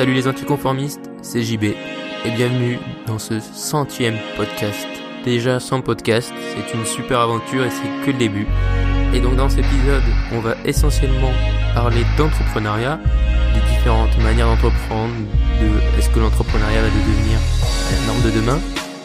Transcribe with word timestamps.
Salut 0.00 0.14
les 0.14 0.26
anticonformistes, 0.28 1.10
c'est 1.20 1.42
JB 1.42 1.64
et 1.64 2.30
bienvenue 2.34 2.78
dans 3.06 3.18
ce 3.18 3.38
centième 3.38 4.16
podcast. 4.34 4.88
Déjà 5.26 5.60
100 5.60 5.82
podcasts, 5.82 6.32
c'est 6.38 6.74
une 6.74 6.86
super 6.86 7.20
aventure 7.20 7.66
et 7.66 7.70
c'est 7.70 8.06
que 8.06 8.10
le 8.10 8.16
début. 8.16 8.46
Et 9.12 9.20
donc 9.20 9.36
dans 9.36 9.50
cet 9.50 9.58
épisode, 9.58 10.02
on 10.32 10.40
va 10.40 10.54
essentiellement 10.64 11.32
parler 11.74 12.00
d'entrepreneuriat, 12.16 12.98
des 13.52 13.74
différentes 13.74 14.16
manières 14.22 14.46
d'entreprendre, 14.46 15.12
de 15.60 15.98
est-ce 15.98 16.08
que 16.08 16.18
l'entrepreneuriat 16.18 16.80
va 16.80 16.88
devenir 16.88 17.38
la 17.90 18.06
norme 18.06 18.22
de 18.22 18.30
demain, 18.30 18.58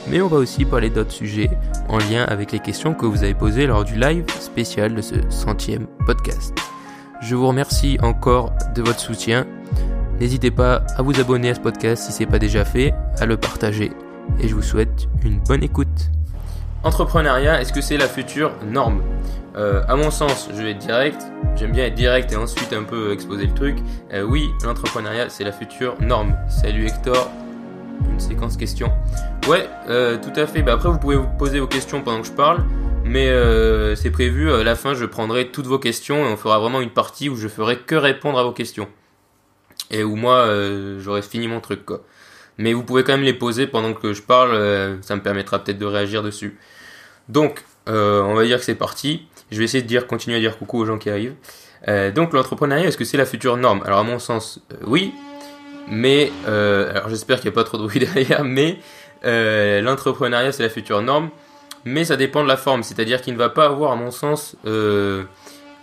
mais 0.08 0.22
on 0.22 0.28
va 0.28 0.38
aussi 0.38 0.64
parler 0.64 0.90
d'autres 0.90 1.12
sujets 1.12 1.50
en 1.90 1.98
lien 1.98 2.24
avec 2.24 2.54
les 2.54 2.60
questions 2.60 2.94
que 2.94 3.06
vous 3.06 3.22
avez 3.22 3.34
posées 3.34 3.68
lors 3.68 3.84
du 3.84 4.00
live 4.00 4.24
spécial 4.40 4.96
de 4.96 5.02
ce 5.02 5.16
centième 5.30 5.88
podcast. 6.06 6.58
Je 7.22 7.36
vous 7.36 7.50
remercie 7.50 7.98
encore 8.02 8.54
de 8.74 8.82
votre 8.82 9.02
soutien 9.02 9.46
N'hésitez 10.20 10.50
pas 10.50 10.84
à 10.96 11.02
vous 11.02 11.20
abonner 11.20 11.50
à 11.50 11.56
ce 11.56 11.60
podcast 11.60 12.04
si 12.04 12.14
ce 12.14 12.20
n'est 12.20 12.26
pas 12.26 12.40
déjà 12.40 12.64
fait, 12.64 12.94
à 13.20 13.26
le 13.26 13.36
partager 13.36 13.92
et 14.40 14.48
je 14.48 14.56
vous 14.56 14.62
souhaite 14.62 15.08
une 15.24 15.40
bonne 15.40 15.62
écoute. 15.62 16.10
Entrepreneuriat, 16.84 17.62
est-ce 17.62 17.74
que 17.74 17.82
c'est 17.82 17.98
la 17.98 18.08
future 18.08 18.54
norme? 18.66 19.02
Euh, 19.58 19.84
À 19.88 19.96
mon 19.96 20.12
sens, 20.12 20.50
je 20.56 20.62
vais 20.62 20.72
être 20.72 20.80
direct, 20.80 21.22
j'aime 21.58 21.72
bien 21.72 21.86
être 21.86 21.96
direct 21.96 22.32
et 22.32 22.38
ensuite 22.38 22.72
un 22.72 22.84
peu 22.84 23.12
exposer 23.12 23.48
le 23.48 23.54
truc. 23.54 23.78
Euh, 24.14 24.24
oui, 24.24 24.50
l'entrepreneuriat, 24.64 25.30
c'est 25.30 25.44
la 25.44 25.52
future 25.52 25.96
norme. 26.00 26.36
Salut 26.48 26.86
Hector, 26.86 27.30
une 28.10 28.20
séquence 28.20 28.56
questions. 28.56 28.92
Ouais, 29.50 29.68
euh, 29.90 30.18
tout 30.18 30.40
à 30.40 30.48
fait. 30.48 30.62
Bah, 30.62 30.74
après, 30.74 30.90
vous 30.90 31.00
pouvez 31.00 31.18
vous 31.18 31.28
poser 31.38 31.60
vos 31.60 31.68
questions 31.68 32.02
pendant 32.02 32.22
que 32.22 32.28
je 32.28 32.34
parle. 32.34 32.64
Mais 33.04 33.30
c'est 33.96 34.10
prévu, 34.10 34.52
à 34.52 34.64
la 34.64 34.74
fin, 34.74 34.96
je 34.96 35.06
prendrai 35.06 35.50
toutes 35.52 35.68
vos 35.68 35.78
questions 35.78 36.26
et 36.26 36.28
on 36.28 36.38
fera 36.38 36.58
vraiment 36.58 36.82
une 36.82 36.90
partie 36.90 37.30
où 37.30 37.36
je 37.36 37.48
ferai 37.48 37.78
que 37.78 37.94
répondre 37.94 38.40
à 38.40 38.44
vos 38.44 38.52
questions 38.52 38.88
et 39.92 40.04
où 40.04 40.16
moi 40.16 40.38
euh, 40.38 41.00
j'aurais 41.00 41.22
fini 41.22 41.48
mon 41.48 41.62
truc 41.62 41.86
quoi. 41.86 42.02
Mais 42.58 42.74
vous 42.74 42.84
pouvez 42.84 43.04
quand 43.04 43.14
même 43.14 43.24
les 43.24 43.34
poser 43.34 43.68
pendant 43.68 43.94
que 43.94 44.14
je 44.14 44.22
parle, 44.22 44.52
euh, 44.54 45.02
ça 45.02 45.16
me 45.16 45.22
permettra 45.22 45.62
peut-être 45.62 45.78
de 45.78 45.86
réagir 45.86 46.24
dessus. 46.24 46.58
Donc, 47.28 47.66
euh, 47.90 48.22
on 48.22 48.34
va 48.34 48.46
dire 48.46 48.60
que 48.60 48.64
c'est 48.64 48.76
parti. 48.76 49.28
Je 49.52 49.58
vais 49.58 49.66
essayer 49.66 49.84
de 49.84 49.88
dire, 49.88 50.08
continuer 50.08 50.38
à 50.38 50.40
dire 50.40 50.58
coucou 50.58 50.80
aux 50.80 50.86
gens 50.86 50.98
qui 50.98 51.10
arrivent. 51.10 51.36
donc, 52.16 52.32
l'entrepreneuriat, 52.32 52.88
est-ce 52.88 52.98
que 52.98 53.04
c'est 53.04 53.18
la 53.18 53.26
future 53.26 53.58
norme? 53.58 53.84
Alors, 53.86 54.00
à 54.00 54.04
mon 54.04 54.20
sens, 54.20 54.62
oui. 54.86 55.14
Mais, 55.90 56.32
alors 56.48 57.10
j'espère 57.10 57.42
qu'il 57.42 57.52
n'y 57.52 57.54
a 57.54 57.60
pas 57.62 57.66
trop 57.66 57.78
de 57.78 57.84
bruit 57.84 58.00
derrière, 58.16 58.46
mais 58.46 58.78
l'entrepreneuriat, 59.24 60.54
c'est 60.54 60.64
la 60.64 60.70
future 60.70 61.02
norme. 61.02 61.30
Mais 61.84 62.06
ça 62.06 62.16
dépend 62.16 62.42
de 62.42 62.48
la 62.48 62.58
forme, 62.58 62.84
c'est-à-dire 62.84 63.22
qu'il 63.22 63.34
ne 63.34 63.38
va 63.38 63.50
pas 63.50 63.66
avoir, 63.66 63.92
à 63.92 63.96
mon 63.98 64.12
sens, 64.12 64.56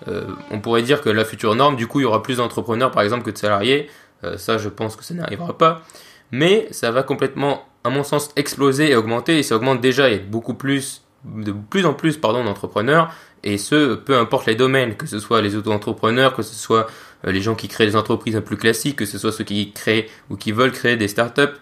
euh, 0.08 0.25
on 0.50 0.61
pourrait 0.61 0.83
dire 0.83 1.00
que 1.00 1.08
la 1.08 1.25
future 1.25 1.55
norme, 1.55 1.77
du 1.77 1.86
coup, 1.86 2.00
il 2.00 2.03
y 2.05 2.06
aura 2.06 2.22
plus 2.22 2.36
d'entrepreneurs, 2.36 2.91
par 2.91 3.03
exemple, 3.03 3.25
que 3.25 3.31
de 3.31 3.39
salariés. 3.39 3.89
Euh, 4.25 4.36
ça, 4.36 4.58
je 4.58 4.69
pense 4.69 4.97
que 4.97 5.05
ça 5.05 5.14
n'arrivera 5.14 5.56
pas. 5.56 5.83
Mais 6.31 6.69
ça 6.70 6.91
va 6.91 7.03
complètement, 7.03 7.67
à 7.84 7.91
mon 7.91 8.05
sens, 8.05 8.30
exploser 8.36 8.91
et 8.91 8.97
augmenter. 8.97 9.39
Et 9.39 9.42
ça 9.42 9.56
augmente 9.56 9.80
déjà. 9.80 10.11
Il 10.11 10.28
beaucoup 10.28 10.55
plus, 10.55 11.03
de 11.25 11.53
plus 11.53 11.86
en 11.86 11.95
plus, 11.95 12.17
pardon, 12.17 12.45
d'entrepreneurs. 12.45 13.12
Et 13.45 13.58
ce, 13.58 13.95
peu 13.95 14.17
importe 14.17 14.47
les 14.47 14.55
domaines, 14.55 14.97
que 14.97 15.06
ce 15.06 15.19
soit 15.19 15.42
les 15.42 15.56
auto-entrepreneurs, 15.56 16.34
que 16.34 16.42
ce 16.42 16.55
soit 16.55 16.86
euh, 17.27 17.33
les 17.33 17.41
gens 17.41 17.55
qui 17.55 17.69
créent 17.69 17.86
des 17.86 17.97
entreprises 17.97 18.36
un 18.36 18.41
peu 18.41 18.47
plus 18.47 18.56
classiques, 18.56 18.97
que 18.97 19.06
ce 19.06 19.19
soit 19.19 19.33
ceux 19.33 19.45
qui 19.45 19.73
créent 19.73 20.08
ou 20.30 20.36
qui 20.36 20.53
veulent 20.53 20.73
créer 20.73 20.97
des 20.97 21.08
startups. 21.08 21.58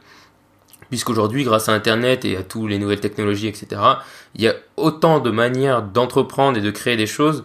Puisqu'aujourd'hui, 0.91 1.45
grâce 1.45 1.69
à 1.69 1.73
Internet 1.73 2.25
et 2.25 2.37
à 2.37 2.43
toutes 2.43 2.69
les 2.69 2.79
nouvelles 2.79 3.01
technologies, 3.01 3.47
etc., 3.47 3.81
il 4.35 4.43
y 4.43 4.49
a 4.49 4.55
autant 4.77 5.21
de 5.21 5.31
manières 5.31 5.83
d'entreprendre 5.83 6.59
et 6.59 6.61
de 6.61 6.71
créer 6.71 6.97
des 6.97 7.07
choses 7.07 7.45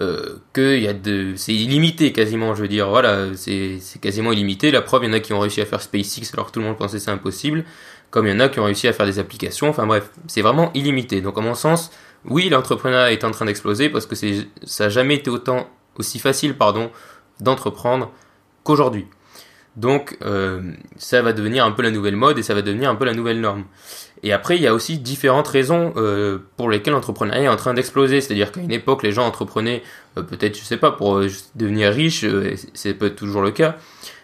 euh, 0.00 0.36
que 0.52 0.78
y 0.78 0.88
a 0.88 0.94
de, 0.94 1.34
c'est 1.36 1.52
illimité 1.52 2.12
quasiment, 2.12 2.54
je 2.54 2.62
veux 2.62 2.68
dire, 2.68 2.88
voilà, 2.88 3.34
c'est, 3.34 3.78
quasiment 4.00 4.32
illimité. 4.32 4.70
La 4.70 4.80
preuve, 4.80 5.04
il 5.04 5.08
y 5.08 5.10
en 5.10 5.12
a 5.12 5.20
qui 5.20 5.32
ont 5.32 5.40
réussi 5.40 5.60
à 5.60 5.66
faire 5.66 5.82
SpaceX 5.82 6.32
alors 6.32 6.46
que 6.46 6.52
tout 6.52 6.60
le 6.60 6.66
monde 6.66 6.78
pensait 6.78 6.98
c'est 6.98 7.10
impossible, 7.10 7.64
comme 8.10 8.26
il 8.26 8.32
y 8.32 8.32
en 8.32 8.40
a 8.40 8.48
qui 8.48 8.58
ont 8.60 8.64
réussi 8.64 8.88
à 8.88 8.92
faire 8.92 9.06
des 9.06 9.18
applications. 9.18 9.68
Enfin 9.68 9.86
bref, 9.86 10.10
c'est 10.28 10.42
vraiment 10.42 10.72
illimité. 10.72 11.20
Donc 11.20 11.36
à 11.36 11.42
mon 11.42 11.54
sens, 11.54 11.90
oui, 12.24 12.48
l'entrepreneuriat 12.48 13.12
est 13.12 13.24
en 13.24 13.30
train 13.32 13.44
d'exploser 13.44 13.90
parce 13.90 14.06
que 14.06 14.14
c'est, 14.14 14.46
ça 14.64 14.84
n'a 14.84 14.90
jamais 14.90 15.16
été 15.16 15.28
autant 15.28 15.68
aussi 15.96 16.18
facile, 16.18 16.56
pardon, 16.56 16.90
d'entreprendre 17.40 18.10
qu'aujourd'hui. 18.64 19.06
Donc 19.76 20.18
euh, 20.22 20.72
ça 20.96 21.22
va 21.22 21.32
devenir 21.32 21.64
un 21.64 21.72
peu 21.72 21.82
la 21.82 21.90
nouvelle 21.90 22.16
mode 22.16 22.38
et 22.38 22.42
ça 22.42 22.54
va 22.54 22.62
devenir 22.62 22.90
un 22.90 22.94
peu 22.94 23.04
la 23.04 23.14
nouvelle 23.14 23.40
norme. 23.40 23.64
Et 24.24 24.32
après, 24.32 24.56
il 24.56 24.62
y 24.62 24.68
a 24.68 24.74
aussi 24.74 24.98
différentes 24.98 25.48
raisons 25.48 25.92
euh, 25.96 26.38
pour 26.56 26.70
lesquelles 26.70 26.94
l'entrepreneuriat 26.94 27.42
est 27.42 27.48
en 27.48 27.56
train 27.56 27.74
d'exploser. 27.74 28.20
C'est-à-dire 28.20 28.52
qu'à 28.52 28.60
une 28.60 28.70
époque, 28.70 29.02
les 29.02 29.10
gens 29.10 29.26
entreprenaient 29.26 29.82
euh, 30.16 30.22
peut-être, 30.22 30.56
je 30.56 30.62
sais 30.62 30.76
pas, 30.76 30.92
pour 30.92 31.16
euh, 31.16 31.28
devenir 31.56 31.92
riches, 31.92 32.24
c'est 32.72 32.94
peut-être 32.94 33.16
toujours 33.16 33.42
le 33.42 33.50
cas. 33.50 33.76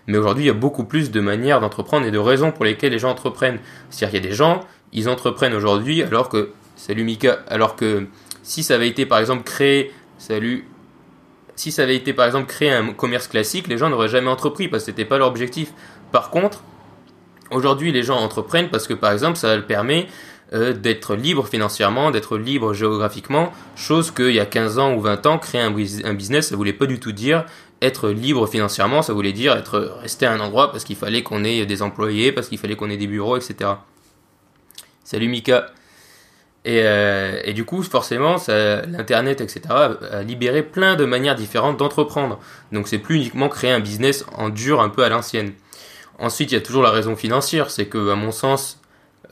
Mais 0.06 0.16
aujourd'hui, 0.16 0.44
il 0.44 0.46
y 0.46 0.50
a 0.50 0.54
beaucoup 0.54 0.84
plus 0.84 1.10
de 1.10 1.20
manières 1.20 1.60
d'entreprendre 1.60 2.06
et 2.06 2.10
de 2.10 2.18
raisons 2.18 2.52
pour 2.52 2.64
lesquelles 2.64 2.92
les 2.92 2.98
gens 2.98 3.10
entreprennent. 3.10 3.58
C'est-à-dire 3.90 4.10
qu'il 4.10 4.24
y 4.24 4.26
a 4.26 4.30
des 4.30 4.36
gens, 4.36 4.60
ils 4.92 5.08
entreprennent 5.08 5.54
aujourd'hui 5.54 6.02
alors 6.02 6.28
que, 6.28 6.50
salut 6.76 7.04
Mika, 7.04 7.40
alors 7.48 7.74
que 7.76 8.06
si 8.42 8.62
ça 8.62 8.76
avait 8.76 8.88
été 8.88 9.04
par 9.04 9.18
exemple 9.18 9.42
créé, 9.42 9.92
salut, 10.16 10.64
si 11.56 11.72
ça 11.72 11.82
avait 11.82 11.96
été 11.96 12.12
par 12.12 12.24
exemple 12.24 12.46
créé 12.46 12.70
un 12.70 12.92
commerce 12.92 13.26
classique, 13.26 13.66
les 13.66 13.76
gens 13.76 13.90
n'auraient 13.90 14.08
jamais 14.08 14.30
entrepris 14.30 14.68
parce 14.68 14.84
que 14.84 14.86
c'était 14.92 15.04
pas 15.04 15.18
leur 15.18 15.28
objectif. 15.28 15.72
Par 16.12 16.30
contre, 16.30 16.62
Aujourd'hui, 17.50 17.92
les 17.92 18.02
gens 18.02 18.18
entreprennent 18.18 18.68
parce 18.68 18.86
que, 18.86 18.94
par 18.94 19.12
exemple, 19.12 19.36
ça 19.36 19.56
leur 19.56 19.66
permet 19.66 20.06
euh, 20.52 20.72
d'être 20.72 21.14
libre 21.14 21.46
financièrement, 21.46 22.10
d'être 22.10 22.38
libre 22.38 22.72
géographiquement, 22.72 23.52
chose 23.76 24.10
qu'il 24.10 24.30
y 24.30 24.40
a 24.40 24.46
15 24.46 24.78
ans 24.78 24.94
ou 24.94 25.00
20 25.00 25.26
ans, 25.26 25.38
créer 25.38 25.60
un, 25.60 25.70
business, 25.70 26.48
ça 26.48 26.56
voulait 26.56 26.72
pas 26.72 26.86
du 26.86 26.98
tout 27.00 27.12
dire 27.12 27.44
être 27.82 28.08
libre 28.08 28.46
financièrement, 28.46 29.02
ça 29.02 29.12
voulait 29.12 29.34
dire 29.34 29.54
être 29.56 29.98
resté 30.00 30.24
à 30.24 30.32
un 30.32 30.40
endroit 30.40 30.72
parce 30.72 30.84
qu'il 30.84 30.96
fallait 30.96 31.22
qu'on 31.22 31.44
ait 31.44 31.66
des 31.66 31.82
employés, 31.82 32.32
parce 32.32 32.48
qu'il 32.48 32.56
fallait 32.56 32.76
qu'on 32.76 32.88
ait 32.88 32.96
des 32.96 33.06
bureaux, 33.06 33.36
etc. 33.36 33.72
Salut 35.04 35.28
Mika. 35.28 35.66
Et, 36.64 36.80
euh, 36.82 37.40
et 37.44 37.52
du 37.52 37.64
coup, 37.64 37.82
forcément, 37.82 38.36
l'internet, 38.48 39.40
etc., 39.40 39.60
a 39.70 40.22
libéré 40.22 40.62
plein 40.62 40.96
de 40.96 41.04
manières 41.04 41.34
différentes 41.34 41.76
d'entreprendre. 41.76 42.40
Donc, 42.72 42.88
c'est 42.88 42.98
plus 42.98 43.16
uniquement 43.16 43.48
créer 43.48 43.70
un 43.70 43.80
business 43.80 44.24
en 44.34 44.48
dur, 44.48 44.80
un 44.80 44.88
peu 44.88 45.04
à 45.04 45.08
l'ancienne. 45.08 45.52
Ensuite, 46.18 46.52
il 46.52 46.54
y 46.54 46.58
a 46.58 46.60
toujours 46.60 46.82
la 46.82 46.90
raison 46.90 47.16
financière, 47.16 47.70
c'est 47.70 47.86
que, 47.86 48.10
à 48.10 48.14
mon 48.14 48.32
sens, 48.32 48.80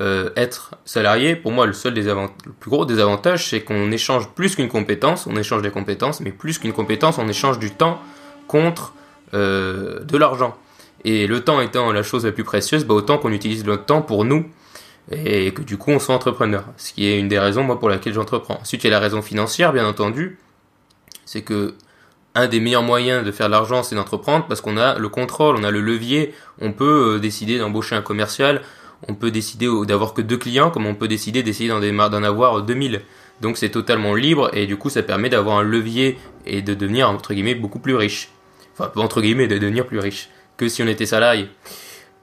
euh, 0.00 0.30
être 0.36 0.72
salarié, 0.84 1.36
pour 1.36 1.52
moi, 1.52 1.66
le 1.66 1.72
seul 1.72 1.94
le 1.94 2.52
plus 2.60 2.70
gros 2.70 2.84
désavantage, 2.84 3.48
c'est 3.48 3.62
qu'on 3.62 3.90
échange 3.90 4.28
plus 4.34 4.54
qu'une 4.54 4.68
compétence, 4.68 5.26
on 5.26 5.36
échange 5.36 5.62
des 5.62 5.70
compétences, 5.70 6.20
mais 6.20 6.30
plus 6.30 6.58
qu'une 6.58 6.72
compétence, 6.72 7.18
on 7.18 7.28
échange 7.28 7.58
du 7.58 7.70
temps 7.70 8.00
contre 8.46 8.94
euh, 9.34 10.04
de 10.04 10.16
l'argent. 10.16 10.56
Et 11.04 11.26
le 11.26 11.42
temps 11.42 11.60
étant 11.60 11.92
la 11.92 12.02
chose 12.02 12.24
la 12.24 12.32
plus 12.32 12.44
précieuse, 12.44 12.84
bah, 12.84 12.94
autant 12.94 13.18
qu'on 13.18 13.32
utilise 13.32 13.64
le 13.64 13.78
temps 13.78 14.02
pour 14.02 14.24
nous 14.24 14.46
et 15.12 15.52
que 15.52 15.62
du 15.62 15.76
coup 15.76 15.92
on 15.92 15.98
soit 15.98 16.14
entrepreneur. 16.14 16.64
Ce 16.76 16.92
qui 16.92 17.06
est 17.06 17.18
une 17.18 17.28
des 17.28 17.38
raisons 17.38 17.62
moi 17.62 17.78
pour 17.78 17.88
laquelle 17.88 18.12
j'entreprends. 18.12 18.58
Ensuite, 18.60 18.82
il 18.84 18.88
y 18.88 18.90
a 18.90 18.90
la 18.90 18.98
raison 18.98 19.22
financière, 19.22 19.72
bien 19.72 19.86
entendu, 19.86 20.38
c'est 21.24 21.42
que 21.42 21.74
un 22.36 22.48
des 22.48 22.60
meilleurs 22.60 22.82
moyens 22.82 23.24
de 23.24 23.32
faire 23.32 23.46
de 23.46 23.52
l'argent, 23.52 23.82
c'est 23.82 23.96
d'entreprendre 23.96 24.44
parce 24.46 24.60
qu'on 24.60 24.76
a 24.76 24.98
le 24.98 25.08
contrôle, 25.08 25.56
on 25.56 25.64
a 25.64 25.70
le 25.70 25.80
levier. 25.80 26.34
On 26.60 26.72
peut 26.72 27.14
euh, 27.14 27.18
décider 27.18 27.58
d'embaucher 27.58 27.96
un 27.96 28.02
commercial, 28.02 28.60
on 29.08 29.14
peut 29.14 29.30
décider 29.30 29.68
d'avoir 29.86 30.12
que 30.12 30.20
deux 30.20 30.36
clients, 30.36 30.70
comme 30.70 30.86
on 30.86 30.94
peut 30.94 31.08
décider 31.08 31.42
d'essayer 31.42 31.70
d'en 31.70 32.22
avoir 32.22 32.62
2000. 32.62 33.00
Donc 33.40 33.56
c'est 33.56 33.70
totalement 33.70 34.14
libre 34.14 34.50
et 34.54 34.66
du 34.66 34.76
coup 34.76 34.90
ça 34.90 35.02
permet 35.02 35.28
d'avoir 35.28 35.58
un 35.58 35.62
levier 35.62 36.18
et 36.46 36.62
de 36.62 36.74
devenir 36.74 37.10
entre 37.10 37.34
guillemets 37.34 37.54
beaucoup 37.54 37.78
plus 37.78 37.94
riche. 37.94 38.30
Enfin 38.74 38.90
entre 38.96 39.20
guillemets 39.20 39.48
de 39.48 39.58
devenir 39.58 39.86
plus 39.86 39.98
riche 39.98 40.28
que 40.56 40.68
si 40.68 40.82
on 40.82 40.86
était 40.86 41.06
salarié. 41.06 41.48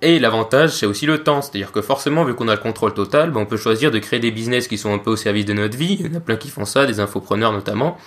Et 0.02 0.20
l'avantage 0.20 0.72
c'est 0.72 0.86
aussi 0.86 1.06
le 1.06 1.24
temps, 1.24 1.42
c'est-à-dire 1.42 1.72
que 1.72 1.82
forcément 1.82 2.24
vu 2.24 2.36
qu'on 2.36 2.48
a 2.48 2.56
le 2.56 2.62
contrôle 2.62 2.94
total, 2.94 3.32
ben, 3.32 3.42
on 3.42 3.46
peut 3.46 3.58
choisir 3.58 3.90
de 3.90 4.00
créer 4.00 4.20
des 4.20 4.32
business 4.32 4.68
qui 4.68 4.78
sont 4.78 4.94
un 4.94 4.98
peu 5.00 5.12
au 5.12 5.16
service 5.16 5.46
de 5.46 5.54
notre 5.54 5.78
vie. 5.78 5.98
Il 6.00 6.08
y 6.08 6.10
en 6.10 6.18
a 6.18 6.20
plein 6.20 6.36
qui 6.36 6.50
font 6.50 6.66
ça, 6.66 6.86
des 6.86 7.00
infopreneurs 7.00 7.52
notamment 7.52 7.98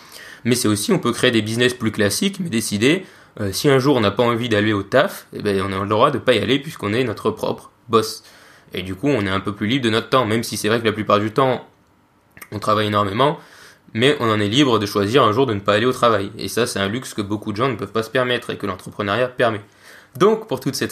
mais 0.47 0.55
c'est 0.55 0.69
aussi, 0.69 0.93
on 0.93 1.01
peut 1.01 1.13
créer 1.13 1.33
des 1.33 1.43
business 1.43 1.75
plus 1.75 1.91
classiques, 1.91 2.39
mais 2.39 2.49
décider, 2.49 3.05
euh, 3.41 3.51
si 3.53 3.69
un 3.69 3.81
jour 3.81 3.97
on 3.97 4.01
n'a 4.01 4.13
pas 4.13 4.23
envie 4.23 4.49
d'aller 4.49 4.73
au 4.73 4.85
taf, 4.85 5.27
eh 5.33 5.43
ben, 5.43 5.61
on 5.61 5.73
a 5.73 5.83
le 5.83 5.89
droit 5.89 6.13
de 6.13 6.19
pas 6.19 6.35
y 6.35 6.39
aller 6.39 6.61
puisqu'on 6.61 6.93
est 6.93 7.03
notre 7.03 7.33
propre 7.33 7.73
boss. 7.89 8.23
Et 8.73 8.83
du 8.83 8.95
coup, 8.95 9.09
on 9.09 9.27
est 9.27 9.31
un 9.31 9.41
peu 9.41 9.53
plus 9.53 9.67
libre 9.67 9.85
de 9.85 9.91
notre 9.91 10.09
temps, 10.09 10.25
même 10.25 10.45
si 10.45 10.57
c'est 10.57 10.69
vrai 10.69 10.79
que 10.79 10.85
la 10.85 10.93
plupart 10.93 11.19
du 11.19 11.33
temps, 11.33 11.67
on 12.53 12.61
travaille 12.61 12.87
énormément, 12.87 13.41
mais 13.93 14.17
on 14.21 14.31
en 14.31 14.39
est 14.39 14.49
libre 14.49 14.79
de 14.79 14.87
choisir 14.87 15.25
un 15.25 15.33
jour 15.33 15.47
de 15.47 15.55
ne 15.55 15.59
pas 15.59 15.75
aller 15.75 15.87
au 15.87 15.93
travail. 15.93 16.31
Et 16.39 16.47
ça, 16.47 16.69
c'est 16.69 16.79
un 16.79 16.89
luxe 16.89 17.13
que 17.13 17.23
beaucoup 17.23 17.51
de 17.51 17.57
gens 17.57 17.69
ne 17.69 17.75
peuvent 17.75 17.91
pas 17.91 18.05
se 18.05 18.11
permettre 18.11 18.51
et 18.51 18.57
que 18.57 18.67
l'entrepreneuriat 18.67 19.27
permet. 19.27 19.63
Donc, 20.17 20.47
pour 20.47 20.61
toutes 20.61 20.77
ces, 20.77 20.89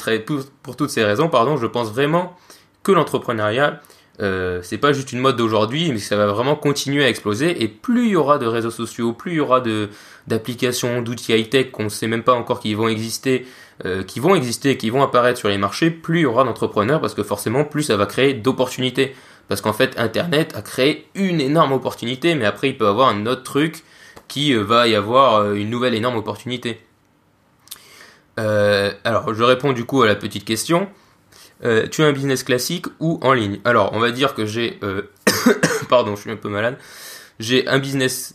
pour 0.64 0.76
toutes 0.76 0.90
ces 0.90 1.04
raisons, 1.04 1.28
pardon, 1.28 1.56
je 1.56 1.66
pense 1.66 1.92
vraiment 1.92 2.36
que 2.82 2.90
l'entrepreneuriat 2.90 3.80
euh, 4.20 4.60
c'est 4.62 4.78
pas 4.78 4.92
juste 4.92 5.12
une 5.12 5.18
mode 5.18 5.36
d'aujourd'hui, 5.36 5.90
mais 5.92 5.98
ça 5.98 6.16
va 6.16 6.26
vraiment 6.26 6.54
continuer 6.54 7.04
à 7.04 7.08
exploser. 7.08 7.62
Et 7.62 7.68
plus 7.68 8.06
il 8.06 8.10
y 8.10 8.16
aura 8.16 8.38
de 8.38 8.46
réseaux 8.46 8.70
sociaux, 8.70 9.12
plus 9.12 9.32
il 9.32 9.36
y 9.36 9.40
aura 9.40 9.60
de 9.60 9.88
d'applications, 10.26 11.02
d'outils 11.02 11.34
high 11.34 11.48
tech 11.50 11.70
qu'on 11.70 11.84
ne 11.84 11.88
sait 11.88 12.06
même 12.06 12.22
pas 12.22 12.32
encore 12.32 12.60
qui 12.60 12.74
vont 12.74 12.88
exister, 12.88 13.46
euh, 13.84 14.02
qui 14.02 14.20
vont 14.20 14.34
exister, 14.34 14.78
qui 14.78 14.88
vont 14.88 15.02
apparaître 15.02 15.38
sur 15.38 15.48
les 15.48 15.58
marchés, 15.58 15.90
plus 15.90 16.20
il 16.20 16.22
y 16.22 16.26
aura 16.26 16.44
d'entrepreneurs 16.44 17.00
parce 17.00 17.14
que 17.14 17.22
forcément 17.22 17.64
plus 17.64 17.82
ça 17.82 17.96
va 17.96 18.06
créer 18.06 18.34
d'opportunités. 18.34 19.14
Parce 19.48 19.60
qu'en 19.60 19.74
fait, 19.74 19.98
Internet 19.98 20.54
a 20.56 20.62
créé 20.62 21.06
une 21.14 21.40
énorme 21.40 21.72
opportunité, 21.72 22.34
mais 22.34 22.46
après 22.46 22.70
il 22.70 22.78
peut 22.78 22.86
avoir 22.86 23.08
un 23.08 23.26
autre 23.26 23.42
truc 23.42 23.82
qui 24.28 24.54
euh, 24.54 24.62
va 24.62 24.88
y 24.88 24.94
avoir 24.94 25.52
une 25.52 25.68
nouvelle 25.70 25.94
énorme 25.94 26.16
opportunité. 26.16 26.80
Euh, 28.38 28.92
alors, 29.04 29.32
je 29.34 29.42
réponds 29.42 29.72
du 29.72 29.84
coup 29.84 30.02
à 30.02 30.06
la 30.06 30.16
petite 30.16 30.44
question. 30.44 30.88
Euh, 31.64 31.86
tu 31.88 32.02
as 32.02 32.06
un 32.06 32.12
business 32.12 32.42
classique 32.42 32.86
ou 33.00 33.18
en 33.22 33.32
ligne 33.32 33.58
Alors, 33.64 33.92
on 33.94 34.00
va 34.00 34.10
dire 34.10 34.34
que 34.34 34.44
j'ai... 34.44 34.78
Euh, 34.82 35.02
pardon, 35.88 36.14
je 36.16 36.22
suis 36.22 36.30
un 36.30 36.36
peu 36.36 36.48
malade. 36.48 36.76
J'ai 37.38 37.66
un 37.68 37.78
business... 37.78 38.34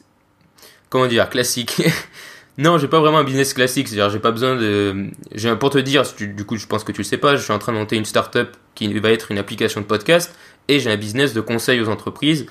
Comment 0.90 1.06
dire 1.06 1.30
Classique. 1.30 1.82
non, 2.58 2.80
j'ai 2.80 2.88
pas 2.88 3.00
vraiment 3.00 3.20
un 3.20 3.24
business 3.24 3.54
classique. 3.54 3.88
C'est-à-dire, 3.88 4.10
j'ai 4.10 4.20
pas 4.20 4.32
besoin 4.32 4.56
de... 4.56 5.12
J'ai 5.36 5.56
Pour 5.56 5.70
te 5.70 5.78
dire, 5.78 6.04
du 6.20 6.46
coup, 6.46 6.58
je 6.58 6.66
pense 6.66 6.84
que 6.84 6.92
tu 6.92 7.02
le 7.02 7.06
sais 7.06 7.18
pas, 7.18 7.36
je 7.36 7.44
suis 7.44 7.54
en 7.54 7.60
train 7.60 7.72
de 7.72 7.78
monter 7.78 7.96
une 7.96 8.06
startup 8.06 8.50
qui 8.74 8.92
va 9.00 9.12
être 9.12 9.32
une 9.32 9.38
application 9.38 9.82
de 9.82 9.86
podcast 9.86 10.34
et 10.68 10.80
j'ai 10.80 10.92
un 10.92 10.98
business 10.98 11.34
de 11.34 11.42
conseil 11.42 11.82
aux 11.82 11.90
entreprises 11.90 12.48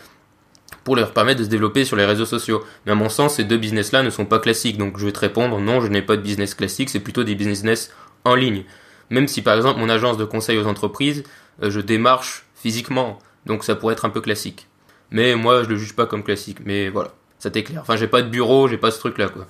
pour 0.85 0.97
leur 0.97 1.13
permettre 1.13 1.41
de 1.41 1.45
se 1.45 1.51
développer 1.51 1.85
sur 1.85 1.97
les 1.97 2.05
réseaux 2.05 2.25
sociaux. 2.25 2.63
Mais 2.87 2.93
à 2.93 2.95
mon 2.95 3.09
sens, 3.09 3.35
ces 3.37 3.45
deux 3.45 3.59
business-là 3.59 4.03
ne 4.03 4.11
sont 4.11 4.27
pas 4.27 4.39
classiques. 4.39 4.79
Donc 4.79 4.99
je 4.99 5.07
vais 5.07 5.13
te 5.13 5.21
répondre, 5.21 5.59
non, 5.59 5.81
je 5.81 5.89
n'ai 5.89 6.03
pas 6.03 6.17
de 6.17 6.23
business 6.23 6.55
classique, 6.55 6.91
c'est 6.91 7.01
plutôt 7.01 7.25
des 7.25 7.35
business 7.35 7.93
en 8.25 8.35
ligne. 8.35 8.65
Même 9.11 9.29
si 9.29 9.43
par 9.43 9.57
exemple 9.57 9.81
mon 9.81 9.89
agence 9.89 10.17
de 10.17 10.25
conseil 10.25 10.59
aux 10.59 10.67
entreprises, 10.67 11.25
euh, 11.63 11.71
je 11.71 11.81
démarche 11.81 12.45
physiquement. 12.55 13.19
Donc 13.47 13.65
ça 13.65 13.75
pourrait 13.75 13.95
être 13.95 14.05
un 14.05 14.11
peu 14.11 14.21
classique. 14.21 14.67
Mais 15.11 15.35
moi, 15.35 15.63
je 15.63 15.69
le 15.69 15.77
juge 15.77 15.95
pas 15.95 16.07
comme 16.07 16.23
classique. 16.23 16.59
Mais 16.65 16.91
voilà, 16.91 17.13
ça 17.39 17.51
t'éclaire. 17.51 17.81
Enfin, 17.81 17.97
j'ai 17.97 18.09
pas 18.09 18.23
de 18.23 18.29
bureau, 18.29 18.69
j'ai 18.69 18.77
pas 18.77 18.91
ce 18.91 18.99
truc-là, 18.99 19.29
quoi. 19.29 19.47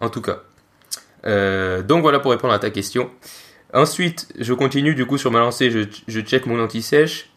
En 0.00 0.08
tout 0.08 0.22
cas. 0.22 0.42
Euh, 1.26 1.82
donc 1.82 2.02
voilà 2.02 2.20
pour 2.20 2.30
répondre 2.30 2.52
à 2.52 2.58
ta 2.58 2.70
question. 2.70 3.10
Ensuite, 3.74 4.28
je 4.38 4.54
continue 4.54 4.94
du 4.94 5.06
coup 5.06 5.18
sur 5.18 5.30
ma 5.30 5.40
lancée, 5.40 5.70
je, 5.70 5.80
je 6.06 6.20
check 6.20 6.46
mon 6.46 6.62
anti-sèche. 6.62 7.30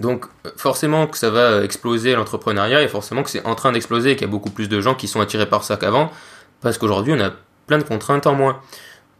Donc 0.00 0.26
forcément 0.56 1.06
que 1.06 1.16
ça 1.16 1.30
va 1.30 1.62
exploser 1.62 2.14
l'entrepreneuriat 2.14 2.82
et 2.82 2.88
forcément 2.88 3.22
que 3.22 3.30
c'est 3.30 3.44
en 3.46 3.54
train 3.54 3.72
d'exploser 3.72 4.10
et 4.10 4.16
qu'il 4.16 4.26
y 4.26 4.28
a 4.28 4.30
beaucoup 4.30 4.50
plus 4.50 4.68
de 4.68 4.80
gens 4.80 4.94
qui 4.94 5.08
sont 5.08 5.20
attirés 5.20 5.48
par 5.48 5.64
ça 5.64 5.76
qu'avant 5.78 6.12
parce 6.60 6.76
qu'aujourd'hui 6.76 7.14
on 7.14 7.20
a 7.20 7.32
plein 7.66 7.78
de 7.78 7.82
contraintes 7.82 8.26
en 8.26 8.34
moins. 8.34 8.60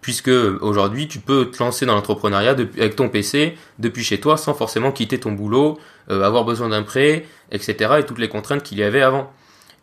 Puisque 0.06 0.29
aujourd'hui 0.29 1.08
tu 1.08 1.19
peux 1.19 1.50
te 1.50 1.61
lancer 1.61 1.85
dans 1.85 1.97
l'entrepreneuriat 1.97 2.53
avec 2.53 2.94
ton 2.94 3.08
PC 3.08 3.58
depuis 3.81 4.05
chez 4.05 4.20
toi 4.20 4.37
sans 4.37 4.55
forcément 4.55 4.93
quitter 4.93 5.19
ton 5.19 5.32
boulot, 5.32 5.81
euh, 6.12 6.23
avoir 6.23 6.44
besoin 6.44 6.69
d'un 6.69 6.85
prêt, 6.85 7.26
etc. 7.50 7.94
et 7.99 8.06
toutes 8.06 8.20
les 8.20 8.29
contraintes 8.29 8.62
qu'il 8.62 8.79
y 8.79 8.85
avait 8.85 9.03
avant. 9.03 9.32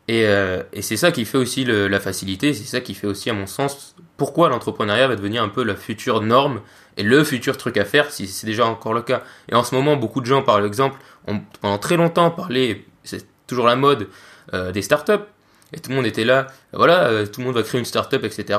Et, 0.08 0.26
euh, 0.26 0.64
c'est 0.80 0.96
ça 0.96 1.12
qui 1.12 1.26
fait 1.26 1.38
aussi 1.38 1.66
la 1.66 2.00
facilité, 2.00 2.54
c'est 2.54 2.64
ça 2.64 2.80
qui 2.80 2.94
fait 2.94 3.06
aussi 3.06 3.30
à 3.32 3.34
mon 3.34 3.48
sens 3.48 3.98
pourquoi 4.16 4.48
l'entrepreneuriat 4.48 5.10
va 5.10 5.18
devenir 5.18 5.44
un 5.44 5.50
peu 5.50 5.62
la 5.62 5.76
future 5.76 6.22
norme 6.22 6.62
et 6.96 7.04
le 7.04 7.22
futur 7.26 7.58
truc 7.58 7.76
à 7.76 7.84
faire 7.84 8.10
si 8.10 8.26
c'est 8.28 8.48
déjà 8.48 8.66
encore 8.66 8.94
le 8.94 9.02
cas. 9.02 9.24
Et 9.52 9.56
en 9.56 9.66
ce 9.66 9.76
moment, 9.76 9.98
beaucoup 9.98 10.22
de 10.22 10.26
gens, 10.26 10.42
par 10.42 10.66
exemple, 10.66 11.02
ont 11.28 11.42
pendant 11.60 11.80
très 11.80 11.98
longtemps 11.98 12.32
parlé, 12.32 12.86
c'est 13.04 13.28
toujours 13.46 13.68
la 13.68 13.76
mode, 13.76 14.08
euh, 14.54 14.72
des 14.72 14.84
startups. 14.84 15.26
Et 15.74 15.82
tout 15.82 15.90
le 15.90 15.98
monde 15.98 16.06
était 16.06 16.24
là, 16.24 16.48
voilà, 16.72 17.28
tout 17.28 17.42
le 17.42 17.48
monde 17.48 17.56
va 17.56 17.64
créer 17.64 17.80
une 17.80 17.86
startup, 17.86 18.24
etc. 18.24 18.58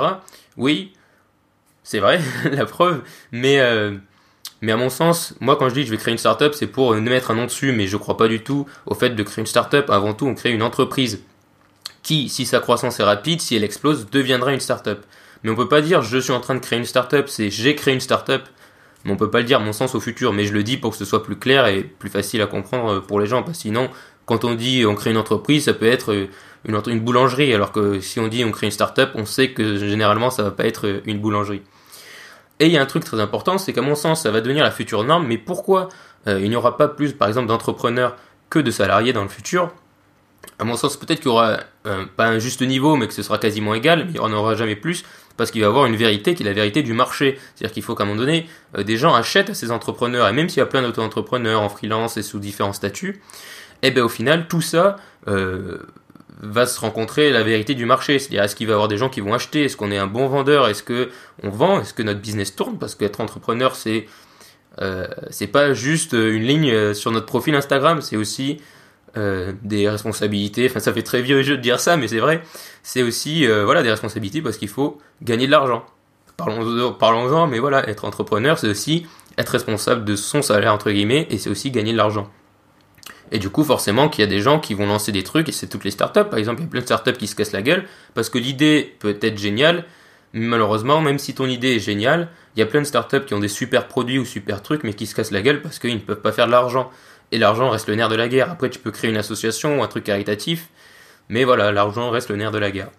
Oui, 0.59 0.93
c'est 1.85 2.01
vrai, 2.01 2.21
la 2.51 2.67
preuve, 2.67 3.03
mais, 3.31 3.61
euh, 3.61 3.93
mais 4.63 4.73
à 4.73 4.77
mon 4.77 4.89
sens, 4.89 5.35
moi 5.41 5.57
quand 5.57 5.69
je 5.69 5.75
dis 5.75 5.81
que 5.83 5.87
je 5.87 5.91
vais 5.93 5.99
créer 5.99 6.13
une 6.13 6.19
startup, 6.19 6.55
c'est 6.55 6.67
pour 6.67 6.95
ne 6.95 7.01
mettre 7.01 7.31
un 7.31 7.35
nom 7.35 7.45
dessus, 7.45 7.73
mais 7.73 7.87
je 7.87 7.97
crois 7.97 8.17
pas 8.17 8.27
du 8.27 8.43
tout 8.43 8.67
au 8.87 8.95
fait 8.95 9.11
de 9.11 9.23
créer 9.23 9.41
une 9.41 9.47
startup. 9.47 9.89
Avant 9.91 10.15
tout, 10.15 10.27
on 10.27 10.35
crée 10.35 10.51
une 10.51 10.63
entreprise 10.63 11.23
qui, 12.03 12.29
si 12.29 12.47
sa 12.47 12.61
croissance 12.61 12.99
est 13.01 13.05
rapide, 13.05 13.41
si 13.41 13.55
elle 13.55 13.65
explose, 13.65 14.09
deviendra 14.11 14.53
une 14.53 14.61
startup. 14.61 15.05
Mais 15.43 15.51
on 15.51 15.57
peut 15.57 15.69
pas 15.69 15.83
dire 15.83 16.03
je 16.03 16.19
suis 16.19 16.33
en 16.33 16.41
train 16.41 16.55
de 16.55 16.61
créer 16.61 16.79
une 16.79 16.87
startup, 16.87 17.29
c'est 17.29 17.51
j'ai 17.51 17.75
créé 17.75 17.93
une 17.93 18.01
startup. 18.01 18.43
Mais 19.05 19.13
on 19.13 19.17
peut 19.17 19.31
pas 19.31 19.41
le 19.41 19.45
dire 19.45 19.61
mon 19.61 19.75
sens 19.75 19.95
au 19.95 20.01
futur, 20.01 20.33
mais 20.33 20.47
je 20.47 20.55
le 20.55 20.63
dis 20.63 20.79
pour 20.79 20.93
que 20.93 20.97
ce 20.97 21.05
soit 21.05 21.23
plus 21.23 21.37
clair 21.37 21.67
et 21.67 21.83
plus 21.83 22.09
facile 22.09 22.41
à 22.41 22.47
comprendre 22.47 22.95
euh, 22.95 23.01
pour 23.01 23.21
les 23.21 23.27
gens. 23.27 23.43
Parce 23.43 23.59
que 23.59 23.63
sinon, 23.63 23.91
quand 24.25 24.45
on 24.45 24.55
dit 24.55 24.87
on 24.87 24.95
crée 24.95 25.11
une 25.11 25.19
entreprise, 25.19 25.65
ça 25.67 25.75
peut 25.75 25.87
être 25.87 26.13
euh, 26.13 26.29
une, 26.67 26.81
une 26.87 27.01
boulangerie. 27.01 27.53
Alors 27.53 27.73
que 27.73 28.01
si 28.01 28.19
on 28.21 28.29
dit 28.29 28.45
on 28.45 28.51
crée 28.51 28.67
une 28.67 28.73
startup, 28.73 29.11
on 29.15 29.27
sait 29.27 29.51
que 29.51 29.77
généralement 29.77 30.31
ça 30.31 30.43
va 30.43 30.51
pas 30.51 30.65
être 30.65 31.03
une 31.05 31.19
boulangerie. 31.21 31.61
Et 32.61 32.67
il 32.67 32.73
y 32.73 32.79
a 32.79 32.83
un 32.83 32.87
truc 32.87 33.05
très 33.05 33.21
important, 33.21 33.59
c'est 33.59 33.73
qu'à 33.73 33.83
mon 33.83 33.95
sens, 33.95 34.23
ça 34.23 34.31
va 34.31 34.41
devenir 34.41 34.63
la 34.63 34.71
future 34.71 35.05
norme. 35.05 35.27
Mais 35.27 35.39
pourquoi 35.39 35.89
il 36.27 36.49
n'y 36.49 36.57
aura 36.57 36.77
pas 36.77 36.89
plus, 36.89 37.13
par 37.13 37.29
exemple, 37.29 37.49
d'entrepreneurs 37.49 38.17
que 38.49 38.59
de 38.59 38.71
salariés 38.71 39.13
dans 39.13 39.25
le 39.25 39.29
futur? 39.29 39.73
À 40.59 40.65
mon 40.65 40.77
sens, 40.77 40.97
peut-être 40.97 41.19
qu'il 41.19 41.31
y 41.31 41.33
aura 41.33 41.59
pas 42.17 42.27
un 42.27 42.39
juste 42.39 42.63
niveau, 42.63 42.95
mais 42.97 43.09
que 43.09 43.13
ce 43.13 43.23
sera 43.23 43.39
quasiment 43.39 43.75
égal, 43.75 44.05
mais 44.05 44.13
il 44.13 44.15
n'y 44.15 44.19
en 44.21 44.33
aura 44.33 44.55
jamais 44.55 44.77
plus 44.77 45.05
parce 45.37 45.51
qu'il 45.51 45.61
va 45.61 45.67
y 45.67 45.69
avoir 45.69 45.87
une 45.87 45.97
vérité 45.97 46.35
qui 46.35 46.43
est 46.43 46.47
la 46.47 46.53
vérité 46.53 46.83
du 46.83 46.93
marché. 46.93 47.39
C'est-à-dire 47.55 47.75
qu'il 47.75 47.83
faut 47.83 47.95
qu'à 47.95 48.05
un 48.05 48.07
moment 48.07 48.21
donné, 48.21 48.47
euh, 48.77 48.83
des 48.83 48.97
gens 48.97 49.15
achètent 49.15 49.51
à 49.51 49.55
ces 49.55 49.71
entrepreneurs, 49.71 50.29
et 50.29 50.33
même 50.33 50.49
s'il 50.49 50.59
y 50.59 50.63
a 50.63 50.67
plein 50.67 50.83
d'auto-entrepreneurs 50.83 51.61
en 51.61 51.69
freelance 51.69 52.17
et 52.17 52.23
sous 52.23 52.39
différents 52.39 52.73
statuts, 52.73 53.21
eh 53.83 53.91
bien 53.91 54.05
au 54.05 54.09
final, 54.09 54.47
tout 54.49 54.61
ça 54.61 54.97
euh, 55.29 55.79
va 56.41 56.67
se 56.67 56.81
rencontrer 56.81 57.31
la 57.31 57.43
vérité 57.43 57.75
du 57.75 57.87
marché. 57.87 58.19
C'est-à-dire, 58.19 58.43
est-ce 58.43 58.57
qu'il 58.57 58.67
va 58.67 58.73
y 58.73 58.75
avoir 58.75 58.89
des 58.89 58.97
gens 58.97 59.09
qui 59.09 59.21
vont 59.21 59.35
acheter 59.35 59.65
Est-ce 59.65 59.77
qu'on 59.77 59.91
est 59.91 59.99
un 59.99 60.07
bon 60.07 60.27
vendeur 60.27 60.69
Est-ce 60.69 60.83
que 60.83 61.11
on 61.43 61.51
vend 61.51 61.81
Est-ce 61.81 61.95
que 61.95 62.03
notre 62.03 62.21
business 62.21 62.55
tourne 62.55 62.79
Parce 62.79 62.95
qu'être 62.95 63.21
entrepreneur, 63.21 63.77
c'est 63.77 64.07
euh, 64.81 65.07
pas 65.53 65.73
juste 65.75 66.13
une 66.13 66.43
ligne 66.43 66.71
euh, 66.71 66.95
sur 66.95 67.11
notre 67.13 67.27
profil 67.27 67.55
Instagram, 67.55 68.01
c'est 68.03 68.17
aussi 68.17 68.59
euh, 69.17 69.53
des 69.63 69.89
responsabilités. 69.89 70.67
Enfin, 70.69 70.81
ça 70.81 70.93
fait 70.93 71.05
très 71.05 71.23
vieux 71.23 71.41
jeu 71.43 71.57
de 71.57 71.63
dire 71.63 71.79
ça, 71.79 71.97
mais 71.97 72.09
c'est 72.09 72.19
vrai. 72.19 72.43
C'est 72.83 73.05
aussi 73.05 73.47
euh, 73.47 73.65
voilà 73.65 73.85
des 73.85 73.91
responsabilités 73.91 74.43
parce 74.43 74.57
qu'il 74.57 74.67
faut 74.69 74.99
gagner 75.23 75.47
de 75.47 75.53
l'argent. 75.53 75.87
Parlons-en, 76.37 76.93
parlons 76.93 77.47
mais 77.47 77.61
voilà, 77.61 77.89
être 77.89 78.05
entrepreneur, 78.07 78.59
c'est 78.59 78.67
aussi 78.67 79.07
être 79.39 79.51
responsable 79.51 80.05
de 80.05 80.17
son 80.17 80.43
salaire 80.43 80.75
entre 80.75 80.91
guillemets, 80.91 81.29
et 81.31 81.39
c'est 81.39 81.49
aussi 81.49 81.71
gagner 81.71 81.93
de 81.93 81.97
l'argent. 81.97 82.29
Et 83.33 83.39
du 83.39 83.51
coup, 83.51 83.65
forcément, 83.65 84.09
qu'il 84.09 84.23
y 84.23 84.27
a 84.27 84.31
des 84.31 84.41
gens 84.41 84.61
qui 84.61 84.75
vont 84.75 84.87
lancer 84.87 85.13
des 85.13 85.23
trucs, 85.23 85.49
et 85.49 85.53
c'est 85.53 85.67
toutes 85.67 85.85
les 85.85 85.91
startups. 85.91 86.25
Par 86.31 86.39
exemple, 86.39 86.61
il 86.61 86.65
y 86.65 86.67
a 86.67 86.71
plein 86.71 86.81
de 86.81 86.87
startups 86.87 87.15
qui 87.15 87.27
se 87.27 87.35
cassent 87.35 87.53
la 87.53 87.63
gueule 87.63 87.85
parce 88.15 88.29
que 88.29 88.39
l'idée 88.39 88.95
peut 89.01 89.17
être 89.21 89.39
géniale, 89.39 89.85
mais 90.33 90.47
malheureusement, 90.47 91.01
même 91.01 91.19
si 91.19 91.35
ton 91.35 91.47
idée 91.47 91.77
est 91.77 91.81
géniale, 91.81 92.29
il 92.57 92.61
y 92.61 92.63
a 92.63 92.67
plein 92.67 92.81
de 92.81 92.87
startups 92.87 93.25
qui 93.25 93.35
ont 93.35 93.41
des 93.41 93.49
super 93.49 93.89
produits 93.89 94.19
ou 94.19 94.25
super 94.25 94.63
trucs, 94.63 94.85
mais 94.85 94.95
qui 94.95 95.07
se 95.07 95.15
cassent 95.15 95.31
la 95.31 95.43
gueule 95.43 95.63
parce 95.63 95.79
qu'ils 95.79 95.95
ne 95.95 96.01
peuvent 96.01 96.21
pas 96.21 96.33
faire 96.33 96.47
de 96.47 96.53
l'argent 96.53 96.91
et 97.33 97.39
l'argent 97.39 97.71
reste 97.71 97.89
le 97.89 97.97
nerf 97.97 98.09
de 98.09 98.15
la 98.15 98.29
guerre. 98.29 98.51
Après, 98.51 98.71
tu 98.71 98.79
peux 98.79 98.91
créer 98.91 99.11
une 99.11 99.17
association 99.17 99.81
ou 99.81 99.83
un 99.83 99.89
truc 99.89 100.05
caritatif, 100.05 100.69
mais 101.29 101.45
voilà, 101.45 101.73
l'argent 101.73 102.11
reste 102.11 102.29
le 102.31 102.37
nerf 102.37 102.53
de 102.53 102.59
la 102.59 102.71
guerre. 102.71 102.91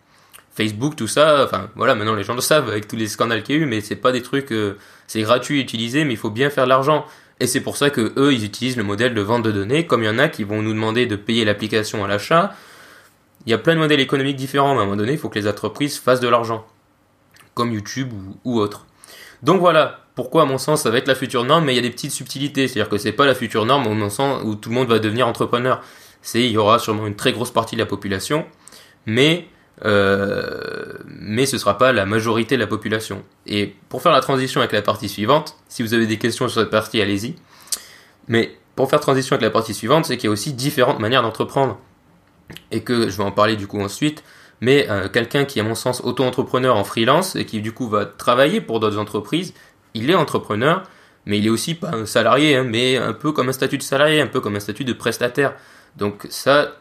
Facebook, 0.56 0.96
tout 0.96 1.08
ça, 1.08 1.44
enfin 1.44 1.70
voilà, 1.76 1.96
maintenant 1.96 2.16
les 2.16 2.24
gens 2.24 2.34
le 2.34 2.42
savent 2.42 2.70
avec 2.70 2.88
tous 2.88 2.96
les 2.96 3.08
scandales 3.08 3.44
qu'il 3.44 3.56
y 3.56 3.58
a 3.60 3.62
eu, 3.62 3.66
mais 3.66 3.82
c'est 3.82 3.98
pas 3.98 4.14
des 4.14 4.22
trucs, 4.22 4.52
euh, 4.52 4.78
c'est 5.06 5.22
gratuit 5.22 5.60
à 5.60 5.62
utiliser, 5.62 6.06
mais 6.06 6.14
il 6.14 6.18
faut 6.18 6.30
bien 6.30 6.50
faire 6.50 6.64
de 6.64 6.70
l'argent. 6.70 7.06
Et 7.40 7.48
c'est 7.48 7.62
pour 7.62 7.76
ça 7.78 7.90
que 7.90 8.14
eux, 8.18 8.34
ils 8.34 8.46
utilisent 8.46 8.78
le 8.78 8.84
modèle 8.84 9.14
de 9.14 9.22
vente 9.22 9.44
de 9.44 9.52
données, 9.52 9.86
comme 9.86 10.04
il 10.04 10.06
y 10.06 10.10
en 10.10 10.20
a 10.20 10.30
qui 10.30 10.44
vont 10.44 10.62
nous 10.62 10.74
demander 10.74 11.06
de 11.06 11.16
payer 11.16 11.44
l'application 11.44 12.04
à 12.06 12.08
l'achat. 12.08 12.54
Il 13.46 13.52
y 13.52 13.54
a 13.54 13.58
plein 13.58 13.76
de 13.76 13.80
modèles 13.80 14.00
économiques 14.00 14.38
différents, 14.38 14.74
mais 14.74 14.80
à 14.80 14.84
un 14.84 14.86
moment 14.86 14.98
donné, 14.98 15.14
il 15.14 15.18
faut 15.18 15.30
que 15.30 15.38
les 15.38 15.48
entreprises 15.48 16.00
fassent 16.00 16.22
de 16.22 16.30
l'argent, 16.30 16.66
comme 17.54 17.74
YouTube 17.74 18.12
ou, 18.46 18.60
autre. 18.60 18.86
Donc 19.44 19.60
voilà, 19.60 20.00
pourquoi 20.16 20.44
à 20.44 20.46
mon 20.46 20.58
sens 20.58 20.84
ça 20.84 20.90
va 20.90 20.98
être 20.98 21.08
la 21.08 21.16
future 21.16 21.44
norme, 21.44 21.66
mais 21.66 21.74
il 21.74 21.76
y 21.76 21.80
a 21.80 21.82
des 21.82 21.92
petites 21.92 22.12
subtilités, 22.12 22.68
c'est-à-dire 22.68 22.90
que 22.90 22.98
c'est 22.98 23.12
pas 23.12 23.26
la 23.26 23.36
future 23.36 23.66
norme 23.66 23.86
au 23.86 23.94
mon 23.94 24.10
sens 24.10 24.42
où 24.44 24.56
tout 24.56 24.70
le 24.70 24.76
monde 24.76 24.88
va 24.88 25.00
devenir 25.00 25.28
entrepreneur. 25.28 25.82
C'est 26.22 26.42
il 26.42 26.52
y 26.52 26.58
aura 26.58 26.80
sûrement 26.80 27.06
une 27.06 27.16
très 27.16 27.34
grosse 27.34 27.52
partie 27.52 27.76
de 27.76 27.82
la 27.82 27.86
population, 27.86 28.46
mais 29.06 29.48
euh, 29.84 30.94
mais 31.06 31.46
ce 31.46 31.58
sera 31.58 31.78
pas 31.78 31.92
la 31.92 32.06
majorité 32.06 32.56
de 32.56 32.62
la 32.62 32.68
population. 32.68 33.24
Et 33.46 33.76
pour 33.90 34.02
faire 34.02 34.12
la 34.12 34.22
transition 34.22 34.62
avec 34.62 34.72
la 34.72 34.82
partie 34.82 35.10
suivante, 35.10 35.58
si 35.68 35.84
vous 35.84 35.94
avez 35.94 36.08
des 36.08 36.18
questions 36.18 36.48
sur 36.48 36.62
cette 36.62 36.70
partie, 36.70 37.02
allez-y. 37.02 37.36
Mais 38.28 38.58
pour 38.76 38.90
faire 38.90 39.00
transition 39.00 39.34
avec 39.34 39.44
la 39.44 39.50
partie 39.50 39.74
suivante, 39.74 40.06
c'est 40.06 40.18
qu'il 40.18 40.28
y 40.28 40.30
a 40.30 40.32
aussi 40.32 40.54
différentes 40.54 41.00
manières 41.00 41.22
d'entreprendre. 41.22 41.78
Et 42.72 42.82
que 42.82 43.10
je 43.10 43.18
vais 43.18 43.24
en 43.24 43.32
parler 43.32 43.56
du 43.56 43.68
coup 43.68 43.82
ensuite. 43.82 44.24
Mais 44.62 44.88
euh, 44.90 45.10
quelqu'un 45.10 45.46
qui 45.46 45.60
à 45.60 45.64
mon 45.64 45.76
sens 45.76 46.02
auto-entrepreneur 46.04 46.76
en 46.76 46.84
freelance 46.84 47.36
et 47.36 47.46
qui 47.46 47.62
du 47.62 47.74
coup 47.74 47.90
va 47.90 48.06
travailler 48.06 48.62
pour 48.62 48.80
d'autres 48.80 48.98
entreprises, 48.98 49.54
il 49.94 50.10
est 50.10 50.16
entrepreneur, 50.16 50.84
mais 51.26 51.40
il 51.40 51.48
est 51.48 51.50
aussi 51.50 51.76
pas 51.76 51.92
un 51.92 52.06
salarié, 52.06 52.56
hein, 52.56 52.64
mais 52.64 52.98
un 52.98 53.14
peu 53.14 53.32
comme 53.32 53.50
un 53.50 53.54
statut 53.54 53.78
de 53.78 53.84
salarié, 53.84 54.22
un 54.22 54.28
peu 54.28 54.40
comme 54.40 54.56
un 54.56 54.60
statut 54.60 54.86
de 54.86 54.94
prestataire. 54.94 55.54
Donc 55.98 56.26
ça, 56.30 56.76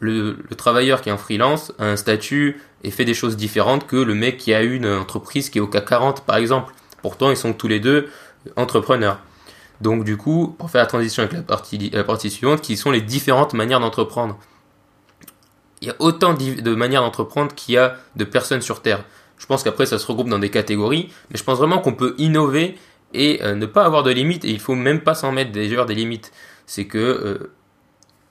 le, 0.00 0.36
travailleur 0.56 1.02
qui 1.02 1.10
est 1.10 1.12
en 1.12 1.18
freelance 1.18 1.72
a 1.78 1.84
un 1.84 1.96
statut 1.96 2.60
et 2.82 2.90
fait 2.90 3.04
des 3.04 3.14
choses 3.14 3.36
différentes 3.36 3.86
que 3.86 3.96
le 3.96 4.14
mec 4.14 4.38
qui 4.38 4.52
a 4.52 4.62
une 4.62 4.86
entreprise 4.86 5.50
qui 5.50 5.58
est 5.58 5.60
au 5.60 5.66
CAC 5.66 5.86
40 5.86 6.24
par 6.24 6.36
exemple. 6.36 6.72
Pourtant, 7.02 7.30
ils 7.30 7.36
sont 7.36 7.52
tous 7.52 7.68
les 7.68 7.80
deux 7.80 8.08
entrepreneurs. 8.56 9.20
Donc 9.80 10.04
du 10.04 10.16
coup, 10.16 10.54
pour 10.58 10.70
faire 10.70 10.82
la 10.82 10.86
transition 10.86 11.22
avec 11.22 11.34
la 11.34 12.04
partie, 12.04 12.30
suivante, 12.30 12.60
qui 12.60 12.76
sont 12.76 12.90
les 12.90 13.00
différentes 13.00 13.54
manières 13.54 13.80
d'entreprendre. 13.80 14.38
Il 15.80 15.88
y 15.88 15.90
a 15.90 15.96
autant 15.98 16.34
de 16.34 16.74
manières 16.74 17.00
d'entreprendre 17.00 17.54
qu'il 17.54 17.74
y 17.74 17.78
a 17.78 17.96
de 18.16 18.24
personnes 18.24 18.60
sur 18.60 18.82
Terre. 18.82 19.04
Je 19.38 19.46
pense 19.46 19.62
qu'après 19.62 19.86
ça 19.86 19.98
se 19.98 20.06
regroupe 20.06 20.28
dans 20.28 20.38
des 20.38 20.50
catégories, 20.50 21.10
mais 21.30 21.38
je 21.38 21.44
pense 21.44 21.56
vraiment 21.56 21.78
qu'on 21.78 21.94
peut 21.94 22.14
innover 22.18 22.76
et 23.14 23.40
euh, 23.42 23.54
ne 23.54 23.66
pas 23.66 23.84
avoir 23.84 24.02
de 24.02 24.10
limites, 24.10 24.44
et 24.44 24.50
il 24.50 24.60
faut 24.60 24.74
même 24.74 25.00
pas 25.00 25.14
s'en 25.14 25.32
mettre 25.32 25.50
d'ailleurs 25.50 25.86
des 25.86 25.94
limites. 25.94 26.30
C'est 26.66 26.84
que... 26.84 27.50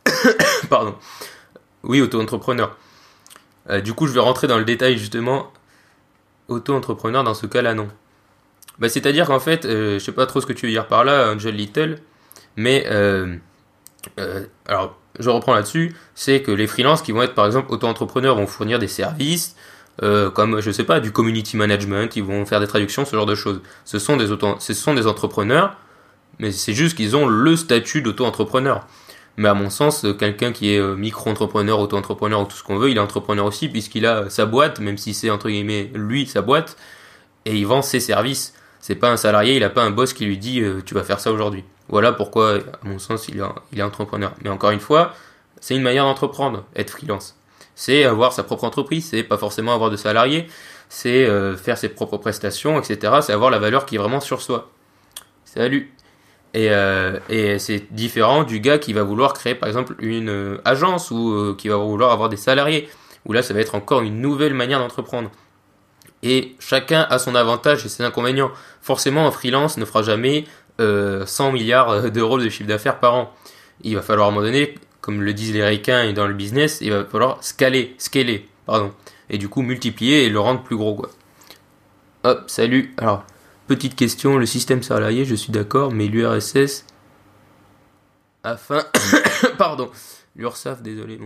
Euh, 0.08 0.14
pardon. 0.70 0.96
Oui, 1.84 2.02
auto-entrepreneur. 2.02 2.76
Euh, 3.70 3.82
du 3.82 3.94
coup, 3.94 4.08
je 4.08 4.14
vais 4.14 4.20
rentrer 4.20 4.48
dans 4.48 4.58
le 4.58 4.66
détail 4.66 4.98
justement. 4.98 5.52
Auto-entrepreneur, 6.48 7.24
dans 7.24 7.34
ce 7.34 7.46
cas-là, 7.46 7.74
non. 7.74 7.90
Bah, 8.80 8.90
C'est-à-dire 8.90 9.28
qu'en 9.28 9.40
fait, 9.40 9.64
je 9.64 10.00
sais 10.00 10.12
pas 10.12 10.26
trop 10.26 10.42
ce 10.42 10.46
que 10.46 10.54
tu 10.54 10.66
veux 10.66 10.72
dire 10.72 10.88
par 10.88 11.04
là, 11.04 11.32
Angel 11.34 11.56
Little, 11.56 12.00
mais... 12.56 12.86
alors, 14.68 14.98
je 15.20 15.30
reprends 15.30 15.54
là-dessus, 15.54 15.96
c'est 16.16 16.42
que 16.42 16.52
les 16.52 16.66
freelances 16.66 17.02
qui 17.02 17.12
vont 17.12 17.22
être 17.22 17.36
par 17.36 17.46
exemple 17.46 17.72
auto-entrepreneurs 17.72 18.36
vont 18.36 18.48
fournir 18.48 18.80
des 18.80 18.88
services, 18.88 19.56
euh, 20.02 20.30
comme 20.32 20.62
je 20.62 20.72
sais 20.72 20.86
pas 20.86 21.00
du 21.00 21.12
community 21.12 21.58
management, 21.58 22.16
ils 22.16 22.24
vont 22.24 22.46
faire 22.46 22.60
des 22.60 22.68
traductions, 22.68 23.06
ce 23.06 23.16
genre 23.16 23.26
de 23.26 23.36
choses. 23.36 23.62
Ce 23.86 24.00
sont 24.00 24.16
des 24.18 25.08
entrepreneurs, 25.08 25.76
mais 26.40 26.52
c'est 26.52 26.74
juste 26.74 26.96
qu'ils 26.96 27.16
ont 27.18 27.28
le 27.28 27.56
statut 27.56 28.02
d'auto-entrepreneur. 28.02 28.88
Mais 29.40 29.48
à 29.48 29.54
mon 29.54 29.70
sens, 29.70 30.06
quelqu'un 30.20 30.52
qui 30.52 30.74
est 30.74 30.80
euh, 30.80 30.96
micro-entrepreneur, 30.96 31.80
auto-entrepreneur 31.80 32.42
ou 32.42 32.44
tout 32.44 32.58
ce 32.58 32.64
qu'on 32.64 32.78
veut, 32.78 32.92
il 32.92 32.98
est 32.98 33.00
entrepreneur 33.00 33.46
aussi 33.46 33.70
puisqu'il 33.70 34.06
a 34.06 34.30
sa 34.30 34.46
boîte, 34.46 34.82
même 34.82 34.98
si 34.98 35.14
c'est 35.14 35.30
entre 35.30 35.48
guillemets 35.48 35.90
lui 35.94 36.28
sa 36.28 36.42
boîte, 36.42 36.76
et 37.46 37.56
il 37.56 37.66
vend 37.66 37.82
ses 37.82 38.02
services. 38.02 38.54
C'est 38.82 38.96
pas 38.96 39.10
un 39.10 39.16
salarié, 39.16 39.56
il 39.56 39.64
a 39.64 39.70
pas 39.70 39.82
un 39.82 39.92
boss 39.92 40.12
qui 40.12 40.26
lui 40.26 40.38
dit 40.38 40.60
euh, 40.60 40.82
tu 40.86 40.94
vas 40.94 41.06
faire 41.06 41.22
ça 41.22 41.32
aujourd'hui. 41.32 41.64
Voilà 41.88 42.12
pourquoi, 42.12 42.56
à 42.56 42.60
mon 42.84 43.00
sens, 43.00 43.30
il 43.30 43.42
est, 43.78 43.82
entrepreneur. 43.82 44.34
Mais 44.44 44.50
encore 44.50 44.72
une 44.72 44.82
fois, 44.82 45.14
c'est 45.62 45.74
une 45.74 45.84
manière 45.84 46.04
d'entreprendre, 46.04 46.66
être 46.76 46.92
freelance 46.92 47.38
c'est 47.76 48.04
avoir 48.04 48.34
sa 48.34 48.44
propre 48.44 48.66
entreprise, 48.66 49.08
c'est 49.10 49.24
pas 49.24 49.38
forcément 49.38 49.74
avoir 49.74 49.90
de 49.90 49.96
salariés, 49.96 50.50
c'est 50.90 51.26
euh, 51.26 51.56
faire 51.56 51.78
ses 51.78 51.88
propres 51.88 52.18
prestations, 52.18 52.78
etc. 52.78 53.20
C'est 53.22 53.32
avoir 53.32 53.52
la 53.52 53.58
valeur 53.60 53.86
qui 53.86 53.96
est 53.96 53.98
vraiment 53.98 54.20
sur 54.20 54.42
soi. 54.42 54.70
Salut. 55.46 55.94
Et, 56.54 56.72
euh, 56.72 57.20
et 57.30 57.60
c'est 57.60 57.94
différent 57.94 58.44
du 58.44 58.60
gars 58.60 58.80
qui 58.80 58.94
va 58.94 59.04
vouloir 59.04 59.34
créer 59.34 59.54
par 59.54 59.70
exemple 59.70 59.94
une 60.00 60.30
euh, 60.30 60.62
agence 60.66 61.12
ou 61.12 61.54
qui 61.58 61.68
va 61.68 61.76
vouloir 61.76 62.12
avoir 62.12 62.30
des 62.30 62.38
salariés. 62.38 62.90
Où 63.26 63.34
là, 63.34 63.42
ça 63.44 63.54
va 63.54 63.60
être 63.60 63.76
encore 63.76 64.02
une 64.02 64.22
nouvelle 64.22 64.54
manière 64.54 64.80
d'entreprendre. 64.80 65.30
Et 66.24 66.56
chacun 66.60 67.06
a 67.10 67.20
son 67.20 67.36
avantage 67.36 67.86
et 67.86 67.90
ses 67.90 68.04
inconvénients. 68.04 68.52
Forcément, 68.82 69.28
un 69.28 69.32
freelance 69.32 69.78
ne 69.78 69.86
fera 69.86 70.02
jamais 70.04 70.46
100 70.80 71.52
milliards 71.52 72.10
d'euros 72.12 72.40
de 72.40 72.48
chiffre 72.48 72.68
d'affaires 72.68 73.00
par 73.00 73.16
an. 73.16 73.34
Il 73.82 73.96
va 73.96 74.02
falloir 74.02 74.28
à 74.28 74.32
un 74.32 74.34
moment 74.34 74.46
donné 74.46 74.76
comme 75.02 75.22
le 75.22 75.34
disent 75.34 75.54
les 75.54 75.68
requins 75.68 76.04
et 76.04 76.14
dans 76.14 76.28
le 76.28 76.34
business, 76.34 76.80
il 76.82 76.92
va 76.92 77.06
falloir 77.06 77.44
scaler, 77.44 77.96
scaler, 77.98 78.46
pardon. 78.66 78.92
Et 79.30 79.38
du 79.38 79.50
coup 79.50 79.62
multiplier 79.62 80.26
et 80.26 80.30
le 80.30 80.40
rendre 80.40 80.62
plus 80.62 80.76
gros. 80.76 81.06
Hop, 82.24 82.44
salut. 82.48 82.94
Alors, 82.98 83.24
petite 83.70 83.96
question, 83.96 84.40
le 84.40 84.48
système 84.48 84.82
salarié, 84.82 85.26
je 85.26 85.36
suis 85.36 85.52
d'accord, 85.52 85.92
mais 85.92 86.08
l'URSS, 86.08 86.86
afin, 88.44 88.84
pardon, 89.60 89.92
l'URSAF, 90.36 90.82
désolé. 90.82 91.20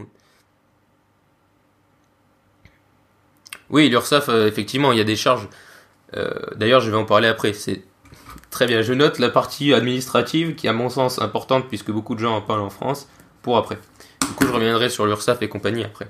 Oui, 3.69 3.87
l'URSAF, 3.87 4.27
euh, 4.27 4.45
effectivement, 4.45 4.91
il 4.91 4.97
y 4.97 5.01
a 5.01 5.05
des 5.05 5.15
charges. 5.15 5.47
Euh, 6.17 6.33
d'ailleurs, 6.57 6.81
je 6.81 6.91
vais 6.91 6.97
en 6.97 7.05
parler 7.05 7.29
après. 7.29 7.53
C'est 7.53 7.81
très 8.49 8.67
bien. 8.67 8.81
Je 8.81 8.91
note 8.91 9.19
la 9.19 9.29
partie 9.29 9.73
administrative 9.73 10.55
qui, 10.55 10.67
à 10.67 10.73
mon 10.73 10.89
sens, 10.89 11.21
importante 11.21 11.69
puisque 11.69 11.91
beaucoup 11.91 12.13
de 12.13 12.19
gens 12.19 12.35
en 12.35 12.41
parlent 12.41 12.59
en 12.59 12.69
France 12.69 13.07
pour 13.41 13.57
après. 13.57 13.79
Du 14.19 14.33
coup, 14.33 14.45
je 14.45 14.51
reviendrai 14.51 14.89
sur 14.89 15.05
l'URSSAF 15.05 15.41
et 15.43 15.47
compagnie 15.49 15.85
après. 15.85 16.09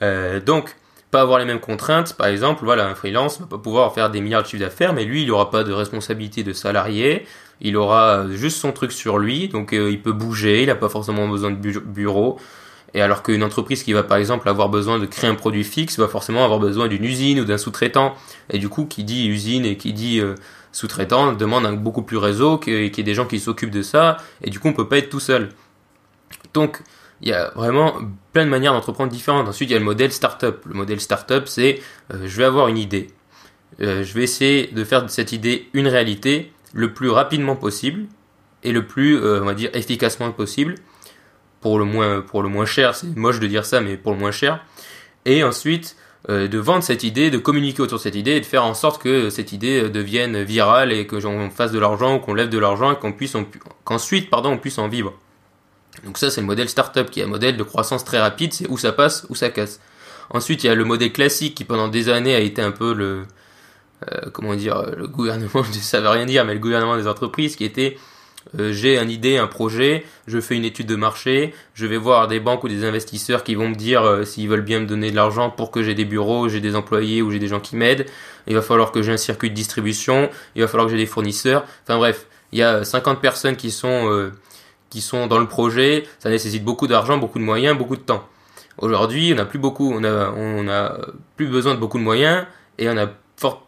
Euh, 0.00 0.40
donc, 0.40 0.74
pas 1.10 1.20
avoir 1.20 1.38
les 1.38 1.44
mêmes 1.44 1.60
contraintes. 1.60 2.14
Par 2.14 2.26
exemple, 2.26 2.64
voilà, 2.64 2.88
un 2.88 2.94
freelance 2.94 3.40
va 3.40 3.46
pas 3.46 3.58
pouvoir 3.58 3.94
faire 3.94 4.10
des 4.10 4.20
milliards 4.20 4.42
de 4.42 4.48
chiffres 4.48 4.62
d'affaires, 4.62 4.92
mais 4.92 5.04
lui, 5.04 5.22
il 5.22 5.28
n'aura 5.28 5.50
pas 5.50 5.64
de 5.64 5.72
responsabilité 5.72 6.42
de 6.42 6.52
salarié. 6.52 7.26
Il 7.60 7.76
aura 7.76 8.26
juste 8.30 8.58
son 8.58 8.72
truc 8.72 8.92
sur 8.92 9.18
lui, 9.18 9.48
donc 9.48 9.72
euh, 9.72 9.90
il 9.90 10.02
peut 10.02 10.12
bouger. 10.12 10.62
Il 10.62 10.66
n'a 10.66 10.74
pas 10.74 10.88
forcément 10.88 11.28
besoin 11.28 11.50
de 11.50 11.78
bureau. 11.80 12.38
Et 12.94 13.02
alors 13.02 13.22
qu'une 13.22 13.42
entreprise 13.42 13.82
qui 13.82 13.92
va 13.92 14.02
par 14.02 14.16
exemple 14.16 14.48
avoir 14.48 14.68
besoin 14.68 14.98
de 14.98 15.06
créer 15.06 15.28
un 15.28 15.34
produit 15.34 15.64
fixe 15.64 15.98
va 15.98 16.08
forcément 16.08 16.44
avoir 16.44 16.60
besoin 16.60 16.88
d'une 16.88 17.04
usine 17.04 17.40
ou 17.40 17.44
d'un 17.44 17.58
sous-traitant. 17.58 18.14
Et 18.50 18.58
du 18.58 18.68
coup, 18.68 18.86
qui 18.86 19.04
dit 19.04 19.28
usine 19.28 19.64
et 19.64 19.76
qui 19.76 19.92
dit 19.92 20.20
euh, 20.20 20.34
sous-traitant 20.72 21.32
demande 21.32 21.66
un 21.66 21.72
beaucoup 21.72 22.02
plus 22.02 22.16
réseau, 22.16 22.58
qu'il 22.58 22.74
y 22.74 23.00
ait 23.00 23.02
des 23.02 23.14
gens 23.14 23.26
qui 23.26 23.40
s'occupent 23.40 23.70
de 23.70 23.82
ça. 23.82 24.18
Et 24.42 24.50
du 24.50 24.60
coup, 24.60 24.68
on 24.68 24.72
peut 24.72 24.88
pas 24.88 24.98
être 24.98 25.10
tout 25.10 25.20
seul. 25.20 25.50
Donc, 26.54 26.82
il 27.26 27.30
y 27.30 27.32
a 27.32 27.50
vraiment 27.56 27.96
plein 28.32 28.44
de 28.44 28.50
manières 28.50 28.72
d'entreprendre 28.72 29.10
différentes. 29.10 29.48
Ensuite, 29.48 29.68
il 29.68 29.72
y 29.72 29.76
a 29.76 29.80
le 29.80 29.84
modèle 29.84 30.12
startup. 30.12 30.64
Le 30.64 30.74
modèle 30.74 31.00
startup, 31.00 31.48
c'est 31.48 31.80
euh, 32.14 32.22
je 32.24 32.36
vais 32.36 32.44
avoir 32.44 32.68
une 32.68 32.78
idée. 32.78 33.08
Euh, 33.80 34.04
je 34.04 34.14
vais 34.14 34.22
essayer 34.22 34.68
de 34.68 34.84
faire 34.84 35.02
de 35.02 35.08
cette 35.08 35.32
idée 35.32 35.68
une 35.72 35.88
réalité 35.88 36.52
le 36.72 36.92
plus 36.92 37.10
rapidement 37.10 37.56
possible 37.56 38.06
et 38.62 38.70
le 38.70 38.86
plus, 38.86 39.16
euh, 39.16 39.40
on 39.42 39.44
va 39.44 39.54
dire, 39.54 39.70
efficacement 39.74 40.30
possible. 40.30 40.76
Pour 41.60 41.80
le 41.80 41.84
moins, 41.84 42.20
pour 42.20 42.44
le 42.44 42.48
moins 42.48 42.64
cher, 42.64 42.94
c'est 42.94 43.16
moche 43.16 43.40
de 43.40 43.48
dire 43.48 43.64
ça, 43.64 43.80
mais 43.80 43.96
pour 43.96 44.12
le 44.12 44.18
moins 44.18 44.30
cher. 44.30 44.64
Et 45.24 45.42
ensuite, 45.42 45.96
de 46.28 46.58
vendre 46.58 46.84
cette 46.84 47.02
idée, 47.02 47.30
de 47.30 47.38
communiquer 47.38 47.82
autour 47.82 47.98
de 47.98 48.02
cette 48.02 48.14
idée 48.14 48.32
et 48.32 48.40
de 48.40 48.46
faire 48.46 48.64
en 48.64 48.74
sorte 48.74 49.02
que 49.02 49.30
cette 49.30 49.52
idée 49.52 49.88
devienne 49.88 50.42
virale 50.42 50.92
et 50.92 51.06
que 51.06 51.18
j'en 51.18 51.50
fasse 51.50 51.72
de 51.72 51.78
l'argent 51.78 52.16
ou 52.16 52.18
qu'on 52.20 52.34
lève 52.34 52.48
de 52.48 52.58
l'argent 52.58 52.92
et 52.92 52.96
qu'on 52.96 53.12
puisse, 53.12 53.36
qu'ensuite, 53.84 54.30
pardon, 54.30 54.50
on 54.50 54.58
puisse 54.58 54.78
en 54.78 54.88
vivre. 54.88 55.14
Donc 56.04 56.18
ça, 56.18 56.30
c'est 56.30 56.40
le 56.40 56.46
modèle 56.46 56.68
startup 56.68 57.10
qui 57.10 57.20
est 57.20 57.24
un 57.24 57.28
modèle 57.28 57.56
de 57.56 57.62
croissance 57.62 58.04
très 58.04 58.20
rapide, 58.20 58.52
c'est 58.52 58.68
où 58.68 58.78
ça 58.78 58.92
passe, 58.92 59.26
où 59.28 59.34
ça 59.34 59.50
casse. 59.50 59.80
Ensuite, 60.30 60.64
il 60.64 60.66
y 60.66 60.70
a 60.70 60.74
le 60.74 60.84
modèle 60.84 61.12
classique 61.12 61.54
qui 61.54 61.64
pendant 61.64 61.88
des 61.88 62.08
années 62.08 62.34
a 62.34 62.40
été 62.40 62.60
un 62.60 62.72
peu 62.72 62.92
le, 62.92 63.24
euh, 64.12 64.30
comment 64.32 64.54
dire, 64.54 64.82
le 64.96 65.06
gouvernement, 65.06 65.62
ça 65.72 66.00
veut 66.00 66.08
rien 66.08 66.26
dire, 66.26 66.44
mais 66.44 66.54
le 66.54 66.60
gouvernement 66.60 66.96
des 66.96 67.06
entreprises 67.06 67.56
qui 67.56 67.64
était, 67.64 67.96
euh, 68.58 68.72
j'ai 68.72 68.98
une 68.98 69.10
idée, 69.10 69.38
un 69.38 69.46
projet, 69.46 70.04
je 70.26 70.40
fais 70.40 70.56
une 70.56 70.64
étude 70.64 70.86
de 70.86 70.96
marché, 70.96 71.54
je 71.74 71.86
vais 71.86 71.96
voir 71.96 72.28
des 72.28 72.40
banques 72.40 72.64
ou 72.64 72.68
des 72.68 72.84
investisseurs 72.84 73.42
qui 73.44 73.54
vont 73.54 73.68
me 73.68 73.74
dire 73.74 74.02
euh, 74.02 74.24
s'ils 74.24 74.48
veulent 74.48 74.62
bien 74.62 74.80
me 74.80 74.86
donner 74.86 75.10
de 75.10 75.16
l'argent 75.16 75.50
pour 75.50 75.70
que 75.70 75.82
j'ai 75.82 75.94
des 75.94 76.04
bureaux, 76.04 76.48
j'ai 76.48 76.60
des 76.60 76.76
employés 76.76 77.22
ou 77.22 77.30
j'ai 77.30 77.38
des 77.38 77.48
gens 77.48 77.60
qui 77.60 77.76
m'aident. 77.76 78.06
Il 78.46 78.54
va 78.54 78.62
falloir 78.62 78.92
que 78.92 79.02
j'ai 79.02 79.12
un 79.12 79.16
circuit 79.16 79.50
de 79.50 79.54
distribution, 79.54 80.30
il 80.54 80.62
va 80.62 80.68
falloir 80.68 80.86
que 80.86 80.92
j'ai 80.92 80.98
des 80.98 81.06
fournisseurs. 81.06 81.64
Enfin 81.84 81.98
bref, 81.98 82.26
il 82.52 82.58
y 82.58 82.62
a 82.62 82.84
50 82.84 83.20
personnes 83.20 83.56
qui 83.56 83.70
sont 83.72 84.30
qui 84.90 85.00
sont 85.00 85.26
dans 85.26 85.38
le 85.38 85.48
projet, 85.48 86.04
ça 86.18 86.30
nécessite 86.30 86.64
beaucoup 86.64 86.86
d'argent, 86.86 87.18
beaucoup 87.18 87.38
de 87.38 87.44
moyens, 87.44 87.76
beaucoup 87.76 87.96
de 87.96 88.02
temps. 88.02 88.26
Aujourd'hui, 88.78 89.32
on 89.32 89.36
n'a 89.36 89.44
plus 89.44 89.58
beaucoup, 89.58 89.92
on 89.92 90.04
a, 90.04 90.98
plus 91.36 91.46
besoin 91.46 91.74
de 91.74 91.80
beaucoup 91.80 91.98
de 91.98 92.02
moyens 92.02 92.46
et 92.78 92.88
on 92.88 92.94
n'a 92.94 93.10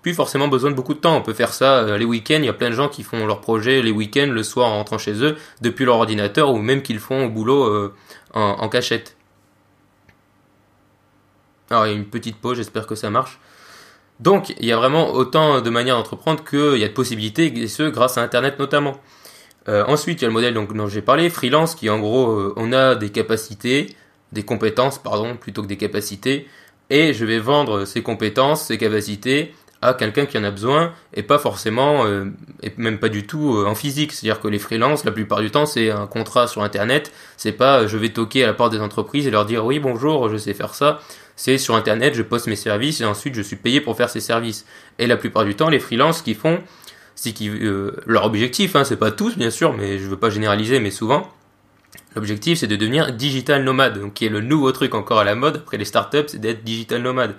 plus 0.03 0.15
forcément 0.15 0.49
besoin 0.49 0.71
de 0.71 0.77
beaucoup 0.77 0.95
de 0.95 0.99
temps. 0.99 1.17
On 1.17 1.23
peut 1.23 1.35
faire 1.35 1.53
ça 1.53 1.79
euh, 1.79 1.99
les 1.99 2.05
week-ends. 2.05 2.39
Il 2.39 2.45
y 2.45 2.49
a 2.49 2.55
plein 2.55 2.71
de 2.71 2.75
gens 2.75 2.89
qui 2.89 3.03
font 3.03 3.27
leur 3.27 3.41
projet 3.41 3.83
les 3.83 3.91
week-ends, 3.91 4.29
le 4.31 4.43
soir 4.43 4.71
en 4.71 4.77
rentrant 4.77 4.99
chez 4.99 5.23
eux, 5.23 5.37
depuis 5.61 5.85
leur 5.85 5.97
ordinateur 5.97 6.51
ou 6.51 6.59
même 6.59 6.83
qu'ils 6.83 6.99
font 6.99 7.27
au 7.27 7.29
boulot 7.29 7.65
euh, 7.65 7.95
en, 8.35 8.57
en, 8.61 8.69
cachette. 8.69 9.17
Alors 11.71 11.87
il 11.87 11.91
y 11.91 11.93
a 11.93 11.97
une 11.97 12.07
petite 12.07 12.37
pause, 12.37 12.57
j'espère 12.57 12.87
que 12.87 12.95
ça 12.95 13.11
marche. 13.11 13.39
Donc 14.21 14.55
il 14.59 14.67
y 14.67 14.73
a 14.73 14.77
vraiment 14.77 15.13
autant 15.13 15.61
de 15.61 15.71
manières 15.71 15.97
d'entreprendre 15.97 16.43
qu'il 16.45 16.79
y 16.79 16.85
a 16.85 16.89
de 16.89 16.93
possibilités, 16.93 17.47
et 17.59 17.69
ce 17.69 17.85
grâce 17.85 18.19
à 18.19 18.23
Internet 18.23 18.59
notamment. 18.59 19.01
Euh, 19.69 19.85
ensuite, 19.87 20.21
il 20.21 20.23
y 20.23 20.25
a 20.25 20.29
le 20.29 20.35
modèle 20.35 20.55
donc, 20.55 20.75
dont 20.75 20.89
j'ai 20.89 21.03
parlé, 21.03 21.29
freelance, 21.29 21.75
qui 21.75 21.91
en 21.91 21.99
gros, 21.99 22.31
euh, 22.31 22.55
on 22.57 22.73
a 22.73 22.95
des 22.95 23.11
capacités, 23.11 23.95
des 24.33 24.43
compétences, 24.43 24.99
pardon, 24.99 25.37
plutôt 25.37 25.63
que 25.63 25.67
des 25.67 25.77
capacités, 25.77 26.49
et 26.91 27.13
je 27.13 27.25
vais 27.27 27.39
vendre 27.39 27.85
ces 27.85 28.03
compétences, 28.03 28.67
ces 28.67 28.79
capacités 28.79 29.55
à 29.81 29.95
quelqu'un 29.95 30.27
qui 30.27 30.39
en 30.39 30.43
a 30.43 30.51
besoin, 30.51 30.93
et 31.15 31.23
pas 31.23 31.39
forcément, 31.39 32.07
euh, 32.07 32.25
et 32.63 32.73
même 32.79 32.99
pas 32.99 33.11
du 33.11 33.27
tout 33.27 33.63
en 33.65 33.75
physique. 33.75 34.13
C'est-à-dire 34.13 34.41
que 34.41 34.49
les 34.49 34.59
freelances, 34.59 35.05
la 35.05 35.13
plupart 35.13 35.41
du 35.41 35.51
temps, 35.51 35.67
c'est 35.67 35.91
un 35.91 36.07
contrat 36.07 36.47
sur 36.49 36.63
Internet, 36.63 37.13
c'est 37.37 37.53
pas 37.53 37.87
je 37.87 37.97
vais 37.97 38.09
toquer 38.09 38.45
à 38.45 38.47
la 38.49 38.55
porte 38.55 38.73
des 38.73 38.81
entreprises 38.81 39.27
et 39.27 39.31
leur 39.31 39.45
dire 39.45 39.65
oui, 39.65 39.79
bonjour, 39.79 40.29
je 40.31 40.37
sais 40.37 40.55
faire 40.55 40.75
ça. 40.75 41.01
C'est 41.37 41.59
sur 41.59 41.77
Internet, 41.77 42.15
je 42.15 42.23
poste 42.23 42.49
mes 42.49 42.57
services 42.57 43.01
et 43.01 43.05
ensuite 43.05 43.37
je 43.37 43.43
suis 43.43 43.55
payé 43.55 43.81
pour 43.81 43.97
faire 43.97 44.11
ces 44.11 44.21
services. 44.21 44.67
Et 44.99 45.07
la 45.07 45.17
plupart 45.17 45.45
du 45.45 45.55
temps, 45.55 45.69
les 45.69 45.79
freelances 45.79 46.23
qui 46.23 46.35
font, 46.35 46.59
c'est 47.21 47.35
euh, 47.43 47.97
leur 48.07 48.25
objectif, 48.27 48.77
hein, 48.77 48.85
c'est 48.85 48.97
pas 48.97 49.11
tous 49.11 49.37
bien 49.37 49.51
sûr, 49.51 49.77
mais 49.77 49.99
je 49.99 50.07
veux 50.07 50.17
pas 50.17 50.31
généraliser, 50.31 50.79
mais 50.79 50.93
souvent, 50.93 51.29
l'objectif 52.15 52.61
c'est 52.61 52.69
de 52.69 52.77
devenir 52.77 53.13
digital 53.13 53.65
nomade, 53.65 53.99
donc 53.99 54.15
qui 54.15 54.27
est 54.27 54.29
le 54.29 54.41
nouveau 54.41 54.71
truc 54.71 54.95
encore 54.95 55.19
à 55.19 55.25
la 55.25 55.35
mode 55.35 55.57
après 55.57 55.79
les 55.79 55.85
startups, 55.85 56.29
c'est 56.29 56.41
d'être 56.41 56.63
digital 56.63 57.03
nomade. 57.03 57.35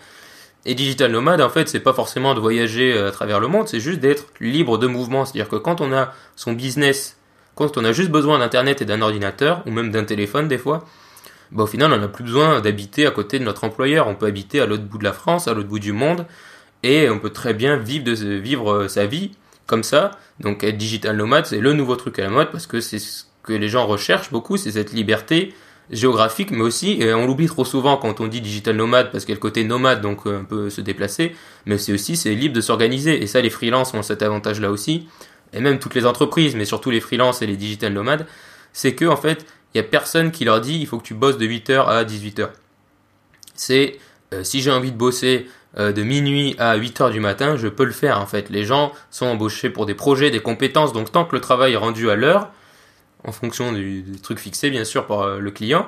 Et 0.65 0.75
digital 0.75 1.13
nomade, 1.13 1.39
en 1.39 1.50
fait, 1.50 1.69
c'est 1.69 1.79
pas 1.79 1.93
forcément 1.93 2.33
de 2.33 2.41
voyager 2.41 2.91
euh, 2.91 3.07
à 3.07 3.12
travers 3.12 3.39
le 3.39 3.48
monde, 3.48 3.69
c'est 3.69 3.79
juste 3.79 4.01
d'être 4.01 4.25
libre 4.41 4.77
de 4.77 4.86
mouvement. 4.86 5.24
C'est-à-dire 5.24 5.48
que 5.48 5.55
quand 5.55 5.79
on 5.79 5.93
a 5.93 6.13
son 6.36 6.51
business, 6.51 7.15
quand 7.55 7.77
on 7.77 7.86
a 7.86 7.93
juste 7.93 8.12
besoin 8.12 8.38
d'internet 8.38 8.81
et 8.81 8.86
d'un 8.86 9.01
ordinateur, 9.01 9.63
ou 9.65 9.71
même 9.71 9.91
d'un 9.91 10.03
téléphone 10.03 10.50
des 10.50 10.57
fois, 10.57 10.86
bah, 11.53 11.63
au 11.63 11.67
final, 11.67 11.93
on 11.93 11.98
n'a 11.98 12.09
plus 12.09 12.25
besoin 12.25 12.59
d'habiter 12.59 13.05
à 13.05 13.12
côté 13.12 13.39
de 13.39 13.45
notre 13.45 13.63
employeur. 13.63 14.09
On 14.09 14.15
peut 14.15 14.25
habiter 14.25 14.59
à 14.59 14.65
l'autre 14.65 14.83
bout 14.83 14.98
de 14.98 15.05
la 15.05 15.13
France, 15.13 15.48
à 15.48 15.53
l'autre 15.53 15.69
bout 15.69 15.79
du 15.79 15.93
monde, 15.93 16.25
et 16.83 17.09
on 17.09 17.17
peut 17.19 17.29
très 17.29 17.53
bien 17.53 17.77
vivre, 17.77 18.12
vivre 18.12 18.74
euh, 18.74 18.88
sa 18.89 19.05
vie 19.05 19.31
comme 19.69 19.83
ça. 19.83 20.11
Donc 20.41 20.63
être 20.63 20.77
digital 20.77 21.15
nomade, 21.15 21.45
c'est 21.45 21.59
le 21.59 21.73
nouveau 21.73 21.95
truc 21.95 22.19
à 22.19 22.23
la 22.23 22.29
mode 22.29 22.51
parce 22.51 22.67
que 22.67 22.81
c'est 22.81 22.99
ce 22.99 23.23
que 23.43 23.53
les 23.53 23.69
gens 23.69 23.85
recherchent 23.85 24.31
beaucoup, 24.31 24.57
c'est 24.57 24.71
cette 24.71 24.91
liberté 24.91 25.53
géographique, 25.91 26.51
mais 26.51 26.61
aussi, 26.61 27.01
et 27.01 27.13
on 27.13 27.25
l'oublie 27.25 27.47
trop 27.47 27.65
souvent 27.65 27.97
quand 27.97 28.19
on 28.19 28.27
dit 28.27 28.41
digital 28.41 28.75
nomade 28.75 29.11
parce 29.11 29.25
qu'il 29.25 29.33
y 29.33 29.35
a 29.35 29.38
le 29.38 29.41
côté 29.41 29.63
nomade, 29.63 30.01
donc 30.01 30.27
euh, 30.27 30.41
un 30.41 30.43
peu 30.43 30.69
se 30.69 30.81
déplacer, 30.81 31.35
mais 31.65 31.77
c'est 31.77 31.93
aussi, 31.93 32.15
c'est 32.15 32.35
libre 32.35 32.55
de 32.55 32.61
s'organiser. 32.61 33.21
Et 33.23 33.27
ça, 33.27 33.41
les 33.41 33.49
freelances 33.49 33.93
ont 33.93 34.03
cet 34.03 34.21
avantage-là 34.21 34.69
aussi, 34.71 35.07
et 35.53 35.61
même 35.61 35.79
toutes 35.79 35.95
les 35.95 36.05
entreprises, 36.05 36.55
mais 36.55 36.65
surtout 36.65 36.91
les 36.91 36.99
freelances 36.99 37.41
et 37.41 37.47
les 37.47 37.57
digital 37.57 37.93
nomades, 37.93 38.27
c'est 38.73 38.93
que, 38.93 39.05
en 39.05 39.17
fait, 39.17 39.45
il 39.73 39.77
y 39.77 39.81
a 39.81 39.83
personne 39.83 40.31
qui 40.31 40.45
leur 40.45 40.61
dit, 40.61 40.79
il 40.79 40.85
faut 40.85 40.97
que 40.97 41.03
tu 41.03 41.13
bosses 41.15 41.38
de 41.38 41.47
8h 41.47 41.85
à 41.85 42.03
18h. 42.03 42.49
C'est, 43.55 43.97
euh, 44.33 44.43
si 44.43 44.61
j'ai 44.61 44.71
envie 44.71 44.91
de 44.91 44.97
bosser 44.97 45.47
euh, 45.79 45.93
de 45.93 46.03
minuit 46.03 46.55
à 46.59 46.75
8 46.75 47.00
heures 47.00 47.09
du 47.09 47.21
matin, 47.21 47.55
je 47.55 47.69
peux 47.69 47.86
le 47.86 47.93
faire 47.93 48.19
en 48.19 48.25
fait. 48.25 48.50
Les 48.50 48.65
gens 48.65 48.91
sont 49.12 49.27
embauchés 49.27 49.69
pour 49.69 49.86
des 49.86 49.93
projets, 49.93 50.29
des 50.29 50.41
compétences, 50.41 50.91
donc 50.91 51.09
tant 51.09 51.24
que 51.24 51.33
le 51.33 51.41
travail 51.41 51.74
est 51.74 51.77
rendu 51.77 52.09
à 52.09 52.15
l'heure, 52.15 52.50
en 53.24 53.31
fonction 53.31 53.71
du, 53.71 54.03
truc 54.21 54.39
fixé 54.39 54.69
bien 54.71 54.83
sûr 54.83 55.07
par 55.07 55.21
euh, 55.21 55.39
le 55.39 55.51
client, 55.51 55.88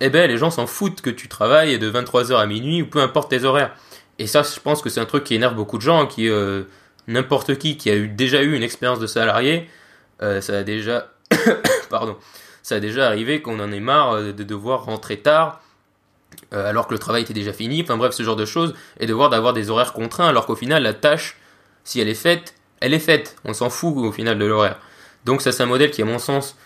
eh 0.00 0.10
ben 0.10 0.28
les 0.28 0.38
gens 0.38 0.50
s'en 0.50 0.66
foutent 0.66 1.02
que 1.02 1.10
tu 1.10 1.28
travailles 1.28 1.78
de 1.78 1.88
23h 1.88 2.36
à 2.36 2.46
minuit 2.46 2.82
ou 2.82 2.86
peu 2.86 3.00
importe 3.00 3.30
tes 3.30 3.44
horaires. 3.44 3.76
Et 4.18 4.26
ça, 4.26 4.42
je 4.42 4.58
pense 4.58 4.82
que 4.82 4.90
c'est 4.90 5.00
un 5.00 5.06
truc 5.06 5.22
qui 5.22 5.36
énerve 5.36 5.54
beaucoup 5.54 5.76
de 5.76 5.82
gens, 5.82 6.06
qui 6.06 6.28
euh, 6.28 6.64
n'importe 7.06 7.58
qui 7.58 7.76
qui 7.76 7.90
a 7.90 8.00
déjà 8.00 8.42
eu 8.42 8.56
une 8.56 8.64
expérience 8.64 8.98
de 8.98 9.06
salarié, 9.06 9.70
ça 10.20 10.58
a 10.58 10.62
déjà, 10.64 11.12
pardon, 11.90 12.16
ça 12.64 12.74
a 12.76 12.80
déjà 12.80 13.06
arrivé 13.06 13.40
qu'on 13.40 13.60
en 13.60 13.70
ait 13.70 13.78
marre 13.78 14.20
de 14.20 14.42
devoir 14.42 14.84
rentrer 14.84 15.18
tard, 15.18 15.60
alors 16.52 16.86
que 16.86 16.92
le 16.92 16.98
travail 16.98 17.22
était 17.22 17.34
déjà 17.34 17.52
fini, 17.52 17.82
enfin 17.82 17.96
bref, 17.96 18.12
ce 18.12 18.22
genre 18.22 18.36
de 18.36 18.44
choses, 18.44 18.74
et 19.00 19.06
devoir 19.06 19.30
d'avoir 19.30 19.52
des 19.52 19.70
horaires 19.70 19.92
contraints, 19.92 20.28
alors 20.28 20.46
qu'au 20.46 20.56
final, 20.56 20.82
la 20.82 20.94
tâche, 20.94 21.36
si 21.84 22.00
elle 22.00 22.08
est 22.08 22.14
faite, 22.14 22.54
elle 22.80 22.94
est 22.94 22.98
faite. 22.98 23.36
On 23.44 23.52
s'en 23.52 23.70
fout 23.70 23.94
au 23.96 24.12
final 24.12 24.38
de 24.38 24.44
l'horaire. 24.44 24.78
Donc 25.24 25.42
ça, 25.42 25.52
c'est 25.52 25.62
un 25.62 25.66
modèle 25.66 25.90
qui, 25.90 26.02
à 26.02 26.04
mon 26.04 26.18
sens, 26.18 26.56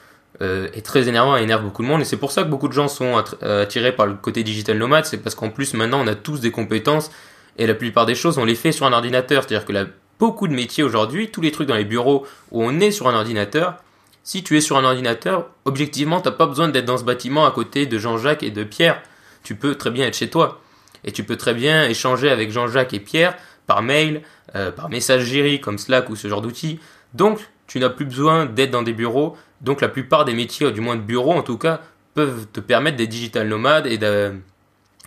est 0.41 0.85
très 0.85 1.09
énervant 1.09 1.37
et 1.37 1.43
énerve 1.43 1.63
beaucoup 1.63 1.83
de 1.83 1.89
monde. 1.89 2.01
Et 2.01 2.05
c'est 2.05 2.17
pour 2.17 2.33
ça 2.33 2.43
que 2.43 2.49
beaucoup 2.49 2.69
de 2.69 2.73
gens 2.73 2.89
sont 2.89 3.23
attirés 3.41 3.93
par 3.93 4.07
le 4.07 4.15
côté 4.15 4.43
digital 4.43 4.79
nomade. 4.79 5.05
C'est 5.05 5.19
parce 5.19 5.35
qu'en 5.35 5.51
plus, 5.51 5.75
maintenant, 5.75 6.01
on 6.01 6.07
a 6.07 6.15
tous 6.15 6.41
des 6.41 6.51
compétences 6.51 7.11
et 7.59 7.67
la 7.67 7.75
plupart 7.75 8.07
des 8.07 8.15
choses, 8.15 8.39
on 8.39 8.45
les 8.45 8.55
fait 8.55 8.73
sur 8.73 8.87
un 8.87 8.93
ordinateur. 8.93 9.43
C'est-à-dire 9.43 9.67
que 9.67 9.89
beaucoup 10.19 10.49
de 10.49 10.55
métiers 10.55 10.83
aujourd'hui, 10.83 11.31
tous 11.31 11.41
les 11.41 11.53
trucs 11.53 11.69
dans 11.69 11.77
les 11.77 11.85
bureaux 11.85 12.27
où 12.51 12.63
on 12.63 12.81
est 12.81 12.91
sur 12.91 13.09
un 13.09 13.15
ordinateur, 13.15 13.77
si 14.25 14.43
tu 14.43 14.57
es 14.57 14.61
sur 14.61 14.77
un 14.77 14.85
ordinateur, 14.85 15.49
objectivement, 15.65 16.21
t'as 16.21 16.31
pas 16.31 16.47
besoin 16.47 16.69
d'être 16.69 16.85
dans 16.85 16.99
ce 16.99 17.05
bâtiment 17.05 17.45
à 17.47 17.51
côté 17.51 17.87
de 17.87 17.99
Jean-Jacques 17.99 18.43
et 18.43 18.51
de 18.51 18.65
Pierre. 18.65 19.03
Tu 19.43 19.55
peux 19.55 19.75
très 19.75 19.91
bien 19.91 20.07
être 20.07 20.17
chez 20.17 20.31
toi. 20.31 20.61
Et 21.05 21.13
tu 21.13 21.25
peux 21.25 21.37
très 21.37 21.55
bien 21.55 21.89
échanger 21.89 22.31
avec 22.31 22.51
Jean-Jacques 22.51 22.95
et 22.95 23.01
Pierre 23.01 23.37
par 23.67 23.83
mail, 23.83 24.23
euh, 24.55 24.71
par 24.71 24.89
messagerie 24.89 25.61
comme 25.61 25.79
Slack 25.79 26.11
ou 26.11 26.17
ce 26.17 26.29
genre 26.29 26.43
d'outils. 26.43 26.79
Donc, 27.15 27.41
tu 27.67 27.81
n'as 27.81 27.89
plus 27.89 28.05
besoin 28.05 28.47
d'être 28.47 28.71
dans 28.71 28.83
des 28.83 28.93
bureaux. 28.93 29.37
Donc, 29.61 29.81
la 29.81 29.89
plupart 29.89 30.25
des 30.25 30.35
métiers, 30.35 30.71
du 30.73 30.81
moins 30.81 30.97
de 30.97 31.01
bureaux 31.01 31.33
en 31.33 31.43
tout 31.43 31.59
cas, 31.59 31.81
peuvent 32.15 32.47
te 32.53 32.61
permettre 32.61 32.97
d'être 32.97 33.09
digital 33.09 33.49
nomade 33.49 33.87
et 33.87 33.99
de, 33.99 34.35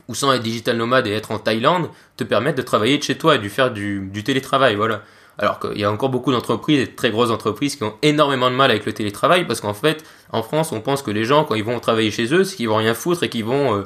ou 0.08 0.16
sans 0.16 0.34
être 0.34 0.44
digital 0.44 0.78
nomade 0.78 1.08
et 1.08 1.12
être 1.12 1.32
en 1.32 1.40
Thaïlande, 1.40 1.90
te 2.18 2.24
permettre 2.24 2.58
de 2.58 2.62
travailler 2.62 2.98
de 2.98 3.04
chez 3.04 3.18
toi 3.18 3.36
et 3.36 3.40
de 3.40 3.50
faire 3.50 3.72
du, 3.72 4.10
télétravail, 4.24 4.76
voilà. 4.76 5.02
Alors 5.38 5.60
qu'il 5.60 5.78
y 5.78 5.84
a 5.84 5.92
encore 5.92 6.10
beaucoup 6.10 6.32
d'entreprises, 6.32 6.80
et 6.80 6.86
de 6.86 6.96
très 6.96 7.12
grosses 7.12 7.30
entreprises, 7.30 7.76
qui 7.76 7.84
ont 7.84 7.96
énormément 8.02 8.50
de 8.50 8.56
mal 8.56 8.72
avec 8.72 8.86
le 8.86 8.94
télétravail, 8.94 9.46
parce 9.46 9.60
qu'en 9.60 9.74
fait, 9.74 10.06
en 10.32 10.44
France, 10.44 10.72
on 10.72 10.80
pense 10.80 11.02
que 11.02 11.12
les 11.12 11.26
gens, 11.26 11.44
quand 11.44 11.56
ils 11.56 11.64
vont 11.64 11.80
travailler 11.80 12.12
chez 12.12 12.34
eux, 12.34 12.46
c'est 12.46 12.56
qu'ils 12.56 12.70
vont 12.70 12.78
rien 12.78 12.94
foutre 12.94 13.24
et 13.24 13.30
qu'ils 13.30 13.44
vont 13.44 13.76
euh, 13.76 13.86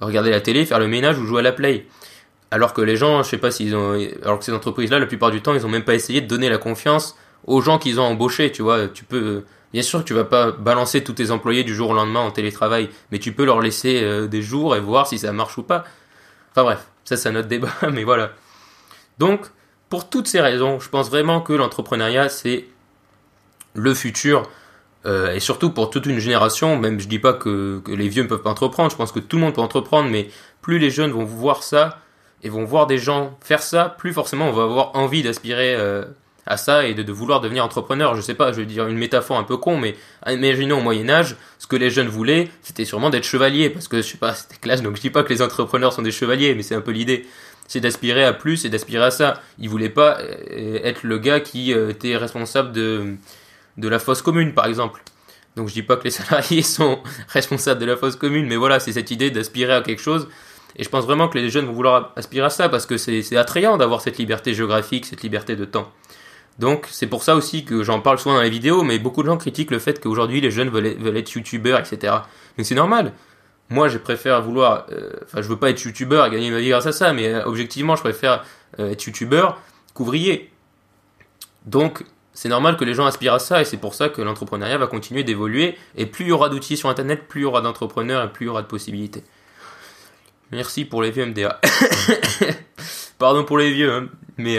regarder 0.00 0.30
la 0.30 0.40
télé, 0.40 0.64
faire 0.64 0.78
le 0.78 0.88
ménage 0.88 1.18
ou 1.18 1.26
jouer 1.26 1.40
à 1.40 1.42
la 1.42 1.52
play. 1.52 1.86
Alors 2.50 2.74
que 2.74 2.80
les 2.80 2.96
gens, 2.96 3.22
je 3.22 3.28
sais 3.28 3.38
pas 3.38 3.50
s'ils 3.50 3.76
ont, 3.76 3.98
alors 4.22 4.38
que 4.38 4.44
ces 4.44 4.52
entreprises-là, 4.52 4.98
la 4.98 5.06
plupart 5.06 5.30
du 5.30 5.40
temps, 5.40 5.54
ils 5.54 5.64
ont 5.64 5.68
même 5.68 5.84
pas 5.84 5.94
essayé 5.94 6.20
de 6.20 6.26
donner 6.26 6.48
la 6.48 6.58
confiance 6.58 7.16
aux 7.46 7.60
gens 7.60 7.78
qu'ils 7.78 8.00
ont 8.00 8.04
embauchés, 8.04 8.50
tu 8.50 8.62
vois. 8.62 8.88
Tu 8.88 9.04
peux, 9.04 9.44
Bien 9.72 9.82
sûr 9.82 10.04
tu 10.04 10.14
vas 10.14 10.24
pas 10.24 10.50
balancer 10.50 11.04
tous 11.04 11.12
tes 11.12 11.30
employés 11.30 11.62
du 11.62 11.74
jour 11.74 11.90
au 11.90 11.94
lendemain 11.94 12.20
en 12.20 12.30
télétravail, 12.30 12.90
mais 13.12 13.18
tu 13.18 13.32
peux 13.32 13.44
leur 13.44 13.60
laisser 13.60 14.02
euh, 14.02 14.26
des 14.26 14.42
jours 14.42 14.74
et 14.74 14.80
voir 14.80 15.06
si 15.06 15.18
ça 15.18 15.32
marche 15.32 15.58
ou 15.58 15.62
pas. 15.62 15.84
Enfin 16.50 16.64
bref, 16.64 16.86
ça 17.04 17.16
c'est 17.16 17.28
un 17.28 17.36
autre 17.36 17.48
débat, 17.48 17.72
mais 17.92 18.04
voilà. 18.04 18.32
Donc, 19.18 19.46
pour 19.88 20.08
toutes 20.08 20.26
ces 20.26 20.40
raisons, 20.40 20.80
je 20.80 20.88
pense 20.88 21.08
vraiment 21.08 21.40
que 21.40 21.52
l'entrepreneuriat 21.52 22.28
c'est 22.28 22.66
le 23.74 23.94
futur, 23.94 24.50
euh, 25.06 25.34
et 25.34 25.40
surtout 25.40 25.70
pour 25.70 25.90
toute 25.90 26.06
une 26.06 26.18
génération, 26.18 26.76
même 26.76 27.00
je 27.00 27.08
dis 27.08 27.18
pas 27.18 27.32
que, 27.32 27.82
les 27.88 28.08
vieux 28.08 28.22
ne 28.22 28.28
peuvent 28.28 28.42
pas 28.42 28.50
entreprendre, 28.50 28.90
je 28.90 28.96
pense 28.96 29.12
que 29.12 29.20
tout 29.20 29.36
le 29.36 29.42
monde 29.42 29.54
peut 29.54 29.60
entreprendre, 29.60 30.10
mais 30.10 30.28
plus 30.60 30.78
les 30.78 30.90
jeunes 30.90 31.10
vont 31.10 31.24
voir 31.24 31.62
ça, 31.62 31.98
et 32.42 32.48
vont 32.48 32.64
voir 32.64 32.86
des 32.86 32.98
gens 32.98 33.38
faire 33.42 33.62
ça, 33.62 33.94
plus 33.98 34.12
forcément 34.12 34.48
on 34.48 34.52
va 34.52 34.64
avoir 34.64 34.96
envie 34.96 35.22
d'aspirer 35.22 35.74
euh, 35.74 36.04
à 36.46 36.56
ça 36.56 36.86
et 36.86 36.94
de, 36.94 37.12
vouloir 37.12 37.40
devenir 37.40 37.64
entrepreneur. 37.64 38.14
Je 38.14 38.20
sais 38.20 38.34
pas, 38.34 38.52
je 38.52 38.58
veux 38.58 38.66
dire 38.66 38.86
une 38.88 38.98
métaphore 38.98 39.38
un 39.38 39.44
peu 39.44 39.56
con, 39.56 39.76
mais 39.76 39.94
imaginons 40.26 40.78
au 40.78 40.82
Moyen 40.82 41.08
Âge, 41.08 41.36
ce 41.58 41.66
que 41.66 41.76
les 41.76 41.90
jeunes 41.90 42.08
voulaient, 42.08 42.48
c'était 42.62 42.84
sûrement 42.84 43.10
d'être 43.10 43.24
chevalier, 43.24 43.70
parce 43.70 43.88
que 43.88 43.98
je 43.98 44.02
sais 44.02 44.18
pas, 44.18 44.34
c'était 44.34 44.56
classe, 44.56 44.82
donc 44.82 44.96
je 44.96 45.00
dis 45.00 45.10
pas 45.10 45.22
que 45.22 45.32
les 45.32 45.42
entrepreneurs 45.42 45.92
sont 45.92 46.02
des 46.02 46.10
chevaliers, 46.10 46.54
mais 46.54 46.62
c'est 46.62 46.74
un 46.74 46.80
peu 46.80 46.92
l'idée. 46.92 47.26
C'est 47.68 47.80
d'aspirer 47.80 48.24
à 48.24 48.32
plus 48.32 48.64
et 48.64 48.68
d'aspirer 48.68 49.04
à 49.04 49.10
ça. 49.12 49.40
Ils 49.60 49.68
voulaient 49.68 49.90
pas 49.90 50.18
euh, 50.18 50.80
être 50.82 51.04
le 51.04 51.18
gars 51.18 51.38
qui 51.38 51.72
euh, 51.72 51.90
était 51.90 52.16
responsable 52.16 52.72
de, 52.72 53.14
de 53.80 53.88
la 53.88 53.98
fosse 53.98 54.22
commune, 54.22 54.54
par 54.54 54.66
exemple. 54.66 55.02
Donc 55.56 55.68
je 55.68 55.74
dis 55.74 55.82
pas 55.82 55.96
que 55.96 56.04
les 56.04 56.10
salariés 56.20 56.62
sont 56.62 57.00
responsables 57.28 57.80
de 57.80 57.86
la 57.86 57.96
fosse 57.96 58.16
commune, 58.16 58.46
mais 58.46 58.56
voilà, 58.56 58.80
c'est 58.80 58.92
cette 58.92 59.10
idée 59.10 59.30
d'aspirer 59.30 59.74
à 59.74 59.82
quelque 59.82 60.02
chose. 60.02 60.28
Et 60.76 60.84
je 60.84 60.88
pense 60.88 61.04
vraiment 61.04 61.28
que 61.28 61.36
les 61.36 61.50
jeunes 61.50 61.66
vont 61.66 61.72
vouloir 61.72 62.12
aspirer 62.16 62.46
à 62.46 62.50
ça 62.50 62.68
parce 62.68 62.86
que 62.86 62.96
c'est 62.96 63.36
attrayant 63.36 63.76
d'avoir 63.76 64.00
cette 64.00 64.18
liberté 64.18 64.54
géographique, 64.54 65.04
cette 65.04 65.22
liberté 65.22 65.56
de 65.56 65.64
temps. 65.64 65.90
Donc 66.58 66.86
c'est 66.90 67.06
pour 67.06 67.24
ça 67.24 67.34
aussi 67.34 67.64
que 67.64 67.82
j'en 67.82 68.00
parle 68.00 68.18
souvent 68.18 68.36
dans 68.36 68.42
les 68.42 68.50
vidéos, 68.50 68.82
mais 68.82 68.98
beaucoup 68.98 69.22
de 69.22 69.28
gens 69.28 69.36
critiquent 69.36 69.70
le 69.70 69.78
fait 69.78 70.00
qu'aujourd'hui 70.00 70.40
les 70.40 70.50
jeunes 70.50 70.68
veulent, 70.68 71.16
être 71.16 71.32
youtubeurs, 71.32 71.80
etc. 71.80 72.14
Mais 72.56 72.64
c'est 72.64 72.74
normal. 72.74 73.12
Moi, 73.70 73.88
je 73.88 73.98
préfère 73.98 74.42
vouloir, 74.42 74.86
euh, 74.90 75.12
enfin, 75.24 75.42
je 75.42 75.48
veux 75.48 75.56
pas 75.56 75.70
être 75.70 75.82
youtubeur 75.82 76.26
et 76.26 76.30
gagner 76.30 76.50
ma 76.50 76.58
vie 76.58 76.70
grâce 76.70 76.86
à 76.86 76.92
ça, 76.92 77.12
mais 77.12 77.32
euh, 77.32 77.44
objectivement, 77.44 77.94
je 77.94 78.02
préfère 78.02 78.44
euh, 78.80 78.90
être 78.90 79.04
youtubeur 79.04 79.60
qu'ouvrier. 79.94 80.50
Donc, 81.66 82.04
c'est 82.32 82.48
normal 82.48 82.76
que 82.76 82.84
les 82.84 82.94
gens 82.94 83.06
aspirent 83.06 83.34
à 83.34 83.38
ça, 83.38 83.60
et 83.60 83.64
c'est 83.64 83.76
pour 83.76 83.94
ça 83.94 84.08
que 84.08 84.22
l'entrepreneuriat 84.22 84.78
va 84.78 84.86
continuer 84.86 85.24
d'évoluer. 85.24 85.76
Et 85.96 86.06
plus 86.06 86.26
il 86.26 86.28
y 86.28 86.32
aura 86.32 86.48
d'outils 86.48 86.76
sur 86.76 86.88
Internet, 86.88 87.28
plus 87.28 87.40
il 87.40 87.44
y 87.44 87.46
aura 87.46 87.60
d'entrepreneurs 87.60 88.24
et 88.24 88.32
plus 88.32 88.46
il 88.46 88.48
y 88.48 88.50
aura 88.50 88.62
de 88.62 88.66
possibilités. 88.66 89.24
Merci 90.52 90.84
pour 90.84 91.02
les 91.02 91.10
vieux 91.10 91.26
MDA. 91.26 91.60
Pardon 93.18 93.44
pour 93.44 93.58
les 93.58 93.72
vieux, 93.72 93.92
hein, 93.92 94.08
mais 94.36 94.58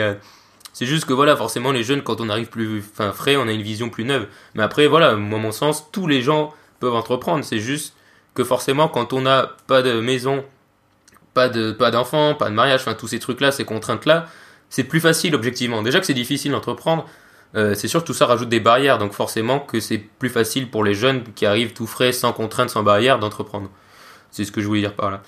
c'est 0.73 0.85
juste 0.85 1.05
que 1.05 1.13
voilà, 1.13 1.35
forcément, 1.35 1.71
les 1.71 1.83
jeunes, 1.83 2.01
quand 2.01 2.21
on 2.21 2.29
arrive 2.29 2.47
plus 2.47 2.81
fin, 2.81 3.11
frais, 3.11 3.35
on 3.35 3.47
a 3.47 3.51
une 3.51 3.61
vision 3.61 3.89
plus 3.89 4.05
neuve. 4.05 4.27
Mais 4.55 4.63
après, 4.63 4.87
voilà, 4.87 5.15
moi, 5.15 5.37
mon 5.37 5.51
sens, 5.51 5.91
tous 5.91 6.07
les 6.07 6.21
gens 6.21 6.53
peuvent 6.79 6.95
entreprendre. 6.95 7.43
C'est 7.43 7.59
juste 7.59 7.93
que 8.33 8.43
forcément, 8.43 8.87
quand 8.87 9.13
on 9.13 9.21
n'a 9.21 9.51
pas 9.67 9.81
de 9.81 9.99
maison, 9.99 10.43
pas 11.33 11.49
de 11.49 11.71
pas 11.71 11.91
d'enfants, 11.91 12.35
pas 12.35 12.49
de 12.49 12.55
mariage, 12.55 12.81
enfin 12.81 12.93
tous 12.93 13.07
ces 13.07 13.19
trucs-là, 13.19 13.51
ces 13.51 13.65
contraintes-là, 13.65 14.27
c'est 14.69 14.83
plus 14.83 15.01
facile 15.01 15.35
objectivement. 15.35 15.81
Déjà 15.83 15.99
que 15.99 16.05
c'est 16.05 16.13
difficile 16.13 16.51
d'entreprendre, 16.51 17.05
euh, 17.55 17.73
c'est 17.75 17.87
sûr 17.87 18.01
que 18.01 18.07
tout 18.07 18.13
ça 18.13 18.25
rajoute 18.25 18.49
des 18.49 18.59
barrières, 18.59 18.97
donc 18.97 19.13
forcément 19.13 19.59
que 19.59 19.79
c'est 19.79 19.97
plus 19.97 20.29
facile 20.29 20.69
pour 20.69 20.83
les 20.83 20.93
jeunes 20.93 21.23
qui 21.35 21.45
arrivent 21.45 21.73
tout 21.73 21.87
frais, 21.87 22.11
sans 22.11 22.31
contraintes, 22.33 22.69
sans 22.69 22.83
barrières, 22.83 23.19
d'entreprendre. 23.19 23.69
C'est 24.31 24.45
ce 24.45 24.51
que 24.51 24.61
je 24.61 24.67
voulais 24.67 24.79
dire 24.79 24.93
par 24.93 25.11
là. 25.11 25.21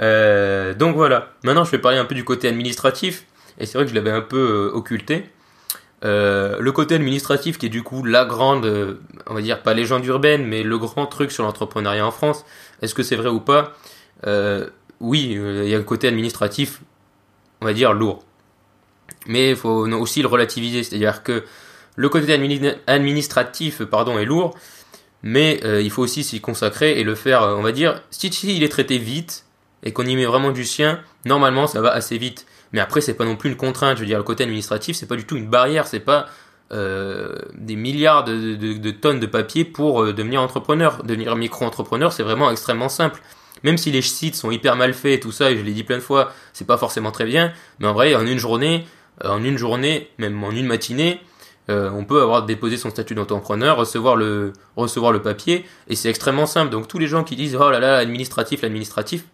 Euh, 0.00 0.74
donc 0.74 0.96
voilà. 0.96 1.28
Maintenant, 1.44 1.64
je 1.64 1.70
vais 1.70 1.78
parler 1.78 1.98
un 1.98 2.04
peu 2.04 2.14
du 2.14 2.24
côté 2.24 2.48
administratif 2.48 3.26
et 3.58 3.66
c'est 3.66 3.78
vrai 3.78 3.84
que 3.84 3.90
je 3.90 3.94
l'avais 3.94 4.10
un 4.10 4.22
peu 4.22 4.70
euh, 4.72 4.76
occulté. 4.76 5.30
Le 6.02 6.70
côté 6.70 6.94
administratif 6.94 7.58
qui 7.58 7.66
est 7.66 7.70
du 7.70 7.82
coup 7.82 8.02
la 8.04 8.24
grande, 8.24 8.98
on 9.26 9.34
va 9.34 9.42
dire 9.42 9.62
pas 9.62 9.74
légende 9.74 10.04
urbaine, 10.06 10.46
mais 10.46 10.62
le 10.62 10.78
grand 10.78 11.06
truc 11.06 11.30
sur 11.30 11.44
l'entrepreneuriat 11.44 12.06
en 12.06 12.10
France, 12.10 12.46
est-ce 12.80 12.94
que 12.94 13.02
c'est 13.02 13.16
vrai 13.16 13.28
ou 13.28 13.40
pas? 13.40 13.74
Oui, 15.00 15.38
il 15.38 15.68
y 15.68 15.74
a 15.74 15.78
un 15.78 15.82
côté 15.82 16.08
administratif, 16.08 16.80
on 17.60 17.66
va 17.66 17.74
dire 17.74 17.92
lourd. 17.92 18.24
Mais 19.26 19.50
il 19.50 19.56
faut 19.56 19.86
aussi 19.86 20.22
le 20.22 20.28
relativiser, 20.28 20.82
c'est-à-dire 20.82 21.22
que 21.22 21.44
le 21.96 22.08
côté 22.08 22.32
administratif 22.86 23.82
pardon, 23.84 24.18
est 24.18 24.24
lourd, 24.24 24.56
mais 25.22 25.60
il 25.82 25.90
faut 25.90 26.02
aussi 26.02 26.24
s'y 26.24 26.40
consacrer 26.40 26.98
et 26.98 27.04
le 27.04 27.14
faire, 27.14 27.42
on 27.42 27.60
va 27.60 27.72
dire, 27.72 28.02
si 28.10 28.28
il 28.28 28.62
est 28.62 28.70
traité 28.70 28.96
vite 28.96 29.44
et 29.82 29.92
qu'on 29.92 30.06
y 30.06 30.16
met 30.16 30.24
vraiment 30.24 30.52
du 30.52 30.64
sien, 30.64 31.00
normalement 31.26 31.66
ça 31.66 31.82
va 31.82 31.90
assez 31.90 32.16
vite. 32.16 32.46
Mais 32.72 32.80
après, 32.80 33.00
c'est 33.00 33.14
pas 33.14 33.24
non 33.24 33.36
plus 33.36 33.50
une 33.50 33.56
contrainte. 33.56 33.96
Je 33.96 34.02
veux 34.02 34.06
dire, 34.06 34.18
le 34.18 34.24
côté 34.24 34.44
administratif, 34.44 34.96
c'est 34.96 35.06
pas 35.06 35.16
du 35.16 35.24
tout 35.24 35.36
une 35.36 35.48
barrière. 35.48 35.86
C'est 35.86 36.00
pas 36.00 36.26
euh, 36.72 37.36
des 37.54 37.76
milliards 37.76 38.24
de, 38.24 38.90
tonnes 38.90 39.20
de 39.20 39.26
papier 39.26 39.64
pour 39.64 40.02
euh, 40.02 40.12
devenir 40.12 40.40
entrepreneur. 40.40 41.02
Devenir 41.02 41.34
micro-entrepreneur, 41.36 42.12
c'est 42.12 42.22
vraiment 42.22 42.50
extrêmement 42.50 42.88
simple. 42.88 43.20
Même 43.62 43.76
si 43.76 43.90
les 43.90 44.02
sites 44.02 44.36
sont 44.36 44.50
hyper 44.50 44.76
mal 44.76 44.94
faits 44.94 45.18
et 45.18 45.20
tout 45.20 45.32
ça, 45.32 45.50
et 45.50 45.56
je 45.56 45.62
l'ai 45.62 45.72
dit 45.72 45.84
plein 45.84 45.96
de 45.96 46.02
fois, 46.02 46.32
c'est 46.52 46.66
pas 46.66 46.78
forcément 46.78 47.10
très 47.10 47.26
bien. 47.26 47.52
Mais 47.78 47.88
en 47.88 47.92
vrai, 47.92 48.14
en 48.14 48.24
une 48.24 48.38
journée, 48.38 48.86
euh, 48.86 48.86
en 49.24 49.42
une 49.44 49.58
journée, 49.58 50.10
même 50.18 50.42
en 50.42 50.50
une 50.50 50.66
matinée, 50.66 51.20
euh, 51.70 51.90
on 51.90 52.04
peut 52.04 52.20
avoir 52.20 52.44
déposé 52.44 52.76
son 52.76 52.90
statut 52.90 53.14
d'entrepreneur, 53.14 53.76
recevoir 53.76 54.16
le, 54.16 54.52
recevoir 54.76 55.12
le 55.12 55.22
papier, 55.22 55.64
et 55.88 55.94
c'est 55.94 56.08
extrêmement 56.08 56.46
simple. 56.46 56.70
Donc 56.70 56.88
tous 56.88 56.98
les 56.98 57.06
gens 57.06 57.22
qui 57.22 57.36
disent 57.36 57.56
oh 57.56 57.70
là 57.70 57.78
là, 57.78 57.96
administratif, 57.98 58.62
l'administratif, 58.62 59.24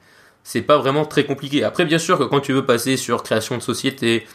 c'est 0.45 0.63
pas 0.63 0.77
vraiment 0.77 1.07
très 1.07 1.25
compliqué. 1.25 1.65
Après, 1.65 1.85
bien 1.85 1.99
sûr 1.99 2.19
que 2.19 2.25
quand 2.25 2.41
tu 2.41 2.53
veux 2.53 2.67
passer 2.67 2.97
sur 2.97 3.23
création 3.23 3.57
de 3.57 3.63
société, 3.63 4.27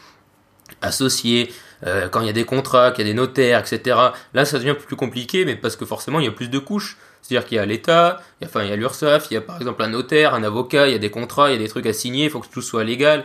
associé, 0.80 1.52
euh, 1.86 2.08
quand 2.08 2.20
il 2.20 2.26
y 2.26 2.30
a 2.30 2.34
des 2.34 2.44
contrats, 2.44 2.90
qu'il 2.90 3.06
y 3.06 3.08
a 3.08 3.12
des 3.12 3.16
notaires, 3.16 3.60
etc., 3.60 3.96
là 4.34 4.44
ça 4.44 4.58
devient 4.58 4.74
plus 4.74 4.96
compliqué, 4.96 5.44
mais 5.44 5.54
parce 5.54 5.76
que 5.76 5.84
forcément 5.84 6.18
il 6.18 6.24
y 6.26 6.28
a 6.28 6.32
plus 6.32 6.48
de 6.48 6.58
couches. 6.58 6.96
C'est-à-dire 7.20 7.46
qu'il 7.46 7.56
y 7.56 7.60
a 7.60 7.66
l'État, 7.66 8.20
enfin 8.42 8.64
il 8.64 8.70
y 8.70 8.72
a 8.72 8.76
l'URSSAF, 8.76 9.28
il 9.30 9.34
y 9.34 9.36
a 9.36 9.40
par 9.40 9.56
exemple 9.58 9.80
un 9.84 9.90
notaire, 9.90 10.34
un 10.34 10.42
avocat, 10.42 10.88
il 10.88 10.92
y 10.92 10.96
a 10.96 10.98
des 10.98 11.10
contrats, 11.10 11.50
il 11.50 11.52
y 11.52 11.56
a 11.56 11.58
des 11.58 11.68
trucs 11.68 11.86
à 11.86 11.92
signer, 11.92 12.24
il 12.24 12.30
faut 12.30 12.40
que 12.40 12.48
tout 12.48 12.62
soit 12.62 12.82
légal. 12.82 13.24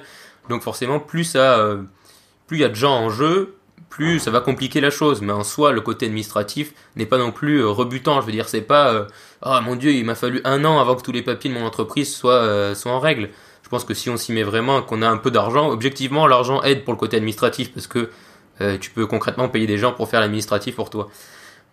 Donc 0.49 0.61
forcément, 0.61 0.99
plus 0.99 1.23
ça, 1.23 1.57
euh, 1.59 1.81
plus 2.47 2.57
il 2.57 2.61
y 2.61 2.65
a 2.65 2.69
de 2.69 2.75
gens 2.75 2.95
en 2.95 3.09
jeu, 3.09 3.57
plus 3.89 4.19
ça 4.19 4.31
va 4.31 4.39
compliquer 4.41 4.81
la 4.81 4.89
chose. 4.89 5.21
Mais 5.21 5.33
en 5.33 5.43
soi, 5.43 5.71
le 5.71 5.81
côté 5.81 6.05
administratif 6.05 6.73
n'est 6.95 7.05
pas 7.05 7.17
non 7.17 7.31
plus 7.31 7.61
euh, 7.61 7.69
rebutant. 7.69 8.21
Je 8.21 8.25
veux 8.25 8.31
dire, 8.31 8.49
c'est 8.49 8.61
pas 8.61 8.93
euh, 8.93 9.05
ah 9.41 9.61
mon 9.61 9.75
dieu, 9.75 9.91
il 9.91 10.05
m'a 10.05 10.15
fallu 10.15 10.41
un 10.43 10.63
an 10.65 10.79
avant 10.79 10.95
que 10.95 11.01
tous 11.01 11.11
les 11.11 11.21
papiers 11.21 11.49
de 11.49 11.55
mon 11.55 11.65
entreprise 11.65 12.13
soient 12.13 12.33
euh, 12.33 12.75
soient 12.75 12.91
en 12.91 12.99
règle. 12.99 13.29
Je 13.63 13.69
pense 13.69 13.83
que 13.83 13.93
si 13.93 14.09
on 14.09 14.17
s'y 14.17 14.31
met 14.31 14.43
vraiment, 14.43 14.81
qu'on 14.81 15.01
a 15.01 15.09
un 15.09 15.17
peu 15.17 15.29
d'argent, 15.29 15.69
objectivement, 15.69 16.25
l'argent 16.25 16.63
aide 16.63 16.85
pour 16.85 16.93
le 16.93 16.97
côté 16.99 17.17
administratif 17.17 17.73
parce 17.73 17.87
que 17.87 18.09
tu 18.79 18.89
peux 18.89 19.05
concrètement 19.05 19.49
payer 19.49 19.67
des 19.67 19.77
gens 19.77 19.91
pour 19.91 20.09
faire 20.09 20.19
l'administratif 20.19 20.75
pour 20.75 20.89
toi. 20.89 21.09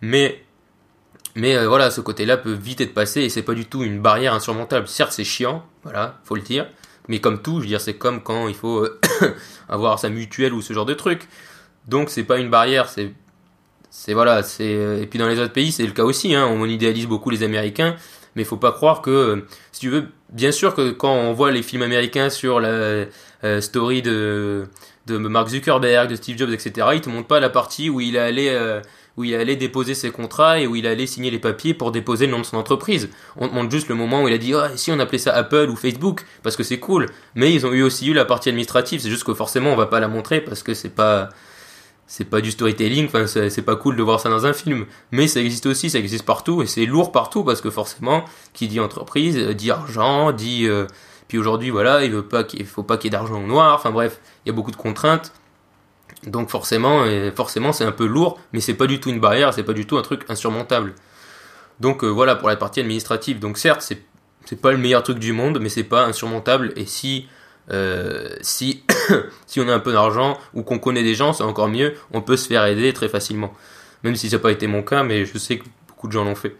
Mais 0.01 0.43
mais 1.35 1.65
voilà, 1.65 1.89
ce 1.89 2.01
côté-là 2.01 2.37
peut 2.37 2.51
vite 2.51 2.81
être 2.81 2.93
passé 2.93 3.21
et 3.21 3.29
c'est 3.29 3.43
pas 3.43 3.53
du 3.53 3.65
tout 3.65 3.81
une 3.81 4.01
barrière 4.01 4.33
insurmontable. 4.33 4.87
Certes, 4.87 5.13
c'est 5.13 5.23
chiant, 5.23 5.65
voilà, 5.83 6.19
faut 6.25 6.35
le 6.35 6.41
dire. 6.41 6.67
Mais 7.07 7.19
comme 7.19 7.41
tout, 7.41 7.57
je 7.57 7.61
veux 7.61 7.67
dire, 7.67 7.81
c'est 7.81 7.95
comme 7.95 8.21
quand 8.21 8.47
il 8.47 8.55
faut 8.55 8.87
avoir 9.69 9.99
sa 9.99 10.09
mutuelle 10.09 10.53
ou 10.53 10.61
ce 10.61 10.73
genre 10.73 10.85
de 10.85 10.93
truc. 10.93 11.27
Donc 11.87 12.09
c'est 12.09 12.23
pas 12.23 12.37
une 12.37 12.49
barrière, 12.49 12.89
c'est 12.89 13.13
c'est 13.91 14.13
voilà, 14.13 14.43
c'est 14.43 15.01
et 15.01 15.07
puis 15.07 15.19
dans 15.19 15.27
les 15.27 15.39
autres 15.39 15.53
pays 15.53 15.71
c'est 15.71 15.85
le 15.85 15.91
cas 15.91 16.03
aussi. 16.03 16.35
Hein, 16.35 16.47
on 16.47 16.65
idéalise 16.65 17.07
beaucoup 17.07 17.29
les 17.29 17.43
Américains, 17.43 17.95
mais 18.35 18.43
faut 18.43 18.57
pas 18.57 18.71
croire 18.71 19.01
que 19.01 19.45
si 19.71 19.81
tu 19.81 19.89
veux, 19.89 20.07
bien 20.31 20.51
sûr 20.51 20.73
que 20.73 20.91
quand 20.91 21.13
on 21.13 21.33
voit 21.33 21.51
les 21.51 21.61
films 21.61 21.83
américains 21.83 22.29
sur 22.29 22.59
la 22.59 23.05
euh, 23.43 23.61
story 23.61 24.01
de 24.01 24.67
de 25.05 25.17
Mark 25.17 25.49
Zuckerberg, 25.49 26.09
de 26.09 26.15
Steve 26.15 26.37
Jobs, 26.37 26.51
etc., 26.51 26.87
ils 26.93 27.01
te 27.01 27.09
montrent 27.09 27.27
pas 27.27 27.39
la 27.39 27.49
partie 27.49 27.89
où 27.89 28.01
il 28.01 28.15
est 28.15 28.19
allé 28.19 28.49
euh, 28.49 28.81
où 29.17 29.23
il 29.23 29.35
allait 29.35 29.55
déposer 29.55 29.95
ses 29.95 30.11
contrats 30.11 30.59
et 30.59 30.67
où 30.67 30.75
il 30.75 30.87
allait 30.87 31.07
signer 31.07 31.31
les 31.31 31.39
papiers 31.39 31.73
pour 31.73 31.91
déposer 31.91 32.25
le 32.25 32.33
nom 32.33 32.39
de 32.39 32.45
son 32.45 32.57
entreprise. 32.57 33.09
On 33.37 33.47
te 33.47 33.53
montre 33.53 33.71
juste 33.71 33.87
le 33.87 33.95
moment 33.95 34.23
où 34.23 34.27
il 34.27 34.33
a 34.33 34.37
dit 34.37 34.53
oh, 34.53 34.61
si 34.75 34.91
on 34.91 34.99
appelait 34.99 35.17
ça 35.17 35.33
Apple 35.33 35.69
ou 35.69 35.75
Facebook 35.75 36.25
parce 36.43 36.55
que 36.55 36.63
c'est 36.63 36.79
cool. 36.79 37.07
Mais 37.33 37.53
ils 37.53 37.65
ont 37.65 37.71
eu 37.71 37.81
aussi 37.81 38.07
eu 38.07 38.13
la 38.13 38.25
partie 38.25 38.49
administrative. 38.49 38.99
C'est 39.01 39.09
juste 39.09 39.23
que 39.23 39.33
forcément 39.33 39.71
on 39.71 39.75
va 39.75 39.85
pas 39.85 39.99
la 39.99 40.07
montrer 40.07 40.41
parce 40.41 40.63
que 40.63 40.73
c'est 40.73 40.89
pas 40.89 41.29
c'est 42.07 42.25
pas 42.25 42.41
du 42.41 42.51
storytelling, 42.51 43.07
enfin 43.07 43.25
c'est 43.25 43.61
pas 43.63 43.75
cool 43.75 43.95
de 43.95 44.03
voir 44.03 44.19
ça 44.19 44.29
dans 44.29 44.45
un 44.45 44.53
film, 44.53 44.85
mais 45.11 45.27
ça 45.27 45.41
existe 45.41 45.65
aussi, 45.65 45.89
ça 45.89 45.97
existe 45.97 46.23
partout 46.23 46.61
et 46.61 46.67
c'est 46.67 46.85
lourd 46.85 47.11
partout 47.11 47.43
parce 47.43 47.61
que 47.61 47.71
forcément, 47.71 48.25
qui 48.53 48.67
dit 48.67 48.79
entreprise 48.79 49.37
euh, 49.37 49.53
dit 49.53 49.71
argent, 49.71 50.31
dit 50.31 50.67
euh, 50.67 50.85
puis 51.27 51.39
aujourd'hui 51.39 51.71
voilà, 51.71 52.03
il 52.03 52.11
veut 52.11 52.27
pas 52.27 52.43
qu'il 52.43 52.65
faut 52.65 52.83
pas 52.83 52.97
qu'il 52.97 53.05
y 53.05 53.15
ait 53.15 53.17
d'argent 53.17 53.41
au 53.41 53.47
noir, 53.47 53.73
enfin 53.75 53.89
bref, 53.89 54.19
il 54.45 54.49
y 54.49 54.51
a 54.51 54.53
beaucoup 54.53 54.71
de 54.71 54.75
contraintes. 54.75 55.33
Donc 56.27 56.49
forcément, 56.49 57.05
forcément 57.35 57.71
c'est 57.71 57.83
un 57.83 57.91
peu 57.91 58.05
lourd, 58.05 58.39
mais 58.51 58.59
c'est 58.59 58.73
pas 58.73 58.87
du 58.87 58.99
tout 58.99 59.09
une 59.09 59.19
barrière, 59.19 59.53
c'est 59.53 59.63
pas 59.63 59.73
du 59.73 59.85
tout 59.85 59.97
un 59.97 60.01
truc 60.01 60.23
insurmontable. 60.29 60.93
Donc 61.79 62.03
euh, 62.03 62.07
voilà 62.07 62.35
pour 62.35 62.49
la 62.49 62.55
partie 62.55 62.79
administrative. 62.79 63.39
Donc 63.39 63.57
certes, 63.57 63.81
c'est 63.81 64.01
c'est 64.45 64.61
pas 64.61 64.71
le 64.71 64.77
meilleur 64.77 65.01
truc 65.01 65.17
du 65.17 65.33
monde, 65.33 65.57
mais 65.59 65.69
c'est 65.69 65.83
pas 65.83 66.05
insurmontable 66.05 66.71
et 66.75 66.85
si 66.85 67.27
euh, 67.71 68.29
si, 68.41 68.83
on 69.57 69.67
a 69.67 69.73
un 69.73 69.79
peu 69.79 69.91
d'argent 69.91 70.37
ou 70.53 70.61
qu'on 70.61 70.77
connaît 70.77 71.01
des 71.01 71.15
gens, 71.15 71.33
c'est 71.33 71.43
encore 71.43 71.67
mieux, 71.67 71.95
on 72.13 72.21
peut 72.21 72.37
se 72.37 72.47
faire 72.47 72.63
aider 72.65 72.93
très 72.93 73.09
facilement. 73.09 73.53
Même 74.03 74.15
si 74.15 74.29
ça 74.29 74.35
n'a 74.37 74.43
pas 74.43 74.51
été 74.51 74.67
mon 74.67 74.83
cas, 74.83 75.01
mais 75.01 75.25
je 75.25 75.37
sais 75.39 75.57
que 75.57 75.65
beaucoup 75.87 76.07
de 76.07 76.11
gens 76.11 76.23
l'ont 76.23 76.35
fait. 76.35 76.55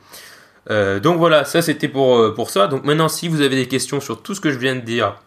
Euh, 0.71 0.99
donc 0.99 1.19
voilà, 1.19 1.45
ça 1.45 1.61
c'était 1.61 1.87
pour, 1.87 2.33
pour 2.33 2.49
ça. 2.49 2.65
Donc 2.65 2.85
maintenant, 2.85 3.07
si 3.07 3.27
vous 3.27 3.41
avez 3.41 3.55
des 3.55 3.67
questions 3.67 3.99
sur 3.99 4.23
tout 4.23 4.33
ce 4.33 4.41
que 4.41 4.51
je 4.51 4.57
viens 4.57 4.75
de 4.75 4.81
dire, 4.81 5.17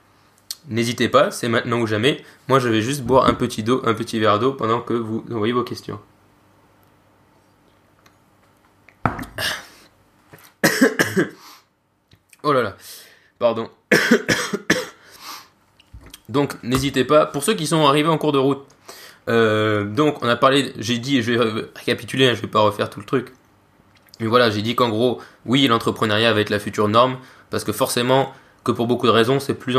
n'hésitez 0.69 1.09
pas, 1.09 1.31
c'est 1.31 1.49
maintenant 1.49 1.81
ou 1.81 1.87
jamais. 1.87 2.23
Moi, 2.49 2.59
je 2.59 2.69
vais 2.69 2.83
juste 2.83 3.03
boire 3.03 3.27
un 3.27 3.35
petit 3.35 3.63
d'eau, 3.63 3.83
un 3.85 3.95
petit 3.95 4.19
verre 4.21 4.39
d'eau 4.39 4.53
pendant 4.53 4.81
que 4.81 4.95
vous 4.95 5.25
envoyez 5.31 5.53
vos 5.53 5.65
questions. 5.65 5.99
oh 12.43 12.53
là 12.53 12.63
là, 12.63 12.77
pardon. 13.39 13.71
Donc 16.29 16.63
n'hésitez 16.63 17.05
pas. 17.05 17.27
Pour 17.27 17.43
ceux 17.43 17.55
qui 17.55 17.67
sont 17.67 17.87
arrivés 17.87 18.09
en 18.09 18.19
cours 18.19 18.33
de 18.33 18.39
route, 18.39 18.67
euh, 19.29 19.85
donc 19.85 20.23
on 20.23 20.29
a 20.29 20.37
parlé, 20.37 20.73
j'ai 20.79 20.99
dit, 20.99 21.23
je 21.23 21.33
vais 21.33 21.69
récapituler, 21.75 22.29
hein, 22.29 22.35
je 22.35 22.43
vais 22.43 22.49
pas 22.49 22.61
refaire 22.61 22.91
tout 22.91 23.01
le 23.01 23.07
truc. 23.07 23.33
Mais 24.21 24.27
voilà, 24.27 24.51
j'ai 24.51 24.63
dit 24.63 24.75
qu'en 24.75 24.89
gros, 24.89 25.21
oui, 25.47 25.67
l'entrepreneuriat 25.69 26.33
va 26.33 26.41
être 26.41 26.51
la 26.51 26.59
future 26.59 26.89
norme, 26.89 27.19
parce 27.51 27.65
que 27.65 27.73
forcément, 27.73 28.33
que 28.65 28.73
pour 28.73 28.87
beaucoup 28.87 29.07
de 29.07 29.13
raisons, 29.13 29.41
c'est 29.41 29.55
plus 29.55 29.73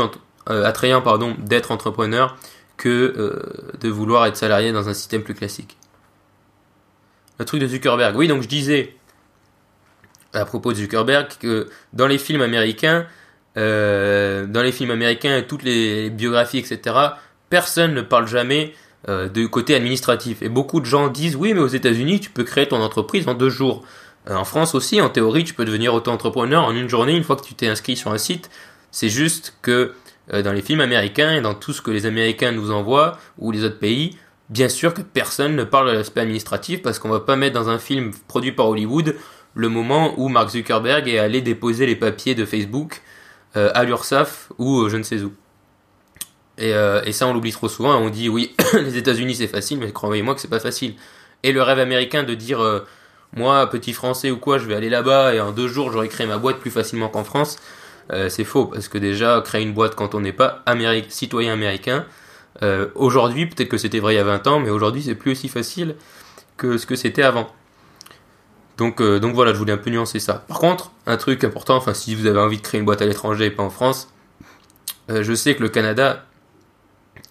euh, 0.48 0.64
attrayant 0.64 1.02
pardon, 1.02 1.36
d'être 1.38 1.70
entrepreneur 1.70 2.36
que 2.76 2.88
euh, 2.88 3.76
de 3.78 3.88
vouloir 3.88 4.26
être 4.26 4.36
salarié 4.36 4.72
dans 4.72 4.88
un 4.88 4.94
système 4.94 5.22
plus 5.22 5.34
classique. 5.34 5.76
Le 7.38 7.44
truc 7.44 7.60
de 7.60 7.66
Zuckerberg. 7.66 8.16
Oui, 8.16 8.26
donc 8.26 8.42
je 8.42 8.48
disais 8.48 8.94
à 10.32 10.44
propos 10.44 10.72
de 10.72 10.78
Zuckerberg 10.78 11.28
que 11.38 11.68
dans 11.92 12.06
les 12.06 12.18
films 12.18 12.40
américains, 12.40 13.06
euh, 13.56 14.46
dans 14.46 14.62
les 14.62 14.72
films 14.72 14.90
américains 14.90 15.36
et 15.36 15.46
toutes 15.46 15.62
les 15.62 16.08
biographies, 16.08 16.58
etc., 16.58 16.96
personne 17.50 17.94
ne 17.94 18.02
parle 18.02 18.26
jamais 18.26 18.72
euh, 19.08 19.28
de 19.28 19.46
côté 19.46 19.74
administratif. 19.74 20.40
Et 20.40 20.48
beaucoup 20.48 20.80
de 20.80 20.86
gens 20.86 21.08
disent 21.08 21.36
oui, 21.36 21.52
mais 21.52 21.60
aux 21.60 21.66
États-Unis, 21.66 22.20
tu 22.20 22.30
peux 22.30 22.44
créer 22.44 22.66
ton 22.66 22.80
entreprise 22.80 23.28
en 23.28 23.34
deux 23.34 23.50
jours. 23.50 23.82
En 24.28 24.44
France 24.44 24.74
aussi, 24.74 25.00
en 25.00 25.08
théorie, 25.08 25.44
tu 25.44 25.54
peux 25.54 25.64
devenir 25.64 25.94
auto-entrepreneur 25.94 26.62
en 26.64 26.72
une 26.72 26.88
journée 26.88 27.16
une 27.16 27.24
fois 27.24 27.36
que 27.36 27.42
tu 27.42 27.54
t'es 27.54 27.66
inscrit 27.66 27.96
sur 27.96 28.12
un 28.12 28.18
site. 28.18 28.50
C'est 28.90 29.08
juste 29.08 29.56
que 29.62 29.94
dans 30.32 30.52
les 30.52 30.62
films 30.62 30.80
américains 30.80 31.34
et 31.34 31.40
dans 31.40 31.54
tout 31.54 31.72
ce 31.72 31.82
que 31.82 31.90
les 31.90 32.06
Américains 32.06 32.52
nous 32.52 32.70
envoient 32.70 33.18
ou 33.38 33.50
les 33.50 33.64
autres 33.64 33.78
pays, 33.78 34.16
bien 34.50 34.68
sûr 34.68 34.92
que 34.92 35.00
personne 35.00 35.56
ne 35.56 35.64
parle 35.64 35.90
de 35.90 35.96
l'aspect 35.96 36.20
administratif 36.20 36.82
parce 36.82 36.98
qu'on 36.98 37.08
va 37.08 37.20
pas 37.20 37.36
mettre 37.36 37.54
dans 37.54 37.68
un 37.68 37.78
film 37.78 38.10
produit 38.28 38.52
par 38.52 38.68
Hollywood 38.68 39.16
le 39.54 39.68
moment 39.68 40.14
où 40.18 40.28
Mark 40.28 40.50
Zuckerberg 40.50 41.08
est 41.08 41.18
allé 41.18 41.40
déposer 41.40 41.86
les 41.86 41.96
papiers 41.96 42.34
de 42.34 42.44
Facebook 42.44 43.02
euh, 43.56 43.70
à 43.74 43.84
l'URSSAF 43.84 44.52
ou 44.58 44.82
euh, 44.82 44.88
je 44.88 44.96
ne 44.96 45.02
sais 45.02 45.22
où. 45.22 45.32
Et, 46.58 46.74
euh, 46.74 47.02
et 47.04 47.12
ça, 47.12 47.26
on 47.26 47.32
l'oublie 47.32 47.52
trop 47.52 47.68
souvent. 47.68 47.96
On 47.96 48.10
dit 48.10 48.28
oui, 48.28 48.54
les 48.74 48.96
États-Unis 48.96 49.36
c'est 49.36 49.48
facile, 49.48 49.78
mais 49.78 49.92
croyez-moi 49.92 50.34
que 50.34 50.40
c'est 50.40 50.48
pas 50.48 50.60
facile. 50.60 50.94
Et 51.42 51.52
le 51.52 51.62
rêve 51.62 51.78
américain 51.78 52.22
de 52.22 52.34
dire 52.34 52.84
moi, 53.34 53.68
petit 53.70 53.92
français 53.92 54.30
ou 54.30 54.36
quoi, 54.36 54.58
je 54.58 54.66
vais 54.66 54.74
aller 54.74 54.90
là-bas 54.90 55.34
et 55.34 55.40
en 55.40 55.52
deux 55.52 55.68
jours 55.68 55.90
j'aurai 55.90 56.08
créé 56.08 56.26
ma 56.26 56.36
boîte 56.36 56.58
plus 56.58 56.70
facilement 56.70 57.08
qu'en 57.08 57.24
France, 57.24 57.58
c'est 58.28 58.44
faux 58.44 58.66
parce 58.66 58.88
que 58.88 58.98
déjà 58.98 59.40
créer 59.44 59.62
une 59.62 59.72
boîte 59.72 59.94
quand 59.94 60.14
on 60.14 60.20
n'est 60.20 60.32
pas 60.32 60.64
citoyen 61.08 61.52
américain, 61.52 62.06
aujourd'hui 62.94 63.46
peut-être 63.46 63.68
que 63.68 63.78
c'était 63.78 64.00
vrai 64.00 64.14
il 64.14 64.16
y 64.16 64.20
a 64.20 64.24
20 64.24 64.46
ans, 64.46 64.60
mais 64.60 64.70
aujourd'hui 64.70 65.02
c'est 65.02 65.14
plus 65.14 65.32
aussi 65.32 65.48
facile 65.48 65.94
que 66.56 66.76
ce 66.76 66.86
que 66.86 66.96
c'était 66.96 67.22
avant. 67.22 67.50
Donc, 68.80 69.02
euh, 69.02 69.20
donc 69.20 69.34
voilà, 69.34 69.52
je 69.52 69.58
voulais 69.58 69.74
un 69.74 69.78
peu 69.78 69.90
nuancer 69.90 70.20
ça. 70.20 70.42
Par 70.48 70.58
contre, 70.58 70.90
un 71.06 71.18
truc 71.18 71.44
important, 71.44 71.76
enfin 71.76 71.92
si 71.92 72.14
vous 72.14 72.26
avez 72.26 72.38
envie 72.38 72.56
de 72.56 72.62
créer 72.62 72.78
une 72.78 72.86
boîte 72.86 73.02
à 73.02 73.06
l'étranger 73.06 73.44
et 73.44 73.50
pas 73.50 73.62
en 73.62 73.68
France, 73.68 74.08
euh, 75.10 75.22
je 75.22 75.34
sais 75.34 75.54
que 75.54 75.62
le 75.62 75.68
Canada 75.68 76.24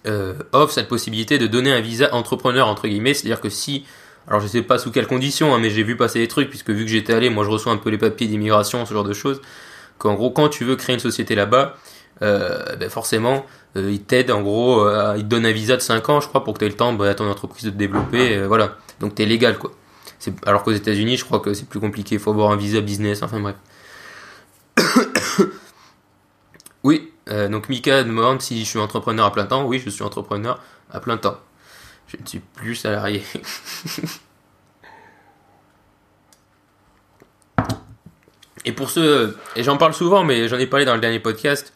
euh, 0.06 0.34
offre 0.52 0.72
cette 0.72 0.86
possibilité 0.86 1.38
de 1.38 1.48
donner 1.48 1.72
un 1.72 1.80
visa 1.80 2.14
entrepreneur 2.14 2.68
entre 2.68 2.86
guillemets, 2.86 3.14
c'est-à-dire 3.14 3.40
que 3.40 3.48
si, 3.48 3.84
alors 4.28 4.40
je 4.40 4.46
sais 4.46 4.62
pas 4.62 4.78
sous 4.78 4.92
quelles 4.92 5.08
conditions, 5.08 5.52
hein, 5.52 5.58
mais 5.58 5.70
j'ai 5.70 5.82
vu 5.82 5.96
passer 5.96 6.20
des 6.20 6.28
trucs 6.28 6.50
puisque 6.50 6.70
vu 6.70 6.84
que 6.84 6.90
j'étais 6.90 7.14
allé, 7.14 7.30
moi 7.30 7.42
je 7.42 7.50
reçois 7.50 7.72
un 7.72 7.78
peu 7.78 7.90
les 7.90 7.98
papiers 7.98 8.28
d'immigration, 8.28 8.86
ce 8.86 8.94
genre 8.94 9.02
de 9.02 9.12
choses, 9.12 9.42
qu'en 10.00 10.14
gros 10.14 10.30
quand 10.32 10.48
tu 10.48 10.64
veux 10.64 10.74
créer 10.74 10.94
une 10.94 11.00
société 11.00 11.36
là-bas, 11.36 11.76
ben 12.20 12.90
forcément 12.90 13.46
ils 13.76 14.02
t'aident 14.02 14.32
en 14.32 14.42
gros, 14.42 14.84
ils 15.16 15.22
te 15.22 15.28
donnent 15.28 15.46
un 15.46 15.52
visa 15.52 15.76
de 15.76 15.82
5 15.82 16.08
ans 16.08 16.20
je 16.20 16.28
crois 16.28 16.42
pour 16.42 16.54
que 16.54 16.58
tu 16.58 16.64
aies 16.64 16.68
le 16.68 16.74
temps 16.74 16.92
bah, 16.92 17.08
à 17.08 17.14
ton 17.14 17.30
entreprise 17.30 17.64
de 17.64 17.70
te 17.70 17.76
développer, 17.76 18.42
voilà, 18.42 18.76
donc 18.98 19.14
tu 19.14 19.22
es 19.22 19.26
légal 19.26 19.56
quoi 19.58 19.70
alors 20.46 20.62
qu'aux 20.62 20.72
États-Unis, 20.72 21.16
je 21.16 21.24
crois 21.24 21.40
que 21.40 21.54
c'est 21.54 21.68
plus 21.68 21.80
compliqué. 21.80 22.16
Il 22.16 22.20
faut 22.20 22.30
avoir 22.30 22.50
un 22.50 22.56
visa 22.56 22.80
business. 22.80 23.22
Enfin 23.22 23.40
bref. 23.40 23.56
oui. 26.82 27.12
Euh, 27.28 27.48
donc 27.48 27.68
Mika 27.68 28.02
demande 28.02 28.42
si 28.42 28.60
je 28.60 28.68
suis 28.68 28.78
entrepreneur 28.78 29.26
à 29.26 29.32
plein 29.32 29.46
temps. 29.46 29.64
Oui, 29.64 29.80
je 29.84 29.90
suis 29.90 30.02
entrepreneur 30.02 30.60
à 30.90 31.00
plein 31.00 31.16
temps. 31.16 31.38
Je 32.08 32.16
ne 32.20 32.26
suis 32.26 32.40
plus 32.40 32.74
salarié. 32.74 33.22
et 38.64 38.72
pour 38.72 38.90
ceux, 38.90 39.36
et 39.56 39.62
j'en 39.62 39.76
parle 39.76 39.94
souvent, 39.94 40.24
mais 40.24 40.48
j'en 40.48 40.58
ai 40.58 40.66
parlé 40.66 40.84
dans 40.84 40.94
le 40.94 41.00
dernier 41.00 41.20
podcast, 41.20 41.72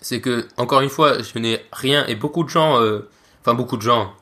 c'est 0.00 0.20
que 0.20 0.46
encore 0.56 0.80
une 0.80 0.88
fois, 0.88 1.22
je 1.22 1.38
n'ai 1.38 1.64
rien 1.72 2.06
et 2.06 2.14
beaucoup 2.14 2.44
de 2.44 2.48
gens, 2.48 2.80
euh, 2.80 3.08
enfin 3.40 3.54
beaucoup 3.54 3.76
de 3.76 3.82
gens, 3.82 4.12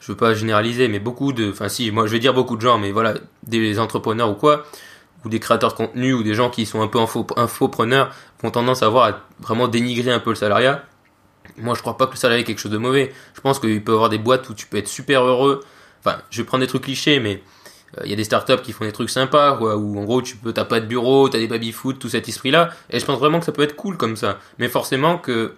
je 0.00 0.12
veux 0.12 0.16
pas 0.16 0.34
généraliser, 0.34 0.88
mais 0.88 0.98
beaucoup 0.98 1.32
de, 1.32 1.50
enfin 1.50 1.68
si, 1.68 1.90
moi 1.90 2.06
je 2.06 2.12
vais 2.12 2.18
dire 2.18 2.34
beaucoup 2.34 2.56
de 2.56 2.60
gens, 2.60 2.78
mais 2.78 2.90
voilà, 2.92 3.14
des 3.44 3.78
entrepreneurs 3.78 4.30
ou 4.30 4.34
quoi, 4.34 4.64
ou 5.24 5.28
des 5.28 5.40
créateurs 5.40 5.72
de 5.72 5.76
contenu, 5.76 6.12
ou 6.12 6.22
des 6.22 6.34
gens 6.34 6.50
qui 6.50 6.66
sont 6.66 6.82
un 6.82 6.88
peu 6.88 6.98
infopreneurs, 7.36 8.12
ont 8.42 8.50
tendance 8.50 8.82
à 8.82 8.86
avoir 8.86 9.04
à 9.04 9.20
vraiment 9.40 9.68
dénigrer 9.68 10.12
un 10.12 10.20
peu 10.20 10.30
le 10.30 10.36
salariat. 10.36 10.84
Moi 11.56 11.74
je 11.74 11.80
crois 11.80 11.96
pas 11.96 12.06
que 12.06 12.12
le 12.12 12.16
salariat 12.16 12.42
est 12.42 12.44
quelque 12.44 12.60
chose 12.60 12.72
de 12.72 12.78
mauvais. 12.78 13.12
Je 13.34 13.40
pense 13.40 13.60
qu'il 13.60 13.82
peut 13.82 13.92
y 13.92 13.94
avoir 13.94 14.10
des 14.10 14.18
boîtes 14.18 14.48
où 14.48 14.54
tu 14.54 14.66
peux 14.66 14.76
être 14.76 14.88
super 14.88 15.22
heureux. 15.22 15.64
Enfin, 16.00 16.18
je 16.30 16.42
vais 16.42 16.46
prendre 16.46 16.62
des 16.62 16.68
trucs 16.68 16.82
clichés, 16.82 17.18
mais 17.20 17.42
il 18.04 18.10
y 18.10 18.12
a 18.12 18.16
des 18.16 18.24
startups 18.24 18.60
qui 18.62 18.72
font 18.72 18.84
des 18.84 18.92
trucs 18.92 19.10
sympas, 19.10 19.56
quoi, 19.56 19.76
où 19.76 19.98
en 19.98 20.04
gros 20.04 20.20
tu 20.22 20.36
peux, 20.36 20.52
t'as 20.52 20.64
pas 20.64 20.80
de 20.80 20.86
bureau, 20.86 21.28
t'as 21.28 21.38
des 21.38 21.48
baby 21.48 21.72
foot, 21.72 21.98
tout 21.98 22.08
cet 22.08 22.28
esprit-là, 22.28 22.70
et 22.90 23.00
je 23.00 23.04
pense 23.04 23.18
vraiment 23.18 23.38
que 23.38 23.46
ça 23.46 23.52
peut 23.52 23.62
être 23.62 23.76
cool 23.76 23.96
comme 23.96 24.16
ça. 24.16 24.38
Mais 24.58 24.68
forcément 24.68 25.18
que 25.18 25.54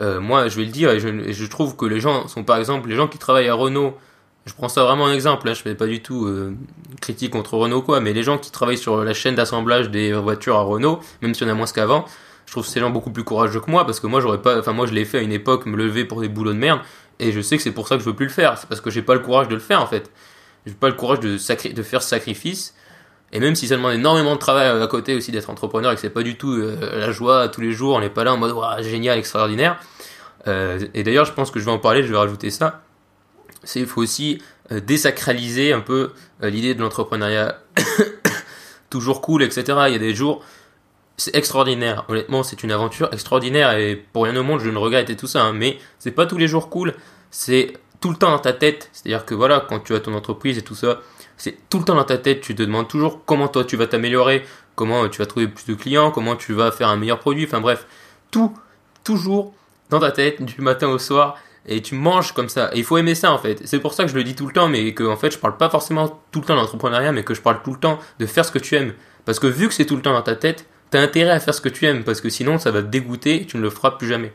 euh, 0.00 0.20
moi, 0.20 0.48
je 0.48 0.56
vais 0.56 0.64
le 0.64 0.70
dire, 0.70 0.90
et 0.90 1.00
je, 1.00 1.46
trouve 1.46 1.76
que 1.76 1.84
les 1.84 2.00
gens 2.00 2.28
sont, 2.28 2.44
par 2.44 2.58
exemple, 2.58 2.88
les 2.88 2.94
gens 2.94 3.08
qui 3.08 3.18
travaillent 3.18 3.48
à 3.48 3.54
Renault, 3.54 3.96
je 4.46 4.54
prends 4.54 4.68
ça 4.68 4.84
vraiment 4.84 5.04
en 5.04 5.12
exemple, 5.12 5.46
là, 5.46 5.54
je 5.54 5.62
fais 5.62 5.74
pas 5.74 5.86
du 5.86 6.00
tout 6.00 6.26
euh, 6.26 6.54
critique 7.00 7.32
contre 7.32 7.54
Renault, 7.54 7.82
quoi, 7.82 8.00
mais 8.00 8.12
les 8.12 8.22
gens 8.22 8.38
qui 8.38 8.50
travaillent 8.50 8.78
sur 8.78 9.04
la 9.04 9.12
chaîne 9.12 9.34
d'assemblage 9.34 9.90
des 9.90 10.12
voitures 10.12 10.56
à 10.56 10.62
Renault, 10.62 11.00
même 11.20 11.34
si 11.34 11.42
on 11.42 11.48
a 11.48 11.54
moins 11.54 11.66
qu'avant, 11.66 12.04
je 12.46 12.52
trouve 12.52 12.64
ces 12.64 12.80
gens 12.80 12.90
beaucoup 12.90 13.10
plus 13.10 13.24
courageux 13.24 13.60
que 13.60 13.70
moi, 13.70 13.84
parce 13.84 13.98
que 14.00 14.06
moi, 14.06 14.20
j'aurais 14.20 14.40
pas, 14.40 14.58
enfin, 14.58 14.72
moi, 14.72 14.86
je 14.86 14.94
l'ai 14.94 15.04
fait 15.04 15.18
à 15.18 15.22
une 15.22 15.32
époque, 15.32 15.66
me 15.66 15.76
lever 15.76 16.04
pour 16.04 16.20
des 16.20 16.28
boulots 16.28 16.52
de 16.52 16.58
merde, 16.58 16.80
et 17.18 17.32
je 17.32 17.40
sais 17.40 17.56
que 17.56 17.62
c'est 17.62 17.72
pour 17.72 17.88
ça 17.88 17.96
que 17.96 18.02
je 18.02 18.08
veux 18.08 18.16
plus 18.16 18.26
le 18.26 18.32
faire, 18.32 18.56
c'est 18.56 18.68
parce 18.68 18.80
que 18.80 18.90
j'ai 18.90 19.02
pas 19.02 19.14
le 19.14 19.20
courage 19.20 19.48
de 19.48 19.54
le 19.54 19.60
faire, 19.60 19.82
en 19.82 19.86
fait. 19.86 20.10
J'ai 20.68 20.74
pas 20.74 20.88
le 20.88 20.94
courage 20.94 21.20
de, 21.20 21.38
faire 21.38 22.02
ce 22.02 22.08
sacrifice, 22.08 22.74
et 23.32 23.40
même 23.40 23.54
si 23.54 23.68
ça 23.68 23.76
demande 23.76 23.94
énormément 23.94 24.34
de 24.34 24.38
travail 24.38 24.68
à 24.68 24.86
côté 24.86 25.14
aussi 25.14 25.32
d'être 25.32 25.48
entrepreneur 25.48 25.92
et 25.92 25.94
que 25.94 26.00
c'est 26.00 26.10
pas 26.10 26.22
du 26.22 26.36
tout 26.36 26.52
euh, 26.52 26.98
la 26.98 27.10
joie 27.10 27.48
tous 27.48 27.62
les 27.62 27.72
jours, 27.72 27.96
on 27.96 28.00
n'est 28.00 28.10
pas 28.10 28.22
là 28.22 28.34
en 28.34 28.36
mode 28.36 28.54
génial, 28.82 29.18
extraordinaire. 29.18 29.80
Euh, 30.46 30.78
et 30.92 31.02
d'ailleurs, 31.02 31.24
je 31.24 31.32
pense 31.32 31.50
que 31.50 31.58
je 31.58 31.64
vais 31.64 31.70
en 31.70 31.78
parler, 31.78 32.02
je 32.02 32.10
vais 32.10 32.18
rajouter 32.18 32.50
ça. 32.50 32.82
C'est 33.64 33.80
il 33.80 33.86
faut 33.86 34.02
aussi 34.02 34.42
euh, 34.70 34.80
désacraliser 34.80 35.72
un 35.72 35.80
peu 35.80 36.12
l'idée 36.42 36.74
de 36.74 36.82
l'entrepreneuriat 36.82 37.58
toujours 38.90 39.22
cool, 39.22 39.42
etc. 39.42 39.64
Il 39.86 39.92
y 39.92 39.96
a 39.96 39.98
des 39.98 40.14
jours, 40.14 40.44
c'est 41.16 41.34
extraordinaire. 41.34 42.04
Honnêtement, 42.08 42.42
c'est 42.42 42.62
une 42.62 42.72
aventure 42.72 43.08
extraordinaire 43.12 43.72
et 43.72 43.96
pour 43.96 44.24
rien 44.24 44.36
au 44.36 44.42
monde, 44.42 44.60
je 44.60 44.68
ne 44.68 44.78
regrette 44.78 45.08
et 45.08 45.16
tout 45.16 45.26
ça. 45.26 45.44
Hein. 45.44 45.54
mais 45.54 45.78
c'est 45.98 46.10
pas 46.10 46.26
tous 46.26 46.36
les 46.36 46.46
jours 46.46 46.68
cool. 46.68 46.94
C'est 47.30 47.72
tout 48.00 48.10
le 48.10 48.16
temps 48.16 48.30
dans 48.30 48.38
ta 48.38 48.52
tête. 48.52 48.90
C'est-à-dire 48.92 49.24
que 49.24 49.34
voilà, 49.34 49.64
quand 49.68 49.80
tu 49.80 49.94
as 49.94 50.00
ton 50.00 50.14
entreprise 50.14 50.58
et 50.58 50.62
tout 50.62 50.74
ça, 50.74 51.00
c'est 51.36 51.56
tout 51.68 51.78
le 51.78 51.84
temps 51.84 51.94
dans 51.94 52.04
ta 52.04 52.18
tête. 52.18 52.40
Tu 52.40 52.54
te 52.54 52.62
demandes 52.62 52.88
toujours 52.88 53.24
comment 53.24 53.48
toi 53.48 53.64
tu 53.64 53.76
vas 53.76 53.86
t'améliorer, 53.86 54.44
comment 54.74 55.08
tu 55.08 55.18
vas 55.18 55.26
trouver 55.26 55.48
plus 55.48 55.66
de 55.66 55.74
clients, 55.74 56.10
comment 56.10 56.36
tu 56.36 56.52
vas 56.52 56.70
faire 56.70 56.88
un 56.88 56.96
meilleur 56.96 57.18
produit. 57.18 57.44
Enfin 57.44 57.60
bref, 57.60 57.86
tout, 58.30 58.54
toujours 59.04 59.54
dans 59.90 60.00
ta 60.00 60.10
tête 60.10 60.42
du 60.42 60.60
matin 60.60 60.88
au 60.88 60.98
soir 60.98 61.38
et 61.66 61.82
tu 61.82 61.94
manges 61.94 62.32
comme 62.32 62.48
ça. 62.48 62.70
Et 62.72 62.78
il 62.78 62.84
faut 62.84 62.96
aimer 62.98 63.14
ça 63.14 63.32
en 63.32 63.38
fait. 63.38 63.60
C'est 63.64 63.78
pour 63.78 63.94
ça 63.94 64.04
que 64.04 64.10
je 64.10 64.16
le 64.16 64.24
dis 64.24 64.34
tout 64.34 64.46
le 64.46 64.52
temps, 64.52 64.68
mais 64.68 64.94
que 64.94 65.04
en 65.04 65.16
fait 65.16 65.30
je 65.30 65.38
parle 65.38 65.56
pas 65.56 65.68
forcément 65.68 66.20
tout 66.32 66.40
le 66.40 66.46
temps 66.46 66.56
d'entrepreneuriat, 66.56 67.12
mais 67.12 67.22
que 67.22 67.34
je 67.34 67.42
parle 67.42 67.62
tout 67.62 67.72
le 67.72 67.78
temps 67.78 67.98
de 68.18 68.26
faire 68.26 68.44
ce 68.44 68.50
que 68.50 68.58
tu 68.58 68.74
aimes. 68.74 68.94
Parce 69.24 69.38
que 69.38 69.46
vu 69.46 69.68
que 69.68 69.74
c'est 69.74 69.84
tout 69.84 69.96
le 69.96 70.02
temps 70.02 70.12
dans 70.12 70.22
ta 70.22 70.36
tête, 70.36 70.66
t'as 70.90 71.00
intérêt 71.00 71.30
à 71.30 71.40
faire 71.40 71.54
ce 71.54 71.60
que 71.60 71.68
tu 71.68 71.86
aimes, 71.86 72.04
parce 72.04 72.20
que 72.20 72.30
sinon 72.30 72.58
ça 72.58 72.70
va 72.70 72.82
te 72.82 72.86
dégoûter 72.86 73.42
et 73.42 73.46
tu 73.46 73.58
ne 73.58 73.62
le 73.62 73.70
feras 73.70 73.92
plus 73.92 74.08
jamais. 74.08 74.32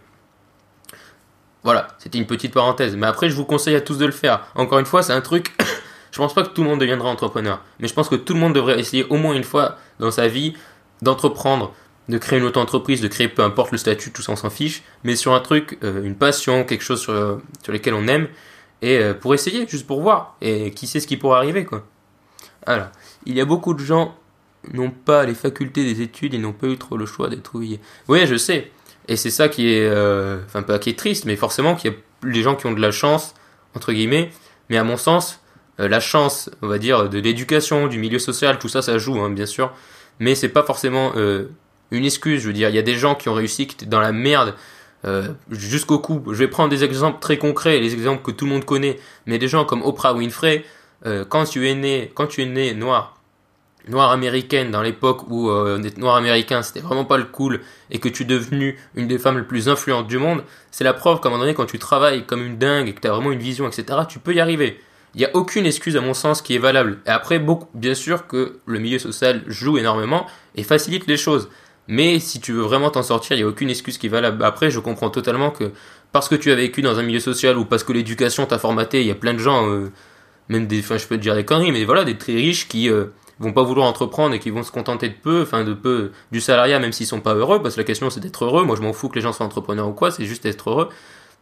Voilà, 1.63 1.87
c'était 1.97 2.17
une 2.17 2.25
petite 2.25 2.53
parenthèse. 2.53 2.95
Mais 2.95 3.07
après, 3.07 3.29
je 3.29 3.35
vous 3.35 3.45
conseille 3.45 3.75
à 3.75 3.81
tous 3.81 3.97
de 3.97 4.05
le 4.05 4.11
faire. 4.11 4.45
Encore 4.55 4.79
une 4.79 4.85
fois, 4.85 5.01
c'est 5.03 5.13
un 5.13 5.21
truc. 5.21 5.53
je 6.11 6.17
pense 6.17 6.33
pas 6.33 6.43
que 6.43 6.49
tout 6.49 6.63
le 6.63 6.69
monde 6.69 6.79
deviendra 6.79 7.09
entrepreneur. 7.09 7.61
Mais 7.79 7.87
je 7.87 7.93
pense 7.93 8.09
que 8.09 8.15
tout 8.15 8.33
le 8.33 8.39
monde 8.39 8.53
devrait 8.53 8.79
essayer 8.79 9.05
au 9.05 9.15
moins 9.15 9.33
une 9.33 9.43
fois 9.43 9.77
dans 9.99 10.11
sa 10.11 10.27
vie 10.27 10.55
d'entreprendre 11.01 11.73
de 12.09 12.17
créer 12.17 12.39
une 12.39 12.45
auto-entreprise, 12.45 13.01
de 13.01 13.07
créer 13.07 13.27
peu 13.27 13.43
importe 13.43 13.71
le 13.71 13.77
statut, 13.77 14.11
tout 14.11 14.21
ça 14.21 14.33
on 14.33 14.35
s'en 14.35 14.49
fiche, 14.49 14.83
mais 15.03 15.15
sur 15.15 15.33
un 15.33 15.39
truc, 15.39 15.77
euh, 15.83 16.03
une 16.03 16.15
passion, 16.15 16.65
quelque 16.65 16.83
chose 16.83 16.99
sur, 16.99 17.39
sur 17.63 17.71
lequel 17.71 17.93
on 17.93 18.07
aime, 18.07 18.27
et 18.81 18.97
euh, 18.97 19.13
pour 19.13 19.33
essayer, 19.33 19.65
juste 19.67 19.87
pour 19.87 20.01
voir, 20.01 20.35
et 20.41 20.71
qui 20.71 20.87
sait 20.87 20.99
ce 20.99 21.07
qui 21.07 21.17
pourrait 21.17 21.37
arriver 21.37 21.65
quoi. 21.65 21.85
Alors, 22.65 22.87
il 23.25 23.35
y 23.35 23.41
a 23.41 23.45
beaucoup 23.45 23.73
de 23.73 23.79
gens 23.79 24.15
n'ont 24.71 24.91
pas 24.91 25.25
les 25.25 25.33
facultés 25.33 25.83
des 25.83 26.01
études 26.01 26.33
et 26.33 26.37
n'ont 26.37 26.53
pas 26.53 26.67
eu 26.67 26.77
trop 26.77 26.95
le 26.95 27.05
choix 27.05 27.29
d'être. 27.29 27.51
Oui, 27.55 27.79
je 28.25 28.35
sais, 28.35 28.71
et 29.07 29.15
c'est 29.15 29.29
ça 29.29 29.49
qui 29.49 29.73
est, 29.73 29.87
euh, 29.87 30.39
enfin 30.45 30.63
pas 30.63 30.79
qui 30.79 30.89
est 30.89 30.97
triste, 30.97 31.25
mais 31.25 31.35
forcément 31.35 31.75
qu'il 31.75 31.91
y 31.91 31.93
a 31.93 32.31
des 32.31 32.41
gens 32.41 32.55
qui 32.55 32.65
ont 32.65 32.71
de 32.71 32.81
la 32.81 32.91
chance 32.91 33.33
entre 33.75 33.91
guillemets, 33.91 34.29
mais 34.69 34.77
à 34.77 34.83
mon 34.83 34.97
sens, 34.97 35.41
la 35.79 35.99
chance, 35.99 36.51
on 36.61 36.67
va 36.67 36.77
dire, 36.77 37.09
de 37.09 37.17
l'éducation, 37.17 37.87
du 37.87 37.97
milieu 37.97 38.19
social, 38.19 38.59
tout 38.59 38.69
ça, 38.69 38.83
ça 38.83 38.99
joue, 38.99 39.19
hein, 39.19 39.31
bien 39.31 39.47
sûr, 39.47 39.73
mais 40.19 40.35
c'est 40.35 40.49
pas 40.49 40.61
forcément 40.61 41.13
une 41.93 42.05
excuse. 42.05 42.41
Je 42.41 42.47
veux 42.47 42.53
dire, 42.53 42.69
il 42.69 42.75
y 42.75 42.79
a 42.79 42.83
des 42.83 42.95
gens 42.95 43.15
qui 43.15 43.29
ont 43.29 43.33
réussi, 43.33 43.65
qui 43.65 43.75
étaient 43.75 43.87
dans 43.87 43.99
la 43.99 44.11
merde 44.11 44.53
euh, 45.05 45.27
jusqu'au 45.51 45.99
cou. 45.99 46.23
Je 46.27 46.37
vais 46.37 46.47
prendre 46.47 46.69
des 46.69 46.83
exemples 46.83 47.19
très 47.19 47.37
concrets, 47.37 47.79
les 47.79 47.93
exemples 47.93 48.23
que 48.23 48.31
tout 48.31 48.45
le 48.45 48.51
monde 48.51 48.65
connaît, 48.65 48.99
mais 49.25 49.37
des 49.37 49.49
gens 49.49 49.65
comme 49.65 49.81
Oprah 49.81 50.13
Winfrey, 50.13 50.63
euh, 51.05 51.25
quand 51.27 51.43
tu 51.43 51.67
es 51.67 51.75
né, 51.75 52.11
quand 52.15 52.27
tu 52.27 52.41
es 52.41 52.45
né 52.45 52.73
noir, 52.73 53.12
noir 53.87 54.11
américaine 54.11 54.71
dans 54.71 54.81
l'époque 54.81 55.29
où 55.29 55.49
euh, 55.49 55.81
être 55.83 55.97
noir 55.97 56.15
américain 56.15 56.61
c'était 56.61 56.79
vraiment 56.79 57.05
pas 57.05 57.17
le 57.17 57.25
cool 57.25 57.61
et 57.91 57.99
que 57.99 58.09
tu 58.09 58.23
es 58.23 58.25
devenu 58.25 58.77
une 58.95 59.07
des 59.07 59.17
femmes 59.17 59.37
les 59.37 59.43
plus 59.43 59.69
influentes 59.69 60.07
du 60.07 60.17
monde, 60.17 60.43
c'est 60.71 60.83
la 60.83 60.93
preuve 60.93 61.19
qu'à 61.19 61.29
un 61.29 61.31
moment 61.31 61.43
donné 61.43 61.53
quand 61.53 61.65
tu 61.65 61.79
travailles 61.79 62.25
comme 62.25 62.45
une 62.45 62.57
dingue 62.57 62.87
et 62.87 62.93
que 62.93 63.01
tu 63.01 63.07
as 63.07 63.11
vraiment 63.11 63.31
une 63.31 63.39
vision, 63.39 63.67
etc., 63.67 63.99
tu 64.07 64.19
peux 64.19 64.33
y 64.33 64.39
arriver. 64.39 64.79
Il 65.15 65.19
n'y 65.19 65.25
a 65.25 65.35
aucune 65.35 65.65
excuse 65.65 65.95
à 65.95 66.01
mon 66.01 66.15
sens 66.15 66.41
qui 66.41 66.55
est 66.55 66.59
valable. 66.59 66.99
Et 67.05 67.09
après, 67.09 67.37
beaucoup, 67.37 67.67
bien 67.75 67.93
sûr 67.93 68.25
que 68.25 68.59
le 68.65 68.79
milieu 68.79 68.97
social 68.97 69.43
joue 69.45 69.77
énormément 69.77 70.25
et 70.55 70.63
facilite 70.63 71.05
les 71.05 71.17
choses. 71.17 71.49
Mais 71.87 72.19
si 72.19 72.39
tu 72.39 72.53
veux 72.53 72.61
vraiment 72.61 72.89
t'en 72.89 73.03
sortir, 73.03 73.35
il 73.35 73.39
n'y 73.41 73.43
a 73.43 73.47
aucune 73.47 73.69
excuse 73.69 73.99
qui 73.99 74.07
va 74.07 74.21
là. 74.21 74.35
Après, 74.41 74.71
je 74.71 74.79
comprends 74.79 75.11
totalement 75.11 75.51
que 75.51 75.71
parce 76.11 76.29
que 76.29 76.35
tu 76.35 76.51
as 76.51 76.55
vécu 76.55 76.81
dans 76.81 76.97
un 76.97 77.03
milieu 77.03 77.19
social 77.19 77.57
ou 77.57 77.65
parce 77.65 77.83
que 77.83 77.93
l'éducation 77.93 78.45
t'a 78.45 78.57
formaté, 78.57 79.01
il 79.01 79.07
y 79.07 79.11
a 79.11 79.15
plein 79.15 79.33
de 79.33 79.39
gens, 79.39 79.67
euh, 79.69 79.91
même 80.47 80.65
des, 80.65 80.79
enfin 80.79 80.97
je 80.97 81.05
peux 81.05 81.17
te 81.17 81.21
dire 81.21 81.35
des 81.35 81.45
conneries, 81.45 81.71
mais 81.71 81.83
voilà, 81.83 82.05
des 82.05 82.17
très 82.17 82.33
riches 82.33 82.67
qui 82.67 82.89
euh, 82.89 83.05
vont 83.43 83.53
pas 83.53 83.63
vouloir 83.63 83.87
entreprendre 83.87 84.33
et 84.33 84.39
qui 84.39 84.49
vont 84.49 84.63
se 84.63 84.71
contenter 84.71 85.09
de 85.09 85.13
peu, 85.13 85.41
enfin 85.43 85.63
de 85.63 85.73
peu 85.73 86.11
du 86.31 86.41
salariat 86.41 86.79
même 86.79 86.91
s'ils 86.91 87.07
sont 87.07 87.21
pas 87.21 87.35
heureux, 87.35 87.61
parce 87.61 87.75
que 87.75 87.81
la 87.81 87.85
question 87.85 88.09
c'est 88.09 88.19
d'être 88.19 88.45
heureux. 88.45 88.63
Moi 88.63 88.75
je 88.75 88.81
m'en 88.81 88.93
fous 88.93 89.09
que 89.09 89.15
les 89.15 89.21
gens 89.21 89.33
soient 89.33 89.45
entrepreneurs 89.45 89.87
ou 89.87 89.93
quoi, 89.93 90.11
c'est 90.11 90.25
juste 90.25 90.43
d'être 90.43 90.69
heureux 90.69 90.89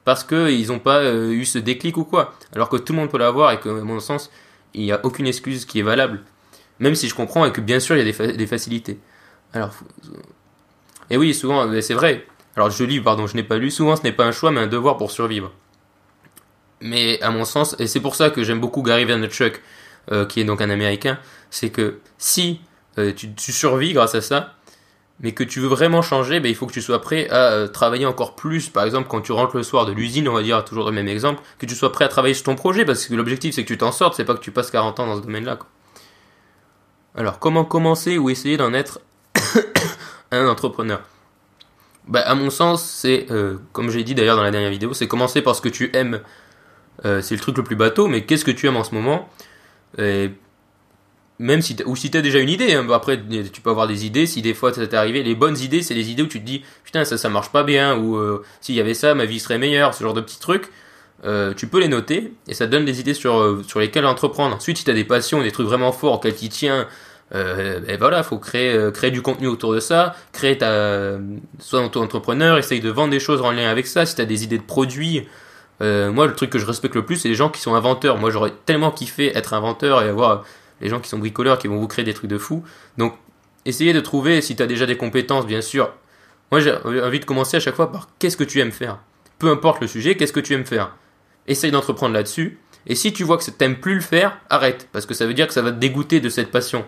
parce 0.03 0.23
qu'ils 0.23 0.67
n'ont 0.67 0.79
pas 0.79 0.99
euh, 0.99 1.31
eu 1.31 1.45
ce 1.45 1.57
déclic 1.57 1.97
ou 1.97 2.03
quoi. 2.03 2.33
Alors 2.53 2.69
que 2.69 2.77
tout 2.77 2.93
le 2.93 2.99
monde 2.99 3.09
peut 3.09 3.17
l'avoir 3.17 3.51
et 3.51 3.59
que, 3.59 3.69
à 3.69 3.83
mon 3.83 3.99
sens, 3.99 4.31
il 4.73 4.83
n'y 4.83 4.91
a 4.91 4.99
aucune 5.03 5.27
excuse 5.27 5.65
qui 5.65 5.79
est 5.79 5.83
valable. 5.83 6.21
Même 6.79 6.95
si 6.95 7.07
je 7.07 7.15
comprends 7.15 7.45
et 7.45 7.51
que 7.51 7.61
bien 7.61 7.79
sûr 7.79 7.95
il 7.95 8.07
y 8.07 8.09
a 8.09 8.31
des, 8.33 8.47
facilités. 8.47 8.99
Alors, 9.53 9.71
et 11.09 11.17
oui, 11.17 11.33
souvent, 11.33 11.69
c'est 11.81 11.93
vrai. 11.93 12.25
Alors, 12.55 12.71
je 12.71 12.83
lis, 12.83 12.99
pardon, 12.99 13.27
je 13.27 13.35
n'ai 13.35 13.43
pas 13.43 13.57
lu. 13.57 13.69
Souvent, 13.69 13.95
ce 13.95 14.03
n'est 14.03 14.11
pas 14.11 14.25
un 14.25 14.31
choix, 14.31 14.51
mais 14.51 14.61
un 14.61 14.67
devoir 14.67 14.97
pour 14.97 15.11
survivre. 15.11 15.51
Mais 16.79 17.21
à 17.21 17.29
mon 17.29 17.45
sens, 17.45 17.75
et 17.79 17.85
c'est 17.85 17.99
pour 17.99 18.15
ça 18.15 18.29
que 18.31 18.43
j'aime 18.43 18.59
beaucoup 18.59 18.81
Gary 18.81 19.05
Vaynerchuk, 19.05 19.61
euh, 20.11 20.25
qui 20.25 20.41
est 20.41 20.43
donc 20.43 20.61
un 20.61 20.69
Américain, 20.69 21.19
c'est 21.51 21.69
que 21.69 21.99
si 22.17 22.61
euh, 22.97 23.13
tu, 23.13 23.51
survis 23.51 23.93
grâce 23.93 24.15
à 24.15 24.21
ça, 24.21 24.55
mais 25.19 25.33
que 25.33 25.43
tu 25.43 25.59
veux 25.59 25.67
vraiment 25.67 26.01
changer, 26.01 26.39
ben, 26.39 26.49
il 26.49 26.55
faut 26.55 26.65
que 26.65 26.73
tu 26.73 26.81
sois 26.81 26.99
prêt 26.99 27.29
à 27.29 27.51
euh, 27.51 27.67
travailler 27.67 28.07
encore 28.07 28.35
plus. 28.35 28.69
Par 28.69 28.85
exemple, 28.85 29.07
quand 29.07 29.21
tu 29.21 29.33
rentres 29.33 29.55
le 29.55 29.61
soir 29.61 29.85
de 29.85 29.91
l'usine, 29.91 30.27
on 30.27 30.33
va 30.33 30.41
dire 30.41 30.65
toujours 30.65 30.85
le 30.85 30.91
même 30.91 31.07
exemple, 31.07 31.43
que 31.59 31.67
tu 31.67 31.75
sois 31.75 31.91
prêt 31.91 32.05
à 32.05 32.07
travailler 32.07 32.33
sur 32.33 32.45
ton 32.45 32.55
projet, 32.55 32.85
parce 32.85 33.05
que 33.05 33.13
l'objectif 33.13 33.53
c'est 33.53 33.63
que 33.63 33.67
tu 33.67 33.77
t'en 33.77 33.91
sortes, 33.91 34.15
c'est 34.15 34.25
pas 34.25 34.33
que 34.33 34.39
tu 34.39 34.51
passes 34.51 34.71
40 34.71 34.99
ans 34.99 35.05
dans 35.05 35.17
ce 35.17 35.21
domaine-là. 35.21 35.59
Alors, 37.13 37.39
comment 37.39 37.65
commencer 37.65 38.17
ou 38.17 38.29
essayer 38.29 38.55
d'en 38.55 38.73
être 38.73 39.01
un 40.31 40.47
entrepreneur? 40.47 41.01
Bah, 42.07 42.21
À 42.21 42.33
mon 42.33 42.49
sens, 42.49 42.83
c'est, 42.83 43.27
euh, 43.29 43.57
comme 43.73 43.89
j'ai 43.89 44.03
dit 44.03 44.15
d'ailleurs 44.15 44.37
dans 44.37 44.43
la 44.43 44.51
dernière 44.51 44.71
vidéo, 44.71 44.93
c'est 44.93 45.07
commencer 45.07 45.41
par 45.41 45.55
ce 45.55 45.61
que 45.61 45.69
tu 45.69 45.91
aimes. 45.93 46.21
C'est 47.03 47.31
le 47.31 47.39
truc 47.39 47.57
le 47.57 47.63
plus 47.63 47.75
bateau, 47.75 48.07
mais 48.07 48.25
qu'est-ce 48.25 48.45
que 48.45 48.51
tu 48.51 48.67
aimes 48.67 48.77
en 48.77 48.83
ce 48.83 48.93
moment? 48.93 49.27
Même 51.41 51.61
si 51.61 51.75
ou 51.85 51.95
si 51.95 52.09
tu 52.11 52.17
as 52.17 52.21
déjà 52.21 52.39
une 52.39 52.49
idée, 52.49 52.73
hein, 52.73 52.87
après 52.91 53.19
tu 53.51 53.61
peux 53.61 53.69
avoir 53.69 53.87
des 53.87 54.05
idées, 54.05 54.25
si 54.25 54.41
des 54.41 54.53
fois 54.53 54.73
ça 54.73 54.85
t'est 54.87 54.95
arrivé, 54.95 55.23
les 55.23 55.35
bonnes 55.35 55.57
idées, 55.57 55.81
c'est 55.81 55.93
les 55.93 56.09
idées 56.11 56.23
où 56.23 56.27
tu 56.27 56.39
te 56.39 56.45
dis 56.45 56.63
putain 56.83 57.03
ça 57.03 57.17
ça 57.17 57.29
marche 57.29 57.51
pas 57.51 57.63
bien, 57.63 57.97
ou 57.97 58.15
euh, 58.15 58.43
s'il 58.61 58.75
y 58.75 58.79
avait 58.79 58.93
ça, 58.93 59.13
ma 59.15 59.25
vie 59.25 59.39
serait 59.39 59.57
meilleure, 59.57 59.93
ce 59.93 60.03
genre 60.03 60.13
de 60.13 60.21
petits 60.21 60.39
trucs. 60.39 60.69
tu 61.57 61.67
peux 61.67 61.79
les 61.79 61.87
noter 61.87 62.33
et 62.47 62.53
ça 62.53 62.65
te 62.65 62.71
donne 62.71 62.85
des 62.85 62.99
idées 62.99 63.13
sur, 63.13 63.61
sur 63.67 63.79
lesquelles 63.79 64.05
entreprendre. 64.05 64.55
Ensuite, 64.55 64.77
si 64.77 64.83
tu 64.83 64.91
as 64.91 64.93
des 64.93 65.03
passions, 65.03 65.41
des 65.41 65.51
trucs 65.51 65.67
vraiment 65.67 65.91
forts 65.91 66.15
auxquels 66.15 66.35
tu 66.35 66.49
tiens, 66.49 66.87
euh, 67.33 67.79
ben 67.79 67.97
voilà, 67.97 68.23
faut 68.23 68.37
créer 68.37 68.73
euh, 68.73 68.91
créer 68.91 69.11
du 69.11 69.21
contenu 69.21 69.47
autour 69.47 69.73
de 69.73 69.79
ça, 69.79 70.15
créer 70.33 70.57
ta 70.57 71.17
soit 71.59 71.83
auto-entrepreneur, 71.85 72.57
essaye 72.57 72.81
de 72.81 72.89
vendre 72.89 73.11
des 73.11 73.19
choses 73.19 73.41
en 73.41 73.51
lien 73.51 73.69
avec 73.69 73.87
ça. 73.87 74.05
Si 74.05 74.15
tu 74.15 74.21
as 74.21 74.25
des 74.25 74.43
idées 74.43 74.57
de 74.57 74.63
produits, 74.63 75.27
euh, 75.81 76.11
moi 76.11 76.27
le 76.27 76.35
truc 76.35 76.49
que 76.49 76.59
je 76.59 76.65
respecte 76.65 76.95
le 76.95 77.05
plus, 77.05 77.17
c'est 77.17 77.29
les 77.29 77.35
gens 77.35 77.49
qui 77.49 77.61
sont 77.61 77.73
inventeurs. 77.73 78.17
Moi 78.17 78.31
j'aurais 78.31 78.51
tellement 78.65 78.91
kiffé 78.91 79.35
être 79.37 79.53
inventeur 79.53 80.03
et 80.03 80.09
avoir 80.09 80.43
les 80.81 80.89
gens 80.89 80.99
qui 80.99 81.09
sont 81.09 81.19
bricoleurs 81.19 81.57
qui 81.57 81.67
vont 81.67 81.77
vous 81.77 81.87
créer 81.87 82.05
des 82.05 82.13
trucs 82.13 82.29
de 82.29 82.37
fou. 82.37 82.63
Donc 82.97 83.15
essayez 83.65 83.93
de 83.93 83.99
trouver 83.99 84.41
si 84.41 84.55
tu 84.55 84.63
as 84.63 84.67
déjà 84.67 84.85
des 84.85 84.97
compétences, 84.97 85.45
bien 85.45 85.61
sûr. 85.61 85.93
Moi 86.51 86.59
j'ai 86.59 86.75
envie 86.75 87.19
de 87.19 87.25
commencer 87.25 87.57
à 87.57 87.59
chaque 87.59 87.75
fois 87.75 87.91
par 87.91 88.09
qu'est-ce 88.19 88.37
que 88.37 88.43
tu 88.43 88.59
aimes 88.59 88.71
faire? 88.71 88.99
Peu 89.39 89.49
importe 89.49 89.81
le 89.81 89.87
sujet, 89.87 90.15
qu'est-ce 90.15 90.33
que 90.33 90.39
tu 90.39 90.53
aimes 90.53 90.65
faire? 90.65 90.95
Essaye 91.47 91.71
d'entreprendre 91.71 92.13
là-dessus. 92.13 92.59
Et 92.87 92.95
si 92.95 93.13
tu 93.13 93.23
vois 93.23 93.37
que 93.37 93.49
t'aimes 93.49 93.79
plus 93.79 93.95
le 93.95 94.01
faire, 94.01 94.39
arrête, 94.49 94.87
parce 94.91 95.05
que 95.05 95.13
ça 95.13 95.25
veut 95.25 95.33
dire 95.33 95.47
que 95.47 95.53
ça 95.53 95.61
va 95.61 95.71
te 95.71 95.77
dégoûter 95.77 96.19
de 96.19 96.29
cette 96.29 96.51
passion. 96.51 96.85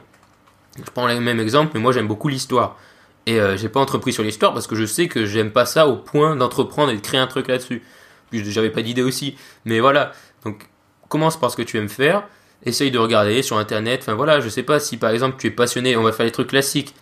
Je 0.77 0.89
prends 0.91 1.07
le 1.07 1.19
même 1.19 1.39
exemple, 1.39 1.71
mais 1.75 1.79
moi 1.79 1.91
j'aime 1.91 2.07
beaucoup 2.07 2.29
l'histoire. 2.29 2.77
Et 3.25 3.39
euh, 3.39 3.55
j'ai 3.55 3.69
pas 3.69 3.79
entrepris 3.79 4.11
sur 4.11 4.23
l'histoire 4.23 4.53
parce 4.53 4.67
que 4.67 4.75
je 4.75 4.85
sais 4.85 5.07
que 5.07 5.25
j'aime 5.25 5.51
pas 5.51 5.65
ça 5.65 5.87
au 5.87 5.95
point 5.95 6.35
d'entreprendre 6.35 6.91
et 6.91 6.95
de 6.95 7.01
créer 7.01 7.19
un 7.19 7.27
truc 7.27 7.47
là-dessus. 7.47 7.83
Puis 8.31 8.51
j'avais 8.51 8.69
pas 8.69 8.81
d'idée 8.81 9.03
aussi. 9.03 9.37
Mais 9.65 9.79
voilà. 9.79 10.11
Donc 10.43 10.67
commence 11.09 11.39
par 11.39 11.51
ce 11.51 11.55
que 11.55 11.61
tu 11.61 11.77
aimes 11.77 11.89
faire. 11.89 12.23
Essaye 12.65 12.91
de 12.91 12.99
regarder 12.99 13.41
sur 13.41 13.57
internet. 13.57 14.01
Enfin 14.01 14.13
voilà, 14.13 14.39
je 14.39 14.49
sais 14.49 14.63
pas 14.63 14.79
si 14.79 14.97
par 14.97 15.11
exemple 15.11 15.37
tu 15.39 15.47
es 15.47 15.51
passionné, 15.51 15.95
on 15.97 16.03
va 16.03 16.11
faire 16.11 16.25
les 16.25 16.31
trucs 16.31 16.49
classiques. 16.49 16.93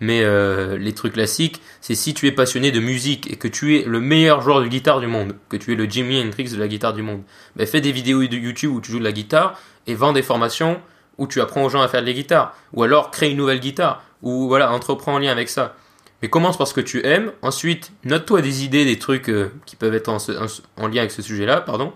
Mais 0.00 0.22
euh, 0.24 0.76
les 0.76 0.92
trucs 0.92 1.12
classiques, 1.12 1.62
c'est 1.80 1.94
si 1.94 2.14
tu 2.14 2.26
es 2.26 2.32
passionné 2.32 2.72
de 2.72 2.80
musique 2.80 3.30
et 3.30 3.36
que 3.36 3.46
tu 3.46 3.78
es 3.78 3.84
le 3.84 4.00
meilleur 4.00 4.42
joueur 4.42 4.60
de 4.60 4.66
guitare 4.66 4.98
du 4.98 5.06
monde, 5.06 5.36
que 5.48 5.56
tu 5.56 5.72
es 5.72 5.76
le 5.76 5.84
Jimi 5.84 6.20
Hendrix 6.20 6.50
de 6.50 6.58
la 6.58 6.66
guitare 6.66 6.94
du 6.94 7.02
monde, 7.02 7.22
ben 7.54 7.64
fais 7.64 7.80
des 7.80 7.92
vidéos 7.92 8.26
de 8.26 8.36
YouTube 8.36 8.72
où 8.72 8.80
tu 8.80 8.90
joues 8.90 8.98
de 8.98 9.04
la 9.04 9.12
guitare 9.12 9.56
et 9.86 9.94
vends 9.94 10.12
des 10.12 10.22
formations 10.22 10.80
ou 11.18 11.26
tu 11.26 11.40
apprends 11.40 11.64
aux 11.64 11.68
gens 11.68 11.82
à 11.82 11.88
faire 11.88 12.02
des 12.02 12.14
guitares, 12.14 12.54
ou 12.72 12.82
alors 12.82 13.10
crée 13.10 13.30
une 13.30 13.36
nouvelle 13.36 13.60
guitare, 13.60 14.02
ou 14.22 14.48
voilà, 14.48 14.72
entreprends 14.72 15.14
en 15.14 15.18
lien 15.18 15.30
avec 15.30 15.48
ça. 15.48 15.76
Mais 16.22 16.28
commence 16.28 16.56
par 16.56 16.66
ce 16.66 16.74
que 16.74 16.80
tu 16.80 17.04
aimes, 17.06 17.32
ensuite 17.42 17.92
note-toi 18.04 18.40
des 18.40 18.64
idées, 18.64 18.84
des 18.84 18.98
trucs 18.98 19.28
euh, 19.28 19.52
qui 19.66 19.76
peuvent 19.76 19.94
être 19.94 20.08
en, 20.08 20.88
lien 20.88 21.00
avec 21.00 21.10
ce 21.10 21.22
sujet-là, 21.22 21.60
pardon, 21.60 21.92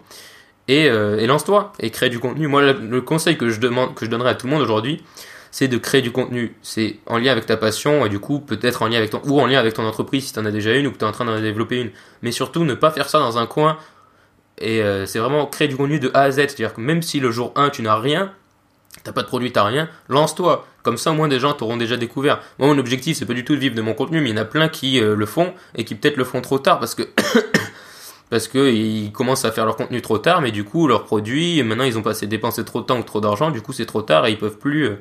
et, 0.69 0.89
euh, 0.89 1.19
et 1.19 1.27
lance-toi, 1.27 1.73
et 1.81 1.91
crée 1.91 2.11
du 2.11 2.19
contenu. 2.19 2.47
Moi, 2.47 2.73
le, 2.73 3.01
conseil 3.01 3.37
que 3.37 3.49
je, 3.49 3.59
demande, 3.59 3.95
que 3.95 4.05
je 4.05 4.11
donnerais 4.11 4.31
à 4.31 4.35
tout 4.35 4.47
le 4.47 4.53
monde 4.53 4.63
aujourd'hui, 4.63 5.03
c'est 5.51 5.67
de 5.67 5.79
créer 5.79 6.03
du 6.03 6.13
contenu. 6.13 6.55
C'est 6.63 6.97
en 7.07 7.19
lien 7.19 7.33
avec 7.33 7.47
ta 7.47 7.57
passion, 7.57 8.05
et 8.07 8.09
du 8.09 8.19
coup, 8.19 8.39
peut-être 8.41 8.83
en 8.83 8.89
lien 8.89 8.99
avec 8.99 9.11
ton, 9.11 9.21
ou 9.25 9.41
en 9.41 9.47
lien 9.47 9.59
avec 9.59 9.75
ton 9.75 9.85
entreprise 9.85 10.27
si 10.27 10.33
tu 10.33 10.39
en 10.39 10.45
as 10.45 10.51
déjà 10.51 10.75
une, 10.75 10.87
ou 10.87 10.93
que 10.93 10.99
tu 10.99 11.05
es 11.05 11.09
en 11.09 11.13
train 11.13 11.25
d'en 11.25 11.41
développer 11.41 11.81
une. 11.81 11.91
Mais 12.23 12.31
surtout, 12.31 12.65
ne 12.65 12.75
pas 12.75 12.91
faire 12.91 13.09
ça 13.09 13.19
dans 13.19 13.39
un 13.39 13.47
coin, 13.47 13.79
et 14.59 14.83
euh, 14.83 15.07
c'est 15.07 15.19
vraiment 15.19 15.47
créer 15.47 15.69
du 15.69 15.77
contenu 15.77 15.99
de 15.99 16.11
A 16.15 16.23
à 16.23 16.31
Z, 16.31 16.37
c'est-à-dire 16.37 16.75
que 16.75 16.81
même 16.81 17.03
si 17.03 17.19
le 17.19 17.31
jour 17.31 17.53
1 17.57 17.71
tu 17.71 17.83
n'as 17.83 17.97
rien, 17.97 18.33
T'as 19.05 19.13
pas 19.13 19.23
de 19.23 19.27
produit, 19.27 19.53
t'as 19.53 19.65
rien, 19.65 19.89
lance-toi. 20.09 20.67
Comme 20.83 20.97
ça, 20.97 21.11
au 21.11 21.15
moins 21.15 21.29
des 21.29 21.39
gens 21.39 21.53
t'auront 21.53 21.77
déjà 21.77 21.97
découvert. 21.97 22.41
Moi, 22.59 22.69
mon 22.69 22.79
objectif, 22.79 23.17
c'est 23.17 23.27
pas 23.27 23.35
du 23.35 23.45
tout 23.45 23.55
de 23.55 23.61
vivre 23.61 23.75
de 23.75 23.83
mon 23.83 23.95
contenu, 23.95 24.21
mais 24.21 24.31
il 24.31 24.37
y 24.37 24.39
en 24.39 24.43
a 24.43 24.45
plein 24.45 24.69
qui 24.69 25.01
euh, 25.01 25.15
le 25.15 25.27
font 25.27 25.53
et 25.75 25.85
qui 25.85 25.95
peut-être 25.95 26.17
le 26.17 26.25
font 26.25 26.41
trop 26.41 26.59
tard 26.59 26.79
parce 26.79 26.95
que 26.95 27.03
parce 28.31 28.49
que 28.49 28.71
ils 28.71 29.13
commencent 29.13 29.45
à 29.45 29.53
faire 29.53 29.65
leur 29.65 29.77
contenu 29.77 30.03
trop 30.03 30.19
tard, 30.19 30.41
mais 30.41 30.51
du 30.51 30.65
coup, 30.65 30.87
leurs 30.87 31.05
produits, 31.05 31.63
maintenant, 31.63 31.85
ils 31.85 31.99
ont 31.99 32.03
passé 32.03 32.27
dépensé 32.27 32.65
trop 32.65 32.81
de 32.81 32.87
temps 32.87 32.99
ou 32.99 33.03
trop 33.03 33.21
d'argent, 33.21 33.51
du 33.51 33.63
coup, 33.63 33.73
c'est 33.73 33.87
trop 33.87 34.03
tard 34.03 34.27
et 34.27 34.31
ils 34.31 34.39
peuvent 34.39 34.59
plus 34.59 34.85
euh, 34.85 35.01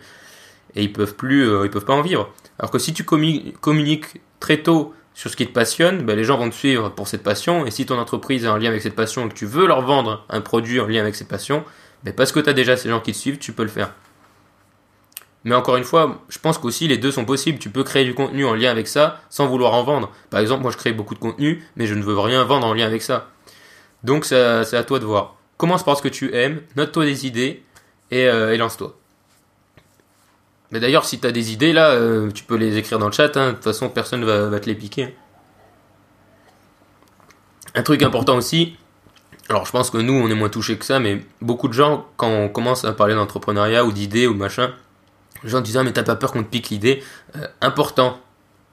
et 0.76 0.84
ils 0.84 0.94
peuvent 0.94 1.16
plus, 1.16 1.48
euh, 1.48 1.66
ils 1.66 1.72
peuvent 1.72 1.86
pas 1.86 1.94
en 1.94 2.02
vivre. 2.02 2.30
Alors 2.60 2.72
que 2.72 2.80
si 2.80 2.94
tu 2.94 3.04
communiques 3.04 4.22
très 4.40 4.58
tôt 4.58 4.94
sur 5.14 5.32
ce 5.32 5.36
qui 5.36 5.48
te 5.48 5.52
passionne, 5.52 6.04
ben 6.04 6.16
les 6.16 6.24
gens 6.24 6.38
vont 6.38 6.50
te 6.50 6.56
suivre 6.56 6.90
pour 6.90 7.08
cette 7.08 7.24
passion. 7.24 7.66
Et 7.66 7.72
si 7.72 7.86
ton 7.86 7.98
entreprise 7.98 8.46
est 8.46 8.48
en 8.48 8.58
lien 8.58 8.70
avec 8.70 8.82
cette 8.82 8.96
passion 8.96 9.26
et 9.26 9.30
que 9.30 9.34
tu 9.34 9.46
veux 9.46 9.68
leur 9.68 9.82
vendre 9.82 10.26
un 10.30 10.42
produit 10.42 10.80
en 10.80 10.88
lien 10.88 11.02
avec 11.02 11.16
cette 11.16 11.28
passion, 11.28 11.64
ben 12.04 12.14
parce 12.14 12.32
que 12.32 12.40
tu 12.40 12.50
as 12.50 12.54
déjà 12.54 12.78
ces 12.78 12.90
gens 12.90 13.00
qui 13.00 13.12
te 13.12 13.18
suivent, 13.18 13.40
tu 13.40 13.52
peux 13.52 13.64
le 13.64 13.70
faire. 13.70 13.94
Mais 15.48 15.56
encore 15.56 15.78
une 15.78 15.86
fois, 15.86 16.22
je 16.28 16.40
pense 16.40 16.58
qu'aussi 16.58 16.90
les 16.90 16.98
deux 16.98 17.10
sont 17.10 17.24
possibles. 17.24 17.58
Tu 17.58 17.70
peux 17.70 17.86
créer 17.86 18.04
du 18.04 18.14
contenu 18.14 18.44
en 18.44 18.54
lien 18.54 18.70
avec 18.70 18.86
ça 18.86 19.22
sans 19.30 19.48
vouloir 19.48 19.74
en 19.76 19.82
vendre. 19.82 20.12
Par 20.30 20.42
exemple, 20.42 20.62
moi 20.62 20.72
je 20.72 20.78
crée 20.78 20.92
beaucoup 20.92 21.14
de 21.14 21.20
contenu, 21.20 21.64
mais 21.78 21.88
je 21.88 21.94
ne 21.94 22.04
veux 22.04 22.20
rien 22.20 22.44
vendre 22.44 22.68
en 22.68 22.74
lien 22.74 22.86
avec 22.86 23.02
ça. 23.02 23.30
Donc 24.04 24.26
c'est 24.26 24.36
à 24.36 24.84
toi 24.84 25.00
de 25.00 25.06
voir. 25.06 25.38
Commence 25.56 25.86
par 25.86 25.96
ce 25.96 26.02
que 26.02 26.10
tu 26.10 26.36
aimes, 26.36 26.60
note-toi 26.76 27.06
des 27.06 27.26
idées 27.26 27.64
et, 28.12 28.28
euh, 28.28 28.58
lance-toi. 28.58 28.94
Mais 30.72 30.82
d'ailleurs, 30.82 31.06
si 31.06 31.18
tu 31.18 31.26
as 31.26 31.32
des 31.32 31.54
idées 31.54 31.72
là, 31.72 31.92
euh, 31.92 32.30
tu 32.30 32.44
peux 32.44 32.58
les 32.58 32.78
écrire 32.78 33.00
dans 33.00 33.08
le 33.08 33.14
chat. 33.14 33.38
Hein. 33.38 33.52
De 33.52 33.54
toute 33.54 33.64
façon, 33.64 33.88
personne 33.88 34.26
va, 34.26 34.50
va 34.50 34.60
te 34.60 34.66
les 34.66 34.76
piquer. 34.76 35.04
Hein. 35.04 35.12
Un 37.74 37.84
truc 37.84 38.04
important 38.04 38.36
aussi, 38.36 38.76
alors 39.48 39.66
je 39.66 39.72
pense 39.72 39.92
que 39.92 39.98
nous, 39.98 40.12
on 40.12 40.28
est 40.28 40.36
moins 40.36 40.50
touchés 40.50 40.78
que 40.78 40.84
ça, 40.84 41.00
mais 41.00 41.22
beaucoup 41.42 41.70
de 41.70 41.74
gens, 41.74 42.06
quand 42.18 42.28
on 42.28 42.50
commence 42.50 42.84
à 42.84 42.92
parler 42.92 43.16
d'entrepreneuriat 43.16 43.86
ou 43.86 43.94
d'idées 43.94 44.28
ou 44.28 44.34
machin, 44.34 44.74
les 45.44 45.50
gens 45.50 45.62
disent 45.62 45.78
mais 45.78 45.94
t'as 45.94 46.04
pas 46.04 46.16
peur 46.16 46.32
qu'on 46.32 46.44
te 46.44 46.50
pique 46.50 46.70
l'idée. 46.70 47.04
Euh, 47.36 47.48
important, 47.62 48.20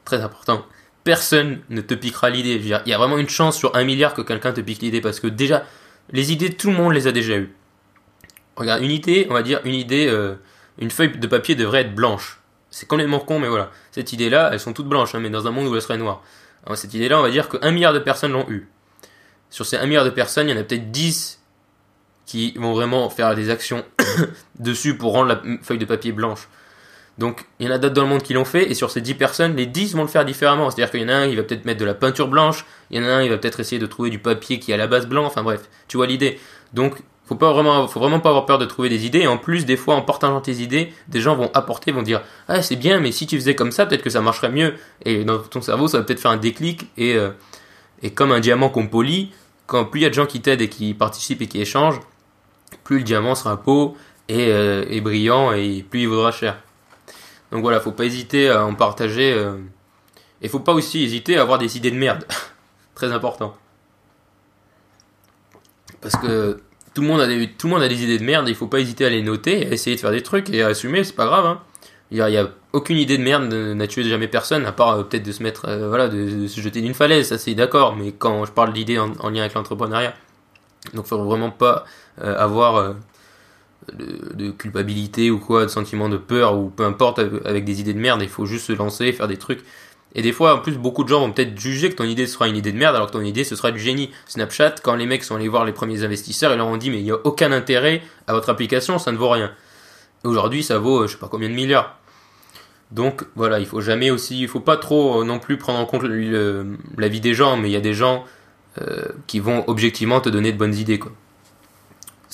très 0.04 0.22
important. 0.22 0.64
Personne 1.04 1.60
ne 1.68 1.80
te 1.80 1.94
piquera 1.94 2.30
l'idée. 2.30 2.54
Il 2.56 2.88
y 2.90 2.92
a 2.92 2.98
vraiment 2.98 3.18
une 3.18 3.28
chance 3.28 3.56
sur 3.56 3.76
un 3.76 3.84
milliard 3.84 4.14
que 4.14 4.22
quelqu'un 4.22 4.52
te 4.52 4.60
pique 4.60 4.80
l'idée 4.80 5.00
parce 5.00 5.20
que 5.20 5.26
déjà, 5.26 5.64
les 6.10 6.32
idées, 6.32 6.54
tout 6.54 6.70
le 6.70 6.76
monde 6.76 6.94
les 6.94 7.06
a 7.06 7.12
déjà 7.12 7.36
eues. 7.36 7.54
Regarde, 8.56 8.82
une 8.82 8.90
idée, 8.90 9.26
on 9.30 9.34
va 9.34 9.42
dire 9.42 9.60
une 9.64 9.74
idée, 9.74 10.06
euh, 10.06 10.36
une 10.78 10.90
feuille 10.90 11.16
de 11.16 11.26
papier 11.26 11.54
devrait 11.54 11.82
être 11.82 11.94
blanche. 11.94 12.40
C'est 12.70 12.86
complètement 12.86 13.20
con, 13.20 13.38
mais 13.38 13.48
voilà. 13.48 13.70
Cette 13.92 14.12
idée-là, 14.12 14.50
elles 14.52 14.60
sont 14.60 14.72
toutes 14.72 14.88
blanches, 14.88 15.14
hein, 15.14 15.20
mais 15.20 15.30
dans 15.30 15.46
un 15.46 15.50
monde 15.50 15.66
où 15.66 15.74
elles 15.74 15.82
seraient 15.82 15.98
noires. 15.98 16.22
Alors, 16.64 16.78
cette 16.78 16.94
idée-là, 16.94 17.18
on 17.18 17.22
va 17.22 17.30
dire 17.30 17.48
qu'un 17.48 17.70
milliard 17.70 17.92
de 17.92 17.98
personnes 17.98 18.32
l'ont 18.32 18.48
eue. 18.48 18.68
Sur 19.50 19.66
ces 19.66 19.76
un 19.76 19.86
milliard 19.86 20.04
de 20.04 20.10
personnes, 20.10 20.48
il 20.48 20.54
y 20.54 20.58
en 20.58 20.60
a 20.60 20.64
peut-être 20.64 20.90
10 20.90 21.40
qui 22.26 22.52
vont 22.52 22.72
vraiment 22.72 23.08
faire 23.10 23.34
des 23.34 23.50
actions 23.50 23.84
dessus 24.58 24.96
pour 24.96 25.12
rendre 25.12 25.28
la 25.28 25.42
feuille 25.62 25.78
de 25.78 25.84
papier 25.84 26.12
blanche. 26.12 26.48
Donc, 27.18 27.44
il 27.60 27.66
y 27.66 27.68
en 27.68 27.72
a 27.72 27.78
d'autres 27.78 27.94
dans 27.94 28.02
le 28.02 28.08
monde 28.08 28.22
qui 28.22 28.34
l'ont 28.34 28.44
fait, 28.44 28.70
et 28.70 28.74
sur 28.74 28.90
ces 28.90 29.00
10 29.00 29.14
personnes, 29.14 29.54
les 29.54 29.66
10 29.66 29.94
vont 29.94 30.02
le 30.02 30.08
faire 30.08 30.24
différemment. 30.24 30.70
C'est-à-dire 30.70 30.90
qu'il 30.90 31.02
y 31.02 31.04
en 31.04 31.08
a 31.08 31.14
un, 31.14 31.26
il 31.26 31.36
va 31.36 31.44
peut-être 31.44 31.64
mettre 31.64 31.78
de 31.78 31.84
la 31.84 31.94
peinture 31.94 32.28
blanche, 32.28 32.64
il 32.90 33.00
y 33.00 33.04
en 33.04 33.08
a 33.08 33.12
un, 33.12 33.22
il 33.22 33.30
va 33.30 33.38
peut-être 33.38 33.60
essayer 33.60 33.78
de 33.78 33.86
trouver 33.86 34.10
du 34.10 34.18
papier 34.18 34.58
qui 34.58 34.72
est 34.72 34.74
à 34.74 34.78
la 34.78 34.88
base 34.88 35.06
blanc, 35.06 35.24
enfin 35.24 35.42
bref, 35.42 35.68
tu 35.86 35.96
vois 35.96 36.06
l'idée. 36.06 36.40
Donc, 36.72 36.96
faut 37.26 37.36
pas 37.36 37.52
vraiment, 37.52 37.86
faut 37.86 38.00
vraiment 38.00 38.20
pas 38.20 38.30
avoir 38.30 38.46
peur 38.46 38.58
de 38.58 38.66
trouver 38.66 38.88
des 38.88 39.06
idées, 39.06 39.20
et 39.20 39.26
en 39.28 39.38
plus, 39.38 39.64
des 39.64 39.76
fois, 39.76 39.94
en 39.94 40.02
partageant 40.02 40.40
tes 40.40 40.54
idées, 40.54 40.92
des 41.08 41.20
gens 41.20 41.36
vont 41.36 41.50
apporter, 41.54 41.92
vont 41.92 42.02
dire, 42.02 42.20
ah, 42.48 42.62
c'est 42.62 42.76
bien, 42.76 42.98
mais 43.00 43.12
si 43.12 43.26
tu 43.26 43.36
faisais 43.36 43.54
comme 43.54 43.70
ça, 43.70 43.86
peut-être 43.86 44.02
que 44.02 44.10
ça 44.10 44.20
marcherait 44.20 44.50
mieux, 44.50 44.74
et 45.04 45.24
dans 45.24 45.38
ton 45.38 45.62
cerveau, 45.62 45.86
ça 45.86 45.98
va 45.98 46.04
peut-être 46.04 46.20
faire 46.20 46.32
un 46.32 46.36
déclic, 46.36 46.90
et, 46.98 47.14
euh, 47.14 47.30
et 48.02 48.10
comme 48.10 48.32
un 48.32 48.40
diamant 48.40 48.68
qu'on 48.68 48.88
polie, 48.88 49.30
quand 49.66 49.84
plus 49.84 50.00
il 50.00 50.02
y 50.02 50.06
a 50.06 50.10
de 50.10 50.14
gens 50.14 50.26
qui 50.26 50.40
t'aident 50.40 50.60
et 50.60 50.68
qui 50.68 50.92
participent 50.92 51.40
et 51.40 51.46
qui 51.46 51.60
échangent, 51.60 52.00
plus 52.78 52.98
le 52.98 53.04
diamant 53.04 53.34
sera 53.34 53.56
beau 53.56 53.96
et, 54.28 54.48
euh, 54.50 54.84
et 54.88 55.00
brillant, 55.00 55.52
et 55.52 55.84
plus 55.88 56.02
il 56.02 56.08
vaudra 56.08 56.32
cher. 56.32 56.58
Donc 57.52 57.62
voilà, 57.62 57.80
faut 57.80 57.92
pas 57.92 58.04
hésiter 58.04 58.48
à 58.48 58.64
en 58.64 58.74
partager. 58.74 59.32
Euh, 59.32 59.56
et 60.42 60.48
faut 60.48 60.60
pas 60.60 60.72
aussi 60.72 61.02
hésiter 61.02 61.36
à 61.38 61.42
avoir 61.42 61.58
des 61.58 61.76
idées 61.76 61.90
de 61.90 61.96
merde. 61.96 62.24
Très 62.94 63.12
important. 63.12 63.56
Parce 66.00 66.16
que 66.16 66.60
tout 66.94 67.02
le 67.02 67.08
monde 67.08 67.20
a 67.20 67.26
des, 67.26 67.50
tout 67.50 67.66
le 67.66 67.74
monde 67.74 67.82
a 67.82 67.88
des 67.88 68.02
idées 68.04 68.18
de 68.18 68.24
merde 68.24 68.48
il 68.48 68.54
faut 68.54 68.66
pas 68.66 68.78
hésiter 68.78 69.04
à 69.04 69.08
les 69.08 69.22
noter, 69.22 69.66
à 69.66 69.70
essayer 69.70 69.96
de 69.96 70.00
faire 70.00 70.10
des 70.10 70.22
trucs 70.22 70.50
et 70.50 70.62
à 70.62 70.68
assumer, 70.68 71.02
c'est 71.02 71.14
pas 71.14 71.26
grave. 71.26 71.46
Hein. 71.46 71.60
Il 72.10 72.18
y, 72.18 72.20
a, 72.20 72.48
aucune 72.72 72.98
idée 72.98 73.18
de 73.18 73.22
merde 73.22 73.52
n'a 73.52 73.86
tué 73.86 74.04
jamais 74.04 74.28
personne, 74.28 74.66
à 74.66 74.72
part 74.72 74.90
euh, 74.90 75.02
peut-être 75.02 75.24
de 75.24 75.32
se 75.32 75.42
mettre, 75.42 75.66
euh, 75.68 75.88
voilà, 75.88 76.08
de, 76.08 76.46
se 76.46 76.60
jeter 76.60 76.80
d'une 76.80 76.94
falaise, 76.94 77.28
ça 77.28 77.38
c'est 77.38 77.54
d'accord, 77.54 77.96
mais 77.96 78.12
quand 78.12 78.44
je 78.44 78.52
parle 78.52 78.72
d'idées 78.72 78.98
en, 78.98 79.30
lien 79.30 79.40
avec 79.40 79.54
l'entrepreneuriat, 79.54 80.14
donc 80.92 81.06
faut 81.06 81.24
vraiment 81.24 81.50
pas 81.50 81.84
avoir 82.20 82.94
de, 83.92 84.50
culpabilité 84.50 85.30
ou 85.30 85.38
quoi, 85.38 85.64
de 85.64 85.68
sentiment 85.68 86.08
de 86.08 86.16
peur 86.16 86.56
ou 86.56 86.70
peu 86.70 86.84
importe 86.84 87.20
avec 87.44 87.64
des 87.64 87.80
idées 87.80 87.94
de 87.94 87.98
merde, 87.98 88.22
il 88.22 88.28
faut 88.28 88.46
juste 88.46 88.66
se 88.66 88.72
lancer, 88.72 89.12
faire 89.12 89.28
des 89.28 89.36
trucs. 89.36 89.64
Et 90.14 90.22
des 90.22 90.32
fois, 90.32 90.54
en 90.54 90.58
plus, 90.60 90.78
beaucoup 90.78 91.02
de 91.02 91.08
gens 91.08 91.20
vont 91.20 91.32
peut-être 91.32 91.58
juger 91.58 91.90
que 91.90 91.96
ton 91.96 92.04
idée 92.04 92.26
sera 92.26 92.46
une 92.46 92.56
idée 92.56 92.70
de 92.70 92.78
merde 92.78 92.94
alors 92.94 93.08
que 93.08 93.12
ton 93.12 93.20
idée 93.20 93.42
ce 93.42 93.56
sera 93.56 93.72
du 93.72 93.80
génie. 93.80 94.10
Snapchat, 94.26 94.76
quand 94.82 94.94
les 94.94 95.06
mecs 95.06 95.24
sont 95.24 95.34
allés 95.34 95.48
voir 95.48 95.64
les 95.64 95.72
premiers 95.72 96.04
investisseurs, 96.04 96.52
ils 96.52 96.56
leur 96.56 96.68
ont 96.68 96.76
dit 96.76 96.90
mais 96.90 96.98
il 96.98 97.04
n'y 97.04 97.10
a 97.10 97.18
aucun 97.24 97.50
intérêt 97.50 98.02
à 98.26 98.32
votre 98.32 98.48
application, 98.48 98.98
ça 98.98 99.10
ne 99.10 99.16
vaut 99.16 99.30
rien. 99.30 99.50
Aujourd'hui, 100.22 100.62
ça 100.62 100.78
vaut 100.78 101.02
euh, 101.02 101.06
je 101.06 101.12
sais 101.12 101.18
pas 101.18 101.28
combien 101.28 101.48
de 101.48 101.54
milliards. 101.54 101.98
Donc 102.92 103.24
voilà, 103.34 103.58
il 103.58 103.66
faut 103.66 103.80
jamais 103.80 104.10
aussi, 104.10 104.40
il 104.40 104.48
faut 104.48 104.60
pas 104.60 104.76
trop 104.76 105.20
euh, 105.20 105.24
non 105.24 105.40
plus 105.40 105.56
prendre 105.56 105.80
en 105.80 105.86
compte 105.86 106.04
la 106.04 107.08
vie 107.08 107.20
des 107.20 107.34
gens, 107.34 107.56
mais 107.56 107.68
il 107.68 107.72
y 107.72 107.76
a 107.76 107.80
des 107.80 107.94
gens 107.94 108.24
euh, 108.80 109.06
qui 109.26 109.40
vont 109.40 109.64
objectivement 109.66 110.20
te 110.20 110.28
donner 110.28 110.52
de 110.52 110.58
bonnes 110.58 110.74
idées 110.74 111.00
quoi. 111.00 111.12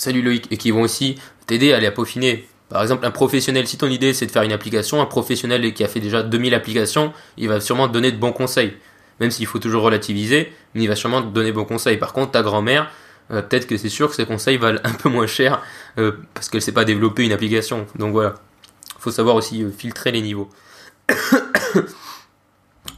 Salut 0.00 0.22
Loïc, 0.22 0.46
et 0.50 0.56
qui 0.56 0.70
vont 0.70 0.80
aussi 0.80 1.16
t'aider 1.46 1.74
à 1.74 1.78
les 1.78 1.90
peaufiner. 1.90 2.48
Par 2.70 2.80
exemple, 2.80 3.04
un 3.04 3.10
professionnel, 3.10 3.66
si 3.66 3.76
ton 3.76 3.88
idée 3.88 4.14
c'est 4.14 4.24
de 4.24 4.30
faire 4.30 4.44
une 4.44 4.52
application, 4.52 5.02
un 5.02 5.04
professionnel 5.04 5.74
qui 5.74 5.84
a 5.84 5.88
fait 5.88 6.00
déjà 6.00 6.22
2000 6.22 6.54
applications, 6.54 7.12
il 7.36 7.50
va 7.50 7.60
sûrement 7.60 7.86
te 7.86 7.92
donner 7.92 8.10
de 8.10 8.16
bons 8.16 8.32
conseils. 8.32 8.72
Même 9.20 9.30
s'il 9.30 9.44
faut 9.44 9.58
toujours 9.58 9.82
relativiser, 9.82 10.54
mais 10.74 10.84
il 10.84 10.86
va 10.86 10.96
sûrement 10.96 11.20
te 11.20 11.26
donner 11.26 11.50
de 11.50 11.54
bons 11.54 11.66
conseils. 11.66 11.98
Par 11.98 12.14
contre, 12.14 12.30
ta 12.30 12.40
grand-mère, 12.40 12.90
euh, 13.30 13.42
peut-être 13.42 13.66
que 13.66 13.76
c'est 13.76 13.90
sûr 13.90 14.08
que 14.08 14.14
ses 14.14 14.24
conseils 14.24 14.56
valent 14.56 14.80
un 14.84 14.94
peu 14.94 15.10
moins 15.10 15.26
cher 15.26 15.60
euh, 15.98 16.12
parce 16.32 16.48
qu'elle 16.48 16.60
ne 16.60 16.64
sait 16.64 16.72
pas 16.72 16.86
développer 16.86 17.26
une 17.26 17.32
application. 17.32 17.86
Donc 17.96 18.12
voilà, 18.12 18.36
il 18.96 19.02
faut 19.02 19.10
savoir 19.10 19.36
aussi 19.36 19.62
euh, 19.62 19.70
filtrer 19.70 20.12
les 20.12 20.22
niveaux. 20.22 20.48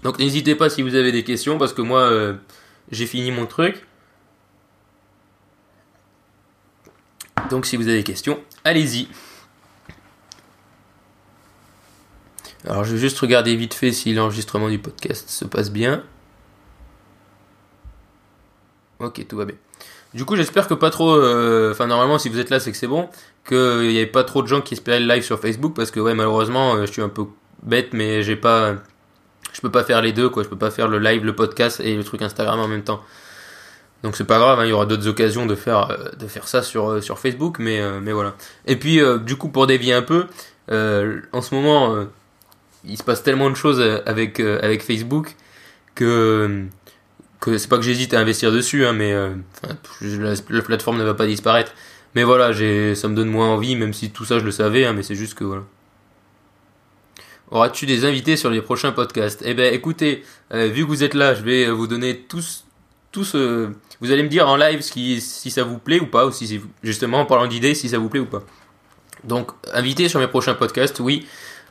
Donc 0.05 0.21
n'hésitez 0.21 0.55
pas 0.55 0.71
si 0.71 0.83
vous 0.83 0.95
avez 0.95 1.11
des 1.11 1.25
questions 1.25 1.59
parce 1.59 1.73
que 1.73 1.83
moi 1.83 2.37
j'ai 2.93 3.07
fini 3.07 3.33
mon 3.33 3.47
truc. 3.47 3.85
Donc 7.51 7.67
si 7.67 7.77
vous 7.77 7.89
avez 7.89 7.99
des 7.99 8.05
questions, 8.05 8.41
allez-y. 8.65 9.09
Alors 12.65 12.85
je 12.85 12.93
vais 12.93 12.99
juste 12.99 13.19
regarder 13.19 13.57
vite 13.57 13.75
fait 13.75 13.93
si 13.93 14.15
l'enregistrement 14.15 14.69
du 14.69 14.79
podcast 14.79 15.29
se 15.29 15.45
passe 15.45 15.71
bien. 15.71 16.03
Ok, 19.01 19.27
tout 19.27 19.37
va 19.37 19.45
bien. 19.45 19.57
Du 20.15 20.25
coup, 20.25 20.37
j'espère 20.37 20.69
que 20.69 20.75
pas 20.75 20.91
trop. 20.91 21.15
Euh, 21.15 21.73
enfin, 21.73 21.87
normalement, 21.87 22.19
si 22.19 22.29
vous 22.29 22.39
êtes 22.39 22.51
là, 22.51 22.61
c'est 22.61 22.71
que 22.71 22.77
c'est 22.77 22.87
bon. 22.87 23.09
Qu'il 23.49 23.89
n'y 23.89 23.97
avait 23.97 24.07
pas 24.07 24.25
trop 24.25 24.43
de 24.43 24.47
gens 24.47 24.61
qui 24.61 24.75
espéraient 24.75 25.01
le 25.01 25.07
live 25.07 25.23
sur 25.23 25.41
Facebook 25.41 25.75
parce 25.75 25.91
que, 25.91 26.01
ouais, 26.01 26.15
malheureusement, 26.15 26.75
euh, 26.75 26.87
je 26.87 26.93
suis 26.93 27.03
un 27.03 27.09
peu 27.09 27.25
bête, 27.63 27.93
mais 27.93 28.23
j'ai 28.23 28.37
pas. 28.37 28.77
Je 29.53 29.61
peux 29.61 29.71
pas 29.71 29.85
faire 29.85 30.03
les 30.03 30.13
deux, 30.13 30.29
quoi. 30.29 30.43
Je 30.43 30.49
peux 30.49 30.59
pas 30.59 30.71
faire 30.71 30.89
le 30.89 30.99
live, 30.99 31.25
le 31.25 31.35
podcast 31.35 31.81
et 31.81 31.97
le 31.97 32.05
truc 32.05 32.23
Instagram 32.23 32.61
en 32.61 32.69
même 32.69 32.85
temps. 32.85 33.03
Donc 34.03 34.17
c'est 34.17 34.25
pas 34.25 34.39
grave, 34.39 34.59
hein, 34.59 34.65
il 34.65 34.71
y 34.71 34.73
aura 34.73 34.87
d'autres 34.87 35.07
occasions 35.07 35.47
de 35.47 35.55
faire 35.55 35.91
euh, 35.91 36.11
de 36.19 36.27
faire 36.27 36.49
ça 36.49 36.63
sur 36.63 36.91
euh, 36.91 37.01
sur 37.01 37.19
Facebook, 37.19 37.59
mais 37.59 37.81
euh, 37.81 38.01
mais 38.01 38.13
voilà. 38.13 38.35
Et 38.67 38.77
puis 38.77 39.01
du 39.25 39.37
coup 39.37 39.49
pour 39.49 39.67
dévier 39.67 39.95
un 39.95 40.03
peu, 40.03 40.27
en 40.69 41.43
ce 41.43 41.55
moment 41.55 42.07
il 42.85 42.99
se 42.99 43.05
passe 43.05 43.23
tellement 43.23 43.51
de 43.51 43.55
choses 43.55 43.81
avec 44.07 44.41
avec 44.41 44.83
Facebook 44.83 45.37
que 45.95 46.65
que 47.41 47.59
c'est 47.59 47.69
pas 47.69 47.77
que 47.77 47.83
j'hésite 47.83 48.15
à 48.15 48.21
investir 48.21 48.51
dessus, 48.53 48.87
hein, 48.87 48.93
mais 48.93 49.13
la, 50.01 50.35
la, 50.49 50.63
plateforme 50.63 50.99
ne 50.99 51.05
va 51.05 51.15
pas 51.15 51.27
disparaître. 51.27 51.73
Mais 52.15 52.25
voilà, 52.25 52.53
j'ai 52.53 52.95
ça 52.95 53.09
me 53.09 53.15
donne 53.15 53.29
moins 53.29 53.49
envie, 53.49 53.77
même 53.77 53.93
si 53.93 54.11
tout 54.11 54.25
ça 54.25 54.39
je 54.39 54.45
le 54.45 54.51
savais, 54.51 54.85
hein, 54.85 54.93
mais 54.93 55.03
c'est 55.03 55.15
juste 55.15 55.35
que 55.35 55.45
voilà. 55.45 55.63
Auras-tu 57.51 57.85
des 57.87 58.05
invités 58.07 58.37
sur 58.37 58.49
les 58.49 58.63
prochains 58.63 58.93
podcasts? 58.93 59.43
Eh 59.45 59.55
ben 59.55 59.73
écoutez, 59.73 60.25
vu 60.51 60.83
que 60.83 60.89
vous 60.89 61.05
êtes 61.05 61.15
là, 61.15 61.35
je 61.35 61.43
vais 61.43 61.71
vous 61.71 61.87
donner 61.87 62.19
tous 62.19 62.65
tous 63.13 63.37
vous 64.03 64.11
allez 64.11 64.25
me 64.25 64.29
dire 64.29 64.49
en 64.49 64.57
live 64.57 64.83
si 64.83 65.21
ça 65.21 65.63
vous 65.63 65.79
plaît 65.79 66.01
ou 66.01 66.07
pas, 66.07 66.27
ou 66.27 66.33
si 66.33 66.61
justement 66.83 67.21
en 67.21 67.25
parlant 67.25 67.47
d'idées, 67.47 67.75
si 67.75 67.89
ça 67.89 67.99
vous 67.99 68.09
plaît 68.09 68.21
ou 68.21 68.27
pas. 68.27 68.43
Donc, 69.23 69.53
invité 69.73 70.09
sur 70.09 70.19
mes 70.19 70.27
prochains 70.27 70.55
podcasts, 70.55 70.99
oui, 70.99 71.27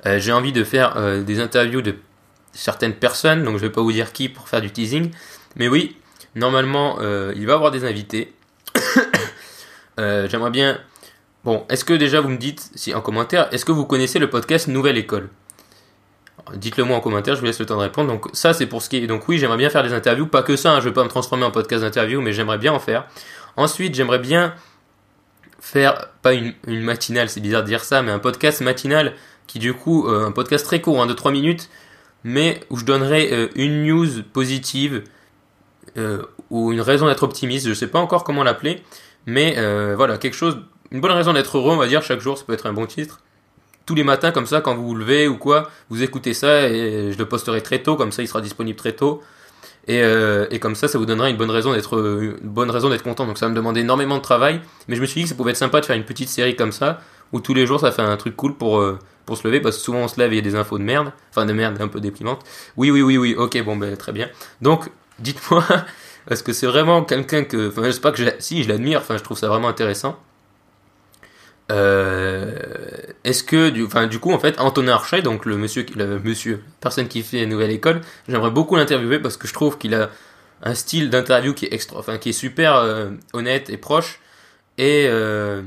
euh, 0.06 0.18
j'ai 0.18 0.32
envie 0.32 0.54
de 0.54 0.64
faire 0.64 0.96
euh, 0.96 1.22
des 1.22 1.42
interviews 1.42 1.82
de 1.82 1.96
certaines 2.54 2.94
personnes, 2.94 3.44
donc 3.44 3.58
je 3.58 3.62
vais 3.62 3.70
pas 3.70 3.82
vous 3.82 3.92
dire 3.92 4.14
qui 4.14 4.30
pour 4.30 4.48
faire 4.48 4.62
du 4.62 4.72
teasing, 4.72 5.12
mais 5.58 5.68
oui, 5.68 5.98
normalement, 6.36 7.00
euh, 7.02 7.34
il 7.36 7.46
va 7.46 7.52
y 7.52 7.56
avoir 7.56 7.72
des 7.72 7.84
invités. 7.84 8.34
J'aimerais 9.98 10.50
bien. 10.50 10.80
Bon, 11.44 11.66
est-ce 11.70 11.86
que 11.86 11.94
déjà 11.94 12.22
vous 12.22 12.30
me 12.30 12.38
dites, 12.38 12.72
si 12.74 12.96
en 12.96 13.02
commentaire, 13.02 13.54
est-ce 13.54 13.66
que 13.66 13.72
vous 13.72 13.86
connaissez 13.86 14.20
le 14.20 14.30
podcast 14.30 14.68
Nouvelle 14.68 14.98
École? 14.98 15.30
Dites-le 16.56 16.84
moi 16.84 16.98
en 16.98 17.02
commentaire, 17.02 17.36
je 17.36 17.40
vous 17.40 17.46
laisse 17.46 17.60
le 17.60 17.66
temps 17.66 17.78
de 17.78 17.82
répondre. 17.82 18.10
Donc 18.10 18.28
ça 18.34 18.54
c'est 18.54 18.66
pour 18.66 18.82
ce 18.82 18.90
qui 18.90 18.98
est. 18.98 19.08
Donc 19.08 19.28
oui, 19.28 19.38
j'aimerais 19.38 19.58
bien 19.58 19.70
faire 19.70 19.84
des 19.84 19.94
interviews, 19.94 20.28
pas 20.28 20.44
que 20.44 20.56
ça, 20.56 20.74
hein, 20.74 20.80
je 20.80 20.90
vais 20.90 20.94
pas 20.94 21.04
me 21.04 21.10
transformer 21.10 21.46
en 21.46 21.52
podcast 21.52 21.84
d'interview, 21.84 22.22
mais 22.22 22.34
j'aimerais 22.34 22.58
bien 22.58 22.74
en 22.74 22.80
faire. 22.80 23.08
Ensuite, 23.58 23.96
j'aimerais 23.96 24.20
bien 24.20 24.56
faire 25.60 26.08
pas 26.22 26.34
une, 26.34 26.56
matinale, 26.68 27.30
c'est 27.30 27.40
bizarre 27.40 27.62
de 27.62 27.68
dire 27.68 27.84
ça, 27.84 28.02
mais 28.02 28.12
un 28.12 28.20
podcast 28.20 28.62
matinal 28.62 29.14
qui 29.48 29.60
du 29.60 29.74
coup 29.74 30.08
euh, 30.08 30.26
un 30.26 30.32
podcast 30.32 30.66
très 30.66 30.82
court, 30.82 31.02
hein, 31.02 31.06
de 31.06 31.14
3 31.14 31.32
minutes, 31.32 31.70
mais 32.24 32.62
où 32.70 32.78
je 32.78 32.86
donnerai 32.86 33.32
euh, 33.32 33.50
une 33.56 33.84
news 33.86 34.24
positive 34.34 35.04
euh, 35.98 36.24
ou 36.50 36.72
une 36.72 36.82
raison 36.82 37.08
d'être 37.08 37.24
optimiste. 37.24 37.68
Je 37.68 37.74
sais 37.74 37.88
pas 37.88 38.00
encore 38.00 38.24
comment 38.24 38.44
l'appeler, 38.44 38.82
mais 39.26 39.56
voilà 39.96 40.18
quelque 40.18 40.36
chose, 40.36 40.58
une 40.92 41.02
bonne 41.02 41.12
raison 41.12 41.34
d'être 41.34 41.58
heureux, 41.58 41.74
on 41.74 41.78
va 41.78 41.88
dire 41.88 42.02
chaque 42.02 42.20
jour, 42.20 42.38
ça 42.38 42.44
peut 42.46 42.54
être 42.54 42.66
un 42.66 42.74
bon 42.74 42.88
titre 42.88 43.22
tous 43.92 43.96
les 43.96 44.06
matins 44.06 44.32
comme 44.32 44.46
ça 44.46 44.62
quand 44.62 44.74
vous 44.74 44.88
vous 44.88 44.96
levez 44.96 45.28
ou 45.28 45.36
quoi, 45.36 45.70
vous 45.90 46.02
écoutez 46.02 46.34
ça 46.34 46.70
et 46.70 47.12
je 47.12 47.18
le 47.18 47.26
posterai 47.26 47.60
très 47.62 47.80
tôt, 47.80 47.98
comme 47.98 48.14
ça 48.14 48.22
il 48.22 48.28
sera 48.30 48.40
disponible 48.40 48.78
très 48.78 48.94
tôt. 48.94 49.22
Et, 49.86 50.02
euh, 50.02 50.48
et 50.50 50.60
comme 50.60 50.76
ça, 50.76 50.88
ça 50.88 50.98
vous 50.98 51.06
donnera 51.06 51.30
une 51.30 51.36
bonne 51.36 51.52
raison 51.52 51.74
d'être 51.74 52.38
bonne 52.42 52.70
raison 52.70 52.90
d'être 52.90 53.04
content. 53.04 53.26
Donc 53.26 53.38
ça 53.38 53.50
me 53.50 53.54
demander 53.54 53.82
énormément 53.82 54.16
de 54.16 54.22
travail, 54.22 54.62
mais 54.88 54.96
je 54.96 55.02
me 55.02 55.06
suis 55.06 55.20
dit 55.20 55.24
que 55.24 55.30
ça 55.30 55.36
pouvait 55.36 55.52
être 55.52 55.58
sympa 55.58 55.82
de 55.82 55.86
faire 55.86 55.98
une 55.98 56.06
petite 56.06 56.30
série 56.30 56.56
comme 56.56 56.72
ça 56.72 57.02
où 57.34 57.42
tous 57.42 57.54
les 57.54 57.66
jours 57.66 57.82
ça 57.82 57.92
fait 57.92 58.02
un 58.02 58.16
truc 58.16 58.38
cool 58.38 58.56
pour 58.56 58.80
euh, 58.80 58.98
pour 59.26 59.36
se 59.36 59.46
lever 59.46 59.60
parce 59.60 59.76
que 59.76 59.84
souvent 59.84 60.00
on 60.00 60.08
se 60.08 60.18
lève 60.18 60.32
et 60.32 60.38
il 60.38 60.46
y 60.46 60.48
a 60.48 60.50
des 60.50 60.56
infos 60.56 60.78
de 60.78 60.84
merde, 60.84 61.12
enfin 61.32 61.46
de 61.46 61.52
merde 61.52 61.82
un 61.82 61.90
peu 61.90 62.00
déprimantes. 62.00 62.44
Oui 62.78 62.92
oui 62.92 63.02
oui 63.02 63.18
oui, 63.18 63.36
ok 63.38 63.62
bon 63.66 63.76
ben 63.76 63.98
très 63.98 64.14
bien. 64.14 64.30
Donc 64.62 64.90
dites-moi, 65.20 65.66
est-ce 66.30 66.44
que 66.44 66.54
c'est 66.54 66.68
vraiment 66.68 67.04
quelqu'un 67.04 67.44
que, 67.44 67.68
enfin 67.68 67.84
je 67.88 67.92
sais 67.92 68.00
pas 68.00 68.14
que 68.14 68.22
si 68.40 68.64
je 68.64 68.70
l'admire, 68.70 69.00
enfin 69.02 69.18
je 69.18 69.24
trouve 69.24 69.38
ça 69.38 69.50
vraiment 69.50 69.68
intéressant. 69.68 70.18
Euh, 71.72 72.52
est-ce 73.24 73.44
que 73.44 73.70
du, 73.70 73.86
enfin 73.86 74.08
du 74.08 74.20
coup 74.20 74.32
en 74.32 74.40
fait 74.40 74.60
Antonin 74.60 74.94
Archet, 74.94 75.22
donc 75.22 75.46
le 75.46 75.58
monsieur, 75.58 75.86
le 75.96 76.20
monsieur, 76.20 76.64
personne 76.80 77.08
qui 77.08 77.22
fait 77.22 77.46
nouvelle 77.46 77.72
école, 77.72 78.02
j'aimerais 78.28 78.50
beaucoup 78.50 78.76
l'interviewer 78.76 79.20
parce 79.20 79.38
que 79.38 79.48
je 79.48 79.54
trouve 79.54 79.78
qu'il 79.78 79.94
a 79.94 80.10
un 80.64 80.74
style 80.74 81.10
d'interview 81.10 81.54
qui 81.54 81.66
est 81.66 81.74
extra, 81.74 82.00
enfin 82.00 82.18
qui 82.18 82.30
est 82.30 82.34
super 82.34 82.76
euh, 82.76 83.12
honnête 83.34 83.70
et 83.70 83.78
proche 83.78 84.20
et 84.78 85.06
euh, 85.08 85.62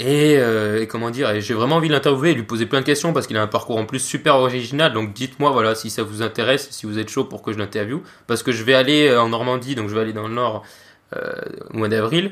et, 0.00 0.38
euh, 0.38 0.82
et, 0.82 0.88
comment 0.88 1.10
dire, 1.10 1.40
j'ai 1.40 1.54
vraiment 1.54 1.76
envie 1.76 1.86
de 1.86 1.92
l'interviewer 1.92 2.32
et 2.32 2.34
lui 2.34 2.42
poser 2.42 2.66
plein 2.66 2.80
de 2.80 2.84
questions 2.84 3.12
parce 3.12 3.28
qu'il 3.28 3.36
a 3.36 3.42
un 3.42 3.46
parcours 3.46 3.78
en 3.78 3.86
plus 3.86 4.00
super 4.00 4.34
original. 4.36 4.92
Donc 4.92 5.12
dites-moi 5.12 5.50
voilà 5.52 5.76
si 5.76 5.88
ça 5.88 6.02
vous 6.02 6.20
intéresse, 6.22 6.68
si 6.70 6.86
vous 6.86 6.98
êtes 6.98 7.08
chaud 7.08 7.24
pour 7.24 7.42
que 7.42 7.52
je 7.52 7.58
l'interviewe, 7.58 8.00
parce 8.26 8.42
que 8.42 8.50
je 8.50 8.64
vais 8.64 8.74
aller 8.74 9.14
en 9.16 9.28
Normandie, 9.28 9.76
donc 9.76 9.88
je 9.88 9.94
vais 9.94 10.00
aller 10.00 10.12
dans 10.12 10.26
le 10.26 10.34
Nord 10.34 10.64
au 11.12 11.76
mois 11.76 11.88
d'avril 11.88 12.30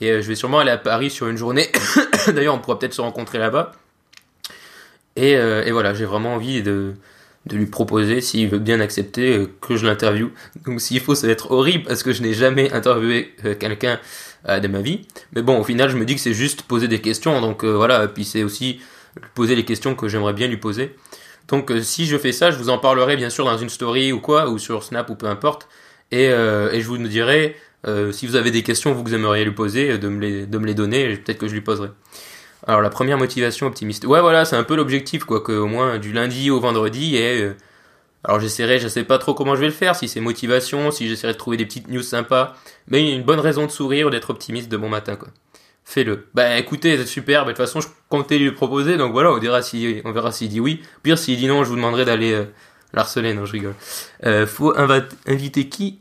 et 0.00 0.10
euh, 0.10 0.22
je 0.22 0.28
vais 0.28 0.34
sûrement 0.34 0.60
aller 0.60 0.70
à 0.70 0.78
Paris 0.78 1.10
sur 1.10 1.28
une 1.28 1.36
journée. 1.36 1.68
D'ailleurs, 2.28 2.54
on 2.54 2.58
pourra 2.58 2.78
peut-être 2.78 2.94
se 2.94 3.00
rencontrer 3.00 3.38
là-bas. 3.38 3.72
Et, 5.16 5.36
euh, 5.36 5.64
voilà, 5.72 5.94
j'ai 5.94 6.04
vraiment 6.04 6.34
envie 6.34 6.62
de, 6.62 6.94
de 7.46 7.56
lui 7.56 7.66
proposer, 7.66 8.20
s'il 8.20 8.48
veut 8.48 8.60
bien 8.60 8.80
accepter, 8.80 9.36
euh, 9.36 9.50
que 9.60 9.76
je 9.76 9.86
l'interviewe. 9.86 10.30
Donc 10.64 10.80
s'il 10.80 11.00
faut, 11.00 11.14
ça 11.14 11.26
va 11.26 11.32
être 11.32 11.50
horrible 11.50 11.84
parce 11.84 12.02
que 12.02 12.12
je 12.12 12.22
n'ai 12.22 12.34
jamais 12.34 12.72
interviewé 12.72 13.34
quelqu'un 13.58 13.98
de 14.46 14.68
ma 14.68 14.80
vie. 14.80 15.06
Mais 15.32 15.42
bon, 15.42 15.58
au 15.58 15.64
final, 15.64 15.90
je 15.90 15.96
me 15.96 16.04
dis 16.04 16.14
que 16.14 16.20
c'est 16.20 16.32
juste 16.32 16.62
poser 16.62 16.86
des 16.86 17.00
questions. 17.00 17.40
Donc 17.40 17.64
voilà, 17.64 18.06
puis 18.06 18.24
c'est 18.24 18.44
aussi 18.44 18.80
poser 19.34 19.56
les 19.56 19.64
questions 19.64 19.96
que 19.96 20.06
j'aimerais 20.06 20.32
bien 20.32 20.46
lui 20.46 20.56
poser. 20.58 20.94
Donc 21.48 21.72
si 21.82 22.06
je 22.06 22.16
fais 22.16 22.30
ça, 22.30 22.52
je 22.52 22.56
vous 22.56 22.68
en 22.68 22.78
parlerai 22.78 23.16
bien 23.16 23.30
sûr 23.30 23.44
dans 23.44 23.58
une 23.58 23.68
story 23.68 24.12
ou 24.12 24.20
quoi, 24.20 24.48
ou 24.48 24.58
sur 24.58 24.84
Snap 24.84 25.10
ou 25.10 25.16
peu 25.16 25.26
importe. 25.26 25.66
Et, 26.12 26.26
et 26.26 26.80
je 26.80 26.86
vous 26.86 26.98
dirai 26.98 27.56
euh, 27.86 28.12
si 28.12 28.26
vous 28.26 28.36
avez 28.36 28.50
des 28.50 28.62
questions, 28.62 28.92
vous 28.92 29.04
que 29.04 29.08
vous 29.08 29.14
aimeriez 29.14 29.44
lui 29.44 29.52
poser, 29.52 29.92
euh, 29.92 29.98
de 29.98 30.08
me 30.08 30.20
les, 30.20 30.46
de 30.46 30.58
me 30.58 30.66
les 30.66 30.74
donner, 30.74 31.16
peut-être 31.16 31.38
que 31.38 31.48
je 31.48 31.54
lui 31.54 31.60
poserai. 31.60 31.88
Alors 32.66 32.80
la 32.80 32.90
première 32.90 33.18
motivation 33.18 33.66
optimiste. 33.66 34.04
Ouais 34.04 34.20
voilà, 34.20 34.44
c'est 34.44 34.56
un 34.56 34.64
peu 34.64 34.74
l'objectif 34.74 35.24
quoi, 35.24 35.40
que 35.40 35.52
au 35.52 35.66
moins 35.66 35.98
du 35.98 36.12
lundi 36.12 36.50
au 36.50 36.58
vendredi 36.60 37.16
et 37.16 37.42
euh, 37.42 37.56
alors 38.24 38.40
j'essaierai, 38.40 38.80
je 38.80 38.88
sais 38.88 39.04
pas 39.04 39.18
trop 39.18 39.32
comment 39.32 39.54
je 39.54 39.60
vais 39.60 39.68
le 39.68 39.72
faire, 39.72 39.94
si 39.94 40.08
c'est 40.08 40.20
motivation, 40.20 40.90
si 40.90 41.08
j'essaierai 41.08 41.34
de 41.34 41.38
trouver 41.38 41.56
des 41.56 41.66
petites 41.66 41.88
news 41.88 42.02
sympas, 42.02 42.56
mais 42.88 43.12
une 43.12 43.22
bonne 43.22 43.38
raison 43.38 43.64
de 43.64 43.70
sourire 43.70 44.08
ou 44.08 44.10
d'être 44.10 44.30
optimiste 44.30 44.68
de 44.68 44.76
bon 44.76 44.88
matin 44.88 45.14
quoi. 45.14 45.28
Fais-le. 45.84 46.26
Bah 46.34 46.58
écoutez, 46.58 46.98
c'est 46.98 47.06
super, 47.06 47.46
bah, 47.46 47.52
de 47.52 47.56
toute 47.56 47.64
façon 47.64 47.80
je 47.80 47.88
comptais 48.08 48.38
lui 48.38 48.50
proposer, 48.50 48.96
donc 48.96 49.12
voilà, 49.12 49.30
on 49.30 49.38
verra 49.38 49.62
si 49.62 50.02
on 50.04 50.10
verra 50.10 50.32
s'il 50.32 50.48
dit 50.48 50.60
oui. 50.60 50.82
Pire 51.04 51.16
s'il 51.16 51.38
dit 51.38 51.46
non, 51.46 51.62
je 51.62 51.70
vous 51.70 51.76
demanderai 51.76 52.04
d'aller 52.04 52.44
l'harceler, 52.92 53.34
non 53.34 53.46
je 53.46 53.52
rigole. 53.52 53.74
faut 54.46 54.74
inviter 54.76 55.68
qui? 55.68 56.00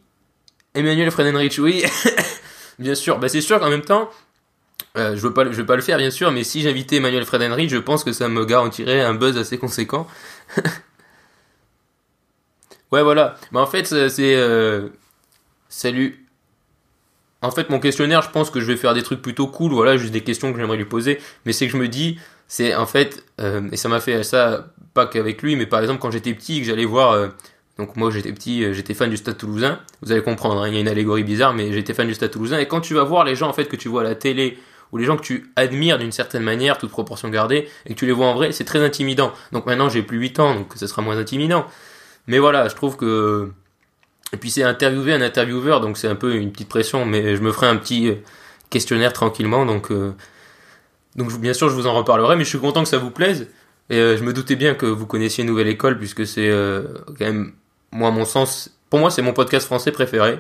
Emmanuel 0.78 1.12
Fredenrich, 1.12 1.60
oui, 1.60 1.84
bien 2.80 2.96
sûr. 2.96 3.18
Bah, 3.18 3.30
c'est 3.30 3.42
sûr 3.42 3.60
qu'en 3.60 3.70
même 3.70 3.82
temps, 3.82 4.10
euh, 4.98 5.16
je 5.16 5.22
veux 5.22 5.34
pas, 5.34 5.44
veux 5.44 5.66
pas 5.66 5.76
le 5.76 5.82
faire, 5.82 5.98
bien 5.98 6.12
sûr, 6.12 6.32
mais 6.32 6.44
si 6.44 6.62
j'invitais 6.62 6.98
Emmanuel 6.98 7.26
Fredenrich, 7.26 7.70
je 7.70 7.78
pense 7.78 8.04
que 8.04 8.12
ça 8.12 8.28
me 8.28 8.46
garantirait 8.46 9.02
un 9.02 9.14
buzz 9.14 9.38
assez 9.38 9.58
conséquent. 9.58 10.08
ouais, 12.92 13.02
voilà. 13.02 13.36
Mais 13.52 13.60
en 13.60 13.68
fait, 13.68 13.86
c'est 13.86 14.36
euh, 14.36 14.90
salut. 15.68 16.24
En 17.42 17.52
fait, 17.52 17.70
mon 17.70 17.80
questionnaire, 17.80 18.22
je 18.22 18.30
pense 18.30 18.50
que 18.50 18.60
je 18.60 18.66
vais 18.66 18.78
faire 18.78 18.94
des 18.94 19.04
trucs 19.04 19.22
plutôt 19.22 19.48
cool. 19.48 19.72
Voilà, 19.72 19.98
juste 19.98 20.14
des 20.14 20.22
questions 20.22 20.52
que 20.52 20.60
j'aimerais 20.60 20.78
lui 20.78 20.86
poser. 20.86 21.20
Mais 21.46 21.54
c'est 21.54 21.68
que 21.68 21.74
je 21.74 21.78
me 21.78 21.88
dis, 21.88 22.20
c'est 22.48 22.76
en 22.76 22.86
fait, 22.86 23.24
euh, 23.42 23.68
et 23.72 23.78
ça 23.78 23.90
m'a 23.90 24.00
fait 24.00 24.24
ça 24.24 24.68
pas 24.94 25.06
qu'avec 25.06 25.44
lui, 25.44 25.56
mais 25.56 25.68
par 25.68 25.82
exemple 25.82 26.00
quand 26.00 26.10
j'étais 26.10 26.34
petit, 26.34 26.60
que 26.60 26.66
j'allais 26.66 26.86
voir 26.86 27.30
donc 27.78 27.96
moi 27.96 28.10
j'étais 28.10 28.32
petit, 28.34 28.64
euh, 28.64 28.74
j'étais 28.74 28.94
fan 28.94 29.10
du 29.10 29.18
Stade 29.18 29.38
Toulousain. 29.38 29.80
Vous 30.02 30.12
allez 30.12 30.24
comprendre, 30.24 30.62
hein, 30.62 30.68
il 30.68 30.74
y 30.74 30.78
a 30.78 30.80
une 30.80 30.88
allégorie 30.88 31.24
bizarre, 31.24 31.54
mais 31.54 31.72
j'étais 31.72 31.94
fan 31.94 32.08
du 32.08 32.16
Stade 32.16 32.32
Toulousain. 32.32 32.58
Et 32.58 32.68
quand 32.68 32.82
tu 32.82 32.96
vas 32.96 33.04
voir 33.04 33.24
les 33.24 33.36
gens 33.36 33.48
en 33.48 33.54
fait 33.54 33.66
que 33.66 33.76
tu 33.76 33.88
vois 33.88 34.02
à 34.02 34.04
la 34.04 34.16
télé 34.16 34.58
ou 34.92 34.98
les 34.98 35.06
gens 35.06 35.18
que 35.18 35.22
tu 35.22 35.52
admires 35.56 36.00
d'une 36.00 36.12
certaine 36.12 36.44
manière, 36.44 36.78
toute 36.78 36.90
proportion 36.90 37.30
gardée, 37.30 37.68
et 37.86 37.94
que 37.94 38.00
tu 38.00 38.06
les 38.06 38.14
vois 38.14 38.28
en 38.28 38.34
vrai, 38.34 38.52
c'est 38.52 38.64
très 38.64 38.84
intimidant. 38.84 39.32
Donc 39.52 39.66
maintenant 39.66 39.90
j'ai 39.90 40.02
plus 40.02 40.18
8 40.18 40.40
ans, 40.40 40.56
donc 40.56 40.74
ce 40.76 40.88
sera 40.88 41.02
moins 41.02 41.18
intimidant. 41.18 41.68
Mais 42.26 42.40
voilà, 42.40 42.68
je 42.68 42.76
trouve 42.76 42.98
que 42.98 43.52
et 44.34 44.38
puis 44.38 44.50
c'est 44.50 44.64
interviewer 44.64 45.14
un 45.14 45.22
intervieweur, 45.22 45.80
donc 45.80 45.98
c'est 45.98 46.08
un 46.08 46.16
peu 46.16 46.36
une 46.36 46.52
petite 46.52 46.70
pression, 46.70 47.06
mais 47.06 47.36
je 47.36 47.42
me 47.42 47.52
ferai 47.52 47.68
un 47.68 47.78
petit 47.78 48.10
euh, 48.10 48.16
questionnaire 48.70 49.14
tranquillement, 49.14 49.66
donc 49.66 49.92
euh, 49.92 50.14
donc 51.16 51.32
bien 51.40 51.54
sûr 51.54 51.70
je 51.70 51.76
vous 51.76 51.86
en 51.86 51.94
reparlerai, 51.94 52.36
mais 52.38 52.44
je 52.44 52.50
suis 52.50 52.60
content 52.60 52.82
que 52.82 52.90
ça 52.90 52.98
vous 52.98 53.12
plaise. 53.12 53.50
Et 53.90 53.96
je 53.96 54.22
me 54.22 54.34
doutais 54.34 54.58
bien 54.58 54.76
que 54.76 54.86
vous 54.86 55.06
connaissiez 55.06 55.46
Nouvelle 55.46 55.70
École, 55.70 55.98
puisque 55.98 56.28
c'est 56.28 56.52
quand 57.18 57.24
même 57.24 57.54
moi, 57.92 58.10
à 58.10 58.12
mon 58.12 58.26
sens, 58.26 58.72
pour 58.90 59.00
moi, 59.00 59.12
c'est 59.12 59.22
mon 59.22 59.34
podcast 59.34 59.66
français 59.66 59.92
préféré. 59.92 60.40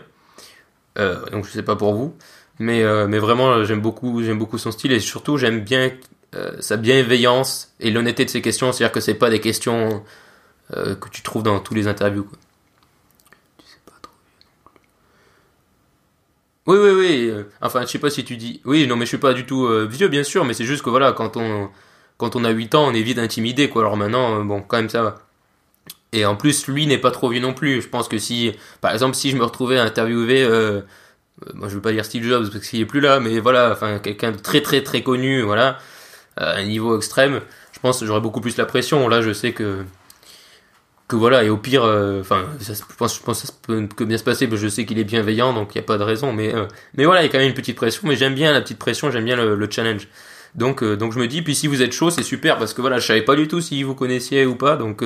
Euh, 0.97 1.25
donc, 1.31 1.45
je 1.45 1.51
sais 1.51 1.63
pas 1.63 1.75
pour 1.75 1.93
vous, 1.93 2.15
mais 2.59 2.83
euh, 2.83 3.07
mais 3.07 3.19
vraiment, 3.19 3.63
j'aime 3.63 3.81
beaucoup, 3.81 4.23
j'aime 4.23 4.39
beaucoup 4.39 4.57
son 4.57 4.71
style 4.71 4.91
et 4.91 4.99
surtout, 4.99 5.37
j'aime 5.37 5.61
bien 5.61 5.91
euh, 6.35 6.51
sa 6.59 6.77
bienveillance 6.77 7.73
et 7.79 7.91
l'honnêteté 7.91 8.25
de 8.25 8.29
ses 8.29 8.41
questions. 8.41 8.71
C'est-à-dire 8.71 8.91
que 8.91 8.99
c'est 8.99 9.15
pas 9.15 9.29
des 9.29 9.39
questions 9.39 10.03
que 10.69 11.07
tu 11.09 11.21
trouves 11.21 11.43
dans 11.43 11.61
tous 11.61 11.73
les 11.73 11.87
interviews. 11.87 12.25
Quoi. 12.25 12.37
Tu 13.57 13.65
sais 13.67 13.79
pas 13.85 13.93
trop. 14.01 14.11
Oui, 16.67 16.77
oui, 16.77 16.91
oui. 16.91 17.45
Enfin, 17.61 17.81
je 17.83 17.87
sais 17.87 17.99
pas 17.99 18.09
si 18.09 18.25
tu 18.25 18.35
dis. 18.35 18.61
Oui, 18.65 18.85
non, 18.87 18.97
mais 18.97 19.05
je 19.05 19.09
suis 19.09 19.17
pas 19.17 19.33
du 19.33 19.45
tout 19.45 19.65
euh, 19.65 19.87
vieux, 19.89 20.09
bien 20.09 20.23
sûr, 20.23 20.43
mais 20.43 20.53
c'est 20.53 20.65
juste 20.65 20.83
que 20.83 20.89
voilà, 20.89 21.13
quand 21.13 21.37
on 21.37 21.69
quand 22.17 22.35
on 22.35 22.43
a 22.43 22.49
8 22.49 22.75
ans, 22.75 22.87
on 22.87 22.93
est 22.93 23.01
vite 23.01 23.19
intimidé, 23.19 23.69
quoi. 23.69 23.83
Alors 23.83 23.95
maintenant, 23.95 24.39
euh, 24.41 24.43
bon, 24.43 24.61
quand 24.61 24.77
même, 24.77 24.89
ça 24.89 25.03
va. 25.03 25.26
Et 26.17 26.25
en 26.25 26.35
plus, 26.35 26.67
lui 26.67 26.87
n'est 26.87 26.97
pas 26.97 27.11
trop 27.11 27.29
vieux 27.29 27.41
non 27.41 27.53
plus. 27.53 27.81
Je 27.81 27.87
pense 27.87 28.07
que 28.07 28.17
si, 28.17 28.53
par 28.81 28.91
exemple, 28.91 29.15
si 29.15 29.31
je 29.31 29.37
me 29.37 29.43
retrouvais 29.43 29.77
à 29.77 29.83
interviewer, 29.83 30.43
euh, 30.43 30.81
euh 31.45 31.51
moi 31.53 31.69
je 31.69 31.75
veux 31.75 31.81
pas 31.81 31.91
dire 31.91 32.05
Steve 32.05 32.23
Jobs 32.23 32.49
parce 32.51 32.67
qu'il 32.67 32.81
est 32.81 32.85
plus 32.85 32.99
là, 32.99 33.19
mais 33.19 33.39
voilà, 33.39 33.71
enfin 33.71 33.99
quelqu'un 33.99 34.31
de 34.31 34.37
très 34.37 34.61
très 34.61 34.81
très 34.83 35.03
connu, 35.03 35.41
voilà, 35.43 35.77
à 36.35 36.55
un 36.55 36.63
niveau 36.63 36.97
extrême, 36.97 37.41
je 37.73 37.79
pense 37.79 37.99
que 37.99 38.05
j'aurais 38.05 38.21
beaucoup 38.21 38.41
plus 38.41 38.57
la 38.57 38.65
pression. 38.65 39.07
Là, 39.07 39.21
je 39.21 39.33
sais 39.33 39.53
que 39.53 39.83
que 41.07 41.15
voilà, 41.15 41.43
et 41.43 41.49
au 41.49 41.57
pire, 41.57 41.83
euh, 41.83 42.19
enfin, 42.19 42.45
je 42.59 42.73
pense, 42.97 43.19
que 43.19 43.33
ça 43.33 43.53
peut 43.65 43.87
que 43.95 44.03
bien 44.03 44.17
se 44.17 44.23
passer, 44.23 44.47
parce 44.47 44.61
que 44.61 44.67
je 44.67 44.73
sais 44.73 44.85
qu'il 44.85 44.99
est 44.99 45.05
bienveillant, 45.05 45.53
donc 45.53 45.73
il 45.73 45.77
n'y 45.77 45.83
a 45.83 45.85
pas 45.85 45.97
de 45.97 46.03
raison, 46.03 46.33
mais 46.33 46.53
euh, 46.53 46.65
mais 46.95 47.05
voilà, 47.05 47.21
il 47.21 47.25
y 47.25 47.29
a 47.29 47.31
quand 47.31 47.37
même 47.37 47.47
une 47.47 47.53
petite 47.53 47.77
pression, 47.77 48.01
mais 48.05 48.15
j'aime 48.15 48.35
bien 48.35 48.51
la 48.51 48.61
petite 48.61 48.79
pression, 48.79 49.09
j'aime 49.09 49.23
bien 49.25 49.37
le, 49.37 49.55
le 49.55 49.71
challenge. 49.71 50.07
Donc 50.55 50.83
euh, 50.83 50.97
donc 50.97 51.13
je 51.13 51.19
me 51.19 51.27
dis, 51.27 51.41
puis 51.41 51.55
si 51.55 51.67
vous 51.67 51.81
êtes 51.81 51.93
chaud, 51.93 52.09
c'est 52.09 52.23
super, 52.23 52.57
parce 52.57 52.73
que 52.73 52.81
voilà, 52.81 52.99
je 52.99 53.07
savais 53.07 53.21
pas 53.21 53.35
du 53.35 53.47
tout 53.47 53.61
si 53.61 53.83
vous 53.83 53.95
connaissiez 53.95 54.45
ou 54.45 54.55
pas, 54.55 54.75
donc 54.75 55.03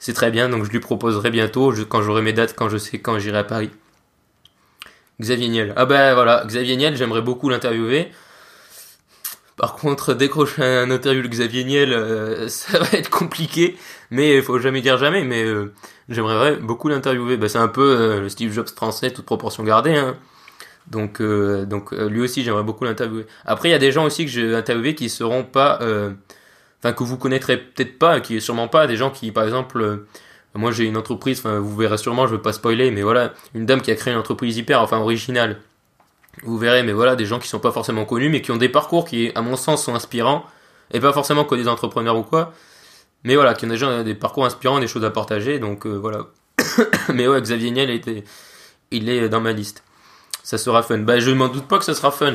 c'est 0.00 0.14
très 0.14 0.30
bien, 0.30 0.48
donc 0.48 0.64
je 0.64 0.70
lui 0.70 0.80
proposerai 0.80 1.30
bientôt, 1.30 1.72
quand 1.88 2.02
j'aurai 2.02 2.22
mes 2.22 2.32
dates, 2.32 2.56
quand 2.56 2.70
je 2.70 2.78
sais 2.78 2.98
quand 2.98 3.18
j'irai 3.18 3.38
à 3.38 3.44
Paris. 3.44 3.70
Xavier 5.20 5.48
Niel. 5.48 5.74
Ah 5.76 5.84
ben 5.84 6.14
voilà, 6.14 6.42
Xavier 6.46 6.76
Niel, 6.76 6.96
j'aimerais 6.96 7.20
beaucoup 7.20 7.50
l'interviewer. 7.50 8.10
Par 9.58 9.76
contre, 9.76 10.14
décrocher 10.14 10.62
un 10.62 10.90
interview 10.90 11.20
de 11.20 11.28
Xavier 11.28 11.64
Niel, 11.64 11.92
euh, 11.92 12.48
ça 12.48 12.78
va 12.78 12.86
être 12.94 13.10
compliqué, 13.10 13.76
mais 14.10 14.36
il 14.36 14.42
faut 14.42 14.58
jamais 14.58 14.80
dire 14.80 14.96
jamais, 14.96 15.22
mais 15.22 15.44
euh, 15.44 15.74
j'aimerais 16.08 16.56
beaucoup 16.56 16.88
l'interviewer. 16.88 17.36
Ben, 17.36 17.50
c'est 17.50 17.58
un 17.58 17.68
peu 17.68 17.82
euh, 17.82 18.28
Steve 18.30 18.54
Jobs 18.54 18.70
français, 18.70 19.10
toute 19.10 19.26
proportion 19.26 19.62
gardée. 19.64 19.96
Hein. 19.96 20.16
Donc, 20.86 21.22
donc 21.22 21.92
lui 21.92 22.22
aussi, 22.22 22.42
j'aimerais 22.42 22.64
beaucoup 22.64 22.84
l'interviewer. 22.84 23.26
Après, 23.44 23.68
il 23.68 23.72
y 23.72 23.74
a 23.74 23.78
des 23.78 23.92
gens 23.92 24.06
aussi 24.06 24.24
que 24.24 24.30
j'ai 24.30 24.54
interviewés 24.56 24.94
qui 24.96 25.08
seront 25.08 25.44
pas 25.44 25.78
enfin 26.80 26.92
que 26.92 27.04
vous 27.04 27.16
connaîtrez 27.16 27.56
peut-être 27.58 27.98
pas, 27.98 28.20
qui 28.20 28.36
est 28.36 28.40
sûrement 28.40 28.68
pas 28.68 28.86
des 28.86 28.96
gens 28.96 29.10
qui, 29.10 29.32
par 29.32 29.44
exemple, 29.44 29.80
euh, 29.80 30.06
moi 30.54 30.72
j'ai 30.72 30.84
une 30.84 30.96
entreprise, 30.96 31.38
enfin 31.40 31.58
vous 31.58 31.76
verrez 31.76 31.98
sûrement, 31.98 32.26
je 32.26 32.32
veux 32.32 32.42
pas 32.42 32.52
spoiler, 32.52 32.90
mais 32.90 33.02
voilà, 33.02 33.32
une 33.54 33.66
dame 33.66 33.80
qui 33.80 33.90
a 33.90 33.94
créé 33.94 34.12
une 34.12 34.18
entreprise 34.18 34.56
hyper, 34.56 34.80
enfin 34.80 34.98
originale. 34.98 35.60
Vous 36.42 36.58
verrez, 36.58 36.82
mais 36.82 36.92
voilà, 36.92 37.16
des 37.16 37.26
gens 37.26 37.38
qui 37.38 37.48
sont 37.48 37.58
pas 37.58 37.72
forcément 37.72 38.04
connus, 38.04 38.30
mais 38.30 38.40
qui 38.40 38.50
ont 38.50 38.56
des 38.56 38.68
parcours 38.68 39.04
qui, 39.04 39.32
à 39.34 39.42
mon 39.42 39.56
sens, 39.56 39.84
sont 39.84 39.94
inspirants, 39.94 40.44
et 40.92 41.00
pas 41.00 41.12
forcément 41.12 41.44
que 41.44 41.54
des 41.54 41.68
entrepreneurs 41.68 42.16
ou 42.16 42.22
quoi, 42.22 42.52
mais 43.24 43.34
voilà, 43.34 43.54
qui 43.54 43.66
ont 43.66 43.68
déjà 43.68 44.02
des 44.02 44.14
parcours 44.14 44.46
inspirants, 44.46 44.80
des 44.80 44.86
choses 44.86 45.04
à 45.04 45.10
partager, 45.10 45.58
donc 45.58 45.86
euh, 45.86 45.90
voilà. 45.90 46.26
mais 47.14 47.28
ouais, 47.28 47.40
Xavier 47.40 47.70
Niel 47.70 47.90
était, 47.90 48.24
il 48.90 49.08
est 49.08 49.28
dans 49.28 49.40
ma 49.40 49.52
liste. 49.52 49.84
Ça 50.42 50.58
sera 50.58 50.82
fun. 50.82 50.98
Bah, 50.98 51.20
je 51.20 51.30
m'en 51.30 51.48
doute 51.48 51.68
pas 51.68 51.78
que 51.78 51.84
ça 51.84 51.94
sera 51.94 52.10
fun. 52.10 52.34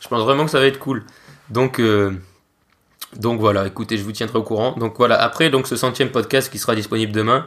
Je 0.00 0.08
pense 0.08 0.22
vraiment 0.22 0.44
que 0.44 0.50
ça 0.50 0.58
va 0.58 0.66
être 0.66 0.78
cool. 0.78 1.04
Donc, 1.50 1.78
euh, 1.78 2.12
donc 3.18 3.40
voilà, 3.40 3.66
écoutez, 3.66 3.96
je 3.96 4.02
vous 4.02 4.12
tiendrai 4.12 4.38
au 4.38 4.42
courant. 4.42 4.72
Donc 4.78 4.94
voilà, 4.98 5.20
après 5.20 5.50
donc 5.50 5.66
ce 5.66 5.76
centième 5.76 6.10
podcast 6.10 6.50
qui 6.50 6.58
sera 6.58 6.74
disponible 6.74 7.12
demain, 7.12 7.46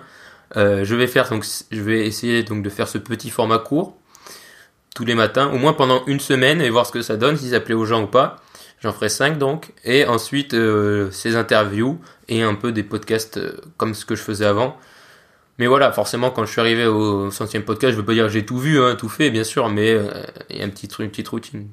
euh, 0.56 0.86
je 0.86 0.96
vais 0.96 1.08
faire 1.08 1.30
donc 1.30 1.46
je 1.72 1.82
vais 1.82 2.06
essayer 2.06 2.44
donc 2.44 2.64
de 2.64 2.70
faire 2.70 2.88
ce 2.88 2.98
petit 2.98 3.30
format 3.30 3.60
court 3.60 3.98
tous 4.96 5.06
les 5.06 5.16
matins, 5.16 5.52
au 5.54 5.58
moins 5.58 5.74
pendant 5.74 6.04
une 6.08 6.20
semaine 6.20 6.60
et 6.60 6.70
voir 6.72 6.88
ce 6.88 6.92
que 6.92 7.04
ça 7.04 7.18
donne, 7.18 7.38
si 7.38 7.52
ça 7.52 7.60
plaît 7.60 7.76
aux 7.76 7.86
gens 7.86 8.04
ou 8.04 8.08
pas. 8.08 8.38
J'en 8.82 8.94
ferai 8.94 9.10
5 9.10 9.38
donc. 9.38 9.74
Et 9.84 10.06
ensuite, 10.06 10.54
euh, 10.54 11.12
ces 11.12 11.36
interviews 11.36 12.00
et 12.28 12.42
un 12.42 12.56
peu 12.56 12.72
des 12.72 12.84
podcasts 12.84 13.38
euh, 13.38 13.58
comme 13.78 13.94
ce 13.94 14.06
que 14.06 14.16
je 14.16 14.22
faisais 14.22 14.46
avant. 14.46 14.78
Mais 15.60 15.68
voilà, 15.68 15.92
forcément, 15.92 16.32
quand 16.32 16.46
je 16.46 16.52
suis 16.52 16.62
arrivé 16.62 16.86
au 16.86 17.32
centième 17.32 17.64
podcast, 17.64 17.94
je 17.94 17.98
veux 17.98 18.06
pas 18.06 18.14
dire 18.14 18.26
que 18.26 18.32
j'ai 18.32 18.46
tout 18.46 18.60
vu, 18.60 18.80
hein, 18.80 18.96
tout 18.96 19.10
fait, 19.10 19.32
bien 19.32 19.44
sûr, 19.44 19.70
mais 19.70 20.00
il 20.52 20.58
y 20.58 20.62
a 20.62 20.66
un 20.66 20.70
petit 20.70 20.88
truc, 20.88 21.06
une 21.06 21.10
petite 21.10 21.28
routine. 21.30 21.68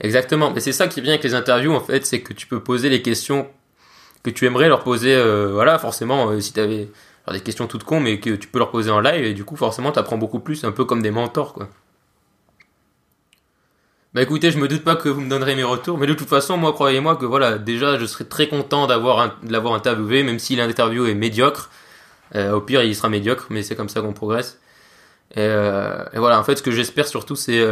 Exactement, 0.00 0.50
mais 0.50 0.60
c'est 0.60 0.72
ça 0.72 0.88
qui 0.88 1.00
bien 1.00 1.12
avec 1.12 1.24
les 1.24 1.34
interviews, 1.34 1.72
en 1.72 1.80
fait, 1.80 2.04
c'est 2.04 2.20
que 2.20 2.32
tu 2.32 2.46
peux 2.46 2.60
poser 2.60 2.88
les 2.88 3.02
questions 3.02 3.48
que 4.22 4.30
tu 4.30 4.44
aimerais 4.46 4.68
leur 4.68 4.82
poser, 4.82 5.14
euh, 5.14 5.50
voilà, 5.52 5.78
forcément, 5.78 6.30
euh, 6.30 6.40
si 6.40 6.52
tu 6.52 6.60
avais 6.60 6.88
des 7.32 7.40
questions 7.40 7.66
toutes 7.66 7.84
cons, 7.84 8.00
mais 8.00 8.20
que 8.20 8.30
tu 8.30 8.48
peux 8.48 8.58
leur 8.58 8.70
poser 8.70 8.90
en 8.90 9.00
live, 9.00 9.24
et 9.24 9.34
du 9.34 9.44
coup, 9.44 9.56
forcément, 9.56 9.92
tu 9.92 9.98
apprends 9.98 10.18
beaucoup 10.18 10.40
plus, 10.40 10.64
un 10.64 10.72
peu 10.72 10.84
comme 10.84 11.02
des 11.02 11.10
mentors, 11.10 11.52
quoi. 11.54 11.68
Bah 14.14 14.22
écoutez, 14.22 14.50
je 14.50 14.58
me 14.58 14.66
doute 14.66 14.82
pas 14.82 14.96
que 14.96 15.10
vous 15.10 15.20
me 15.20 15.28
donnerez 15.28 15.54
mes 15.56 15.62
retours, 15.62 15.98
mais 15.98 16.06
de 16.06 16.14
toute 16.14 16.28
façon, 16.28 16.56
moi, 16.56 16.72
croyez-moi 16.72 17.16
que 17.16 17.26
voilà, 17.26 17.58
déjà, 17.58 17.98
je 17.98 18.06
serais 18.06 18.24
très 18.24 18.48
content 18.48 18.86
d'avoir 18.86 19.38
de 19.42 19.52
l'avoir 19.52 19.74
interviewé, 19.74 20.22
même 20.22 20.38
si 20.38 20.56
l'interview 20.56 21.06
est 21.06 21.14
médiocre. 21.14 21.70
Euh, 22.34 22.52
au 22.52 22.60
pire, 22.62 22.82
il 22.82 22.96
sera 22.96 23.08
médiocre, 23.10 23.46
mais 23.50 23.62
c'est 23.62 23.76
comme 23.76 23.90
ça 23.90 24.00
qu'on 24.00 24.14
progresse. 24.14 24.58
Et, 25.32 25.40
euh, 25.40 26.02
et, 26.14 26.18
voilà, 26.18 26.40
en 26.40 26.44
fait, 26.44 26.56
ce 26.56 26.62
que 26.62 26.70
j'espère 26.70 27.06
surtout, 27.06 27.36
c'est... 27.36 27.62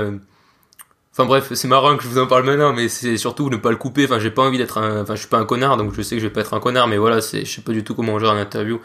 Enfin 1.17 1.27
bref, 1.27 1.53
c'est 1.55 1.69
marrant 1.69 1.97
que 1.97 2.03
je 2.03 2.09
vous 2.09 2.19
en 2.19 2.27
parle 2.27 2.45
maintenant, 2.45 2.73
mais 2.73 2.89
c'est 2.89 3.17
surtout 3.17 3.49
ne 3.49 3.57
pas 3.57 3.71
le 3.71 3.77
couper. 3.77 4.05
Enfin, 4.05 4.19
j'ai 4.19 4.33
pas 4.33 4.43
envie 4.43 4.59
d'être 4.59 4.79
un... 4.79 5.03
Enfin, 5.03 5.15
je 5.15 5.21
suis 5.21 5.29
pas 5.29 5.39
un 5.39 5.45
connard, 5.45 5.77
donc 5.77 5.95
je 5.95 6.03
sais 6.03 6.17
que 6.17 6.21
je 6.21 6.27
vais 6.27 6.33
pas 6.33 6.41
être 6.41 6.55
un 6.55 6.61
connard, 6.61 6.89
mais 6.89 6.97
voilà, 6.97 7.21
c'est... 7.21 7.45
je 7.45 7.55
sais 7.55 7.61
pas 7.61 7.71
du 7.71 7.85
tout 7.85 7.95
comment 7.95 8.19
gérer 8.19 8.33
une 8.33 8.41
interview. 8.41 8.81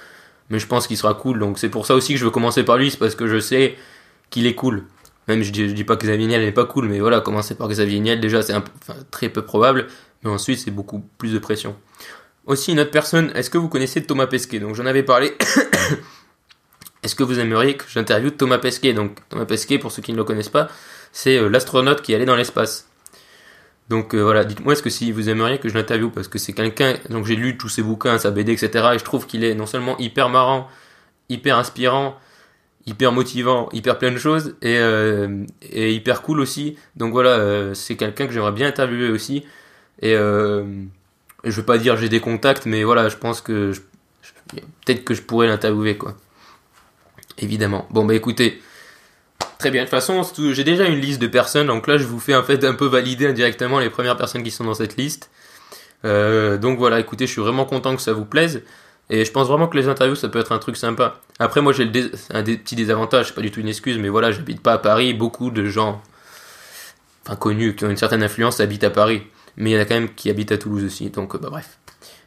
Mais 0.52 0.60
je 0.60 0.68
pense 0.68 0.86
qu'il 0.86 0.96
sera 0.96 1.16
cool, 1.16 1.40
donc 1.40 1.58
c'est 1.58 1.70
pour 1.70 1.88
ça 1.88 1.96
aussi 1.96 2.14
que 2.14 2.20
je 2.20 2.26
veux 2.26 2.30
commencer 2.30 2.64
par 2.64 2.78
lui, 2.78 2.92
c'est 2.92 3.00
parce 3.00 3.16
que 3.16 3.26
je 3.26 3.40
sais 3.40 3.78
qu'il 4.30 4.46
est 4.46 4.54
cool. 4.54 4.86
Même 5.28 5.42
je 5.42 5.52
dis, 5.52 5.74
dis 5.74 5.84
pas 5.84 5.96
que 5.96 6.04
Xavier 6.04 6.28
Niel 6.28 6.42
n'est 6.42 6.52
pas 6.52 6.66
cool, 6.66 6.88
mais 6.88 7.00
voilà, 7.00 7.20
commencer 7.20 7.56
par 7.56 7.68
Xavier 7.68 8.00
Niel, 8.00 8.22
déjà 8.22 8.44
c'est 8.44 8.54
enfin, 8.54 8.96
très 9.10 9.30
peu 9.30 9.44
probable, 9.44 9.88
mais 10.24 10.30
ensuite 10.30 10.60
c'est 10.60 10.72
beaucoup 10.72 11.04
plus 11.18 11.34
de 11.34 11.40
pression. 11.40 11.76
Aussi 12.46 12.72
une 12.72 12.80
autre 12.80 12.92
personne, 12.92 13.32
est-ce 13.34 13.50
que 13.50 13.58
vous 13.58 13.70
connaissez 13.70 14.04
Thomas 14.04 14.28
Pesquet? 14.28 14.60
Donc 14.60 14.76
j'en 14.76 14.86
avais 14.86 15.04
parlé. 15.04 15.36
est-ce 17.04 17.16
que 17.16 17.24
vous 17.24 17.40
aimeriez 17.40 17.76
que 17.76 17.86
j'interviewe 17.88 18.32
Thomas 18.32 18.60
Pesquet? 18.60 18.94
Donc 18.94 19.18
Thomas 19.30 19.46
Pesquet, 19.46 19.80
pour 19.80 19.92
ceux 19.92 20.02
qui 20.04 20.12
ne 20.12 20.18
le 20.18 20.24
connaissent 20.24 20.50
pas, 20.50 20.68
c'est 21.12 21.38
euh, 21.38 21.50
l'astronaute 21.50 22.02
qui 22.02 22.14
allé 22.14 22.26
dans 22.26 22.36
l'espace. 22.36 22.88
Donc 23.90 24.14
euh, 24.14 24.22
voilà, 24.22 24.46
dites-moi 24.46 24.74
est-ce 24.74 24.84
que 24.84 24.90
si 24.90 25.12
vous 25.12 25.30
aimeriez 25.30 25.58
que 25.58 25.68
je 25.68 25.74
l'interviewe 25.74 26.10
parce 26.10 26.28
que 26.28 26.38
c'est 26.38 26.54
quelqu'un, 26.54 26.96
donc 27.10 27.26
j'ai 27.26 27.36
lu 27.36 27.58
tous 27.58 27.70
ses 27.70 27.82
bouquins, 27.82 28.18
sa 28.20 28.32
BD, 28.32 28.52
etc. 28.52 28.90
Et 28.94 29.00
je 29.00 29.04
trouve 29.04 29.26
qu'il 29.26 29.44
est 29.44 29.56
non 29.56 29.66
seulement 29.66 29.98
hyper 29.98 30.30
marrant, 30.30 30.68
hyper 31.28 31.58
inspirant, 31.58 32.16
hyper 32.86 33.12
motivant, 33.12 33.70
hyper 33.74 33.98
plein 33.98 34.12
de 34.12 34.18
choses 34.18 34.56
et, 34.62 34.78
euh, 34.78 35.44
hyper 35.72 36.22
cool 36.22 36.40
aussi. 36.40 36.78
Donc 36.96 37.14
voilà, 37.14 37.74
c'est 37.74 37.96
quelqu'un 37.96 38.28
que 38.28 38.34
j'aimerais 38.34 38.52
bien 38.52 38.68
interviewer 38.68 39.10
aussi. 39.10 39.44
Et 40.02 40.14
je 40.14 41.52
veux 41.52 41.66
pas 41.66 41.78
dire 41.80 41.98
j'ai 41.98 42.10
des 42.10 42.20
contacts, 42.20 42.68
mais 42.68 42.84
voilà, 42.84 43.10
je 43.10 43.18
pense 43.18 43.42
que 43.42 43.74
peut-être 44.86 45.04
que 45.04 45.14
je 45.14 45.22
pourrais 45.24 45.48
l'interviewer 45.48 45.98
quoi. 45.98 46.16
Évidemment. 47.40 47.88
Bon 47.90 48.06
bah 48.06 48.14
écoutez, 48.14 48.62
très 49.60 49.70
bien. 49.70 49.82
De 49.84 49.86
toute 49.86 49.92
façon, 49.92 50.24
j'ai 50.54 50.64
déjà 50.64 50.88
une 50.88 51.00
liste 51.00 51.22
de 51.22 51.28
personnes, 51.28 51.68
donc 51.68 51.86
là 51.86 51.98
je 51.98 52.06
vous 52.06 52.20
fais 52.20 52.36
en 52.36 52.44
fait 52.44 52.64
un 52.64 52.74
peu 52.74 52.88
valider 52.88 53.28
indirectement 53.28 53.80
les 53.80 53.92
premières 53.92 54.18
personnes 54.18 54.42
qui 54.42 54.52
sont 54.52 54.64
dans 54.64 54.74
cette 54.74 54.98
liste. 54.98 55.30
Euh, 56.06 56.58
donc 56.58 56.80
voilà, 56.80 57.00
écoutez, 57.00 57.28
je 57.28 57.32
suis 57.34 57.42
vraiment 57.42 57.66
content 57.66 57.96
que 57.96 58.02
ça 58.02 58.14
vous 58.14 58.26
plaise. 58.26 58.64
Et 59.12 59.26
je 59.26 59.32
pense 59.32 59.48
vraiment 59.48 59.68
que 59.68 59.76
les 59.76 59.88
interviews, 59.88 60.16
ça 60.16 60.30
peut 60.30 60.40
être 60.40 60.52
un 60.52 60.60
truc 60.60 60.78
sympa. 60.78 61.20
Après, 61.40 61.62
moi, 61.62 61.74
j'ai 61.74 61.92
un 62.30 62.44
des 62.44 62.58
petits 62.58 62.86
pas 62.86 63.42
du 63.42 63.52
tout 63.52 63.60
une 63.60 63.68
excuse, 63.68 63.98
mais 63.98 64.10
voilà, 64.10 64.32
j'habite 64.32 64.62
pas 64.62 64.74
à 64.74 64.78
Paris. 64.78 65.14
Beaucoup 65.14 65.50
de 65.50 65.66
gens, 65.66 66.02
enfin 67.26 67.36
connus, 67.36 67.76
qui 67.76 67.86
ont 67.86 67.90
une 67.90 67.98
certaine 67.98 68.22
influence, 68.22 68.60
habitent 68.60 68.84
à 68.84 68.92
Paris. 68.92 69.24
Mais 69.58 69.72
il 69.72 69.74
y 69.74 69.78
en 69.78 69.82
a 69.82 69.86
quand 69.86 69.96
même 69.96 70.14
qui 70.14 70.30
habitent 70.30 70.52
à 70.52 70.60
Toulouse 70.60 70.84
aussi, 70.84 71.10
donc 71.10 71.36
bah 71.42 71.50
bref. 71.50 71.80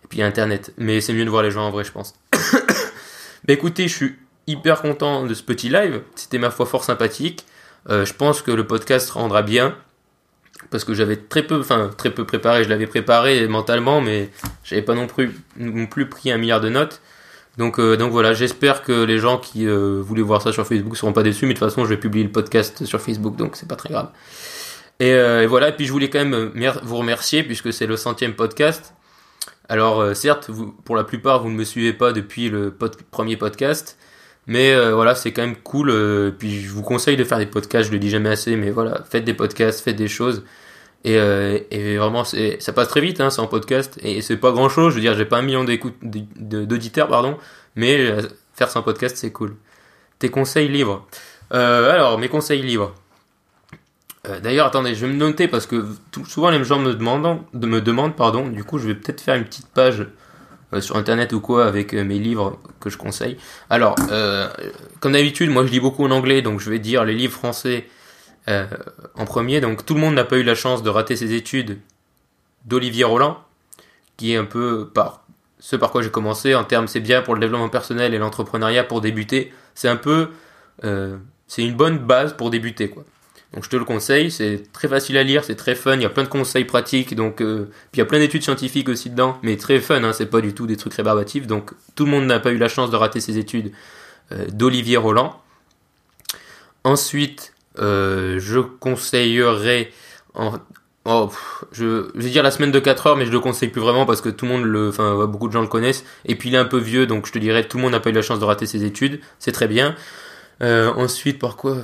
Et 0.04 0.08
puis 0.08 0.22
Internet. 0.22 0.74
Mais 0.76 1.00
c'est 1.00 1.12
mieux 1.12 1.24
de 1.24 1.30
voir 1.30 1.44
les 1.44 1.52
gens 1.52 1.62
en 1.62 1.70
vrai, 1.70 1.84
je 1.84 1.92
pense. 1.92 2.14
bah 2.32 3.52
écoutez, 3.52 3.86
je 3.86 3.94
suis 3.94 4.16
hyper 4.46 4.82
content 4.82 5.26
de 5.26 5.34
ce 5.34 5.42
petit 5.42 5.68
live. 5.68 6.02
C'était 6.14 6.38
ma 6.38 6.50
foi 6.50 6.66
fort 6.66 6.84
sympathique. 6.84 7.46
Euh, 7.90 8.04
je 8.04 8.14
pense 8.14 8.42
que 8.42 8.50
le 8.50 8.66
podcast 8.66 9.10
rendra 9.10 9.42
bien 9.42 9.76
parce 10.70 10.84
que 10.84 10.94
j'avais 10.94 11.16
très 11.16 11.42
peu, 11.42 11.58
enfin 11.60 11.90
très 11.96 12.10
peu 12.10 12.24
préparé. 12.24 12.64
Je 12.64 12.68
l'avais 12.68 12.86
préparé 12.86 13.46
mentalement, 13.48 14.00
mais 14.00 14.30
j'avais 14.64 14.82
pas 14.82 14.94
non 14.94 15.06
plus, 15.06 16.08
pris 16.08 16.30
un 16.30 16.38
milliard 16.38 16.60
de 16.60 16.68
notes. 16.68 17.00
Donc, 17.58 17.78
euh, 17.78 17.96
donc 17.96 18.12
voilà, 18.12 18.32
j'espère 18.32 18.82
que 18.82 19.04
les 19.04 19.18
gens 19.18 19.36
qui 19.36 19.66
euh, 19.66 20.00
voulaient 20.00 20.22
voir 20.22 20.40
ça 20.40 20.52
sur 20.52 20.66
Facebook 20.66 20.96
seront 20.96 21.12
pas 21.12 21.22
déçus. 21.22 21.46
Mais 21.46 21.54
de 21.54 21.58
toute 21.58 21.68
façon, 21.68 21.84
je 21.84 21.90
vais 21.90 21.98
publier 21.98 22.24
le 22.24 22.32
podcast 22.32 22.84
sur 22.84 23.00
Facebook, 23.00 23.36
donc 23.36 23.56
c'est 23.56 23.68
pas 23.68 23.76
très 23.76 23.90
grave. 23.90 24.10
Et, 25.00 25.46
voilà. 25.46 25.68
Et 25.68 25.72
puis 25.72 25.84
je 25.84 25.92
voulais 25.92 26.08
quand 26.08 26.24
même 26.24 26.52
vous 26.84 26.96
remercier 26.96 27.42
puisque 27.42 27.72
c'est 27.72 27.86
le 27.86 27.96
centième 27.96 28.34
podcast. 28.34 28.94
Alors 29.68 30.14
certes, 30.14 30.48
pour 30.84 30.94
la 30.94 31.02
plupart, 31.02 31.42
vous 31.42 31.50
ne 31.50 31.56
me 31.56 31.64
suivez 31.64 31.92
pas 31.92 32.12
depuis 32.12 32.48
le 32.50 32.72
premier 33.10 33.36
podcast. 33.36 33.98
Mais 34.46 34.74
voilà, 34.90 35.14
c'est 35.14 35.32
quand 35.32 35.42
même 35.42 35.56
cool. 35.56 36.34
puis 36.38 36.60
je 36.62 36.70
vous 36.70 36.82
conseille 36.82 37.16
de 37.16 37.24
faire 37.24 37.38
des 37.38 37.46
podcasts, 37.46 37.88
je 37.88 37.92
le 37.92 37.98
dis 37.98 38.10
jamais 38.10 38.30
assez, 38.30 38.56
mais 38.56 38.70
voilà, 38.70 39.04
faites 39.08 39.24
des 39.24 39.34
podcasts, 39.34 39.84
faites 39.84 39.96
des 39.96 40.08
choses. 40.08 40.42
Et, 41.04 41.18
euh, 41.18 41.58
et 41.70 41.96
vraiment, 41.96 42.24
ça 42.24 42.72
passe 42.72 42.88
très 42.88 43.00
vite, 43.00 43.20
hein, 43.20 43.30
c'est 43.30 43.40
en 43.40 43.48
podcast, 43.48 43.98
et 44.02 44.20
c'est 44.20 44.36
pas 44.36 44.52
grand 44.52 44.68
chose. 44.68 44.90
Je 44.90 44.96
veux 44.96 45.00
dire, 45.00 45.14
j'ai 45.14 45.24
pas 45.24 45.38
un 45.38 45.42
million 45.42 45.64
d'auditeurs, 45.64 47.08
pardon, 47.08 47.38
mais 47.74 47.98
euh, 47.98 48.22
faire 48.54 48.68
en 48.76 48.82
podcast, 48.82 49.16
c'est 49.16 49.32
cool. 49.32 49.56
Tes 50.18 50.28
conseils 50.28 50.68
livres. 50.68 51.06
Euh, 51.52 51.92
alors, 51.92 52.18
mes 52.18 52.28
conseils 52.28 52.62
livres. 52.62 52.94
Euh, 54.28 54.38
D'ailleurs, 54.38 54.68
attendez, 54.68 54.94
je 54.94 55.04
vais 55.06 55.12
me 55.12 55.18
noter 55.18 55.48
parce 55.48 55.66
que 55.66 55.84
souvent 56.28 56.50
les 56.50 56.62
gens 56.62 56.78
me 56.78 56.94
demandent, 56.94 57.40
me 57.52 57.80
demandent, 57.80 58.14
pardon. 58.14 58.48
Du 58.48 58.62
coup, 58.62 58.78
je 58.78 58.86
vais 58.86 58.94
peut-être 58.94 59.20
faire 59.20 59.34
une 59.34 59.44
petite 59.44 59.68
page 59.68 60.06
euh, 60.72 60.80
sur 60.80 60.96
internet 60.96 61.32
ou 61.32 61.40
quoi 61.40 61.66
avec 61.66 61.92
mes 61.92 62.18
livres 62.18 62.58
que 62.80 62.90
je 62.90 62.96
conseille. 62.96 63.36
Alors, 63.70 63.96
comme 65.00 65.12
d'habitude, 65.12 65.50
moi 65.50 65.66
je 65.66 65.72
lis 65.72 65.80
beaucoup 65.80 66.04
en 66.04 66.10
anglais, 66.10 66.42
donc 66.42 66.60
je 66.60 66.70
vais 66.70 66.78
dire 66.78 67.04
les 67.04 67.14
livres 67.14 67.32
français 67.32 67.86
euh, 68.48 68.66
en 69.14 69.24
premier. 69.24 69.60
Donc 69.60 69.86
tout 69.86 69.94
le 69.94 70.00
monde 70.00 70.14
n'a 70.14 70.24
pas 70.24 70.36
eu 70.36 70.42
la 70.42 70.56
chance 70.56 70.82
de 70.82 70.90
rater 70.90 71.14
ses 71.14 71.32
études 71.32 71.78
d'Olivier 72.64 73.04
Roland, 73.04 73.38
qui 74.16 74.32
est 74.32 74.36
un 74.36 74.44
peu 74.44 74.88
par 74.92 75.24
ce 75.60 75.76
par 75.76 75.92
quoi 75.92 76.02
j'ai 76.02 76.10
commencé. 76.10 76.54
En 76.56 76.64
termes, 76.64 76.88
c'est 76.88 77.00
bien 77.00 77.22
pour 77.22 77.34
le 77.34 77.40
développement 77.40 77.68
personnel 77.68 78.14
et 78.14 78.18
l'entrepreneuriat 78.18 78.82
pour 78.82 79.00
débuter. 79.00 79.52
C'est 79.74 79.88
un 79.88 79.96
peu, 79.96 80.30
euh, 80.82 81.16
c'est 81.46 81.62
une 81.62 81.74
bonne 81.74 81.98
base 81.98 82.36
pour 82.36 82.50
débuter 82.50 82.90
quoi. 82.90 83.04
Donc 83.54 83.64
je 83.64 83.68
te 83.68 83.76
le 83.76 83.84
conseille, 83.84 84.30
c'est 84.30 84.62
très 84.72 84.88
facile 84.88 85.18
à 85.18 85.22
lire, 85.22 85.44
c'est 85.44 85.56
très 85.56 85.74
fun, 85.74 85.96
il 85.96 86.02
y 86.02 86.06
a 86.06 86.10
plein 86.10 86.22
de 86.22 86.28
conseils 86.28 86.64
pratiques, 86.64 87.14
donc 87.14 87.42
euh, 87.42 87.68
puis 87.90 87.96
il 87.96 87.98
y 87.98 88.02
a 88.02 88.06
plein 88.06 88.18
d'études 88.18 88.42
scientifiques 88.42 88.88
aussi 88.88 89.10
dedans, 89.10 89.38
mais 89.42 89.56
très 89.58 89.78
fun, 89.78 90.02
hein, 90.02 90.12
c'est 90.14 90.26
pas 90.26 90.40
du 90.40 90.54
tout 90.54 90.66
des 90.66 90.76
trucs 90.76 90.94
rébarbatifs, 90.94 91.46
donc 91.46 91.72
tout 91.94 92.06
le 92.06 92.10
monde 92.10 92.24
n'a 92.24 92.40
pas 92.40 92.50
eu 92.50 92.56
la 92.56 92.68
chance 92.68 92.90
de 92.90 92.96
rater 92.96 93.20
ses 93.20 93.36
études 93.36 93.72
euh, 94.32 94.46
d'Olivier 94.50 94.96
Roland. 94.96 95.38
Ensuite, 96.84 97.52
euh, 97.78 98.38
je 98.40 98.58
conseillerais 98.58 99.90
en, 100.34 100.52
oh, 101.04 101.30
je, 101.72 102.10
je, 102.14 102.20
vais 102.20 102.30
dire 102.30 102.42
la 102.42 102.50
semaine 102.50 102.72
de 102.72 102.78
4 102.78 103.06
heures, 103.06 103.16
mais 103.16 103.26
je 103.26 103.30
le 103.30 103.40
conseille 103.40 103.68
plus 103.68 103.82
vraiment 103.82 104.06
parce 104.06 104.22
que 104.22 104.30
tout 104.30 104.46
le 104.46 104.52
monde 104.52 104.64
le, 104.64 104.88
enfin, 104.88 105.26
beaucoup 105.26 105.48
de 105.48 105.52
gens 105.52 105.60
le 105.60 105.68
connaissent. 105.68 106.04
Et 106.24 106.36
puis 106.36 106.48
il 106.48 106.54
est 106.54 106.58
un 106.58 106.64
peu 106.64 106.78
vieux, 106.78 107.06
donc 107.06 107.26
je 107.26 107.32
te 107.32 107.38
dirais, 107.38 107.68
tout 107.68 107.76
le 107.76 107.82
monde 107.82 107.92
n'a 107.92 108.00
pas 108.00 108.10
eu 108.10 108.14
la 108.14 108.22
chance 108.22 108.40
de 108.40 108.44
rater 108.44 108.66
ses 108.66 108.84
études. 108.84 109.20
C'est 109.38 109.52
très 109.52 109.68
bien. 109.68 109.94
Euh, 110.62 110.92
ensuite, 110.94 111.38
par 111.38 111.56
quoi 111.56 111.76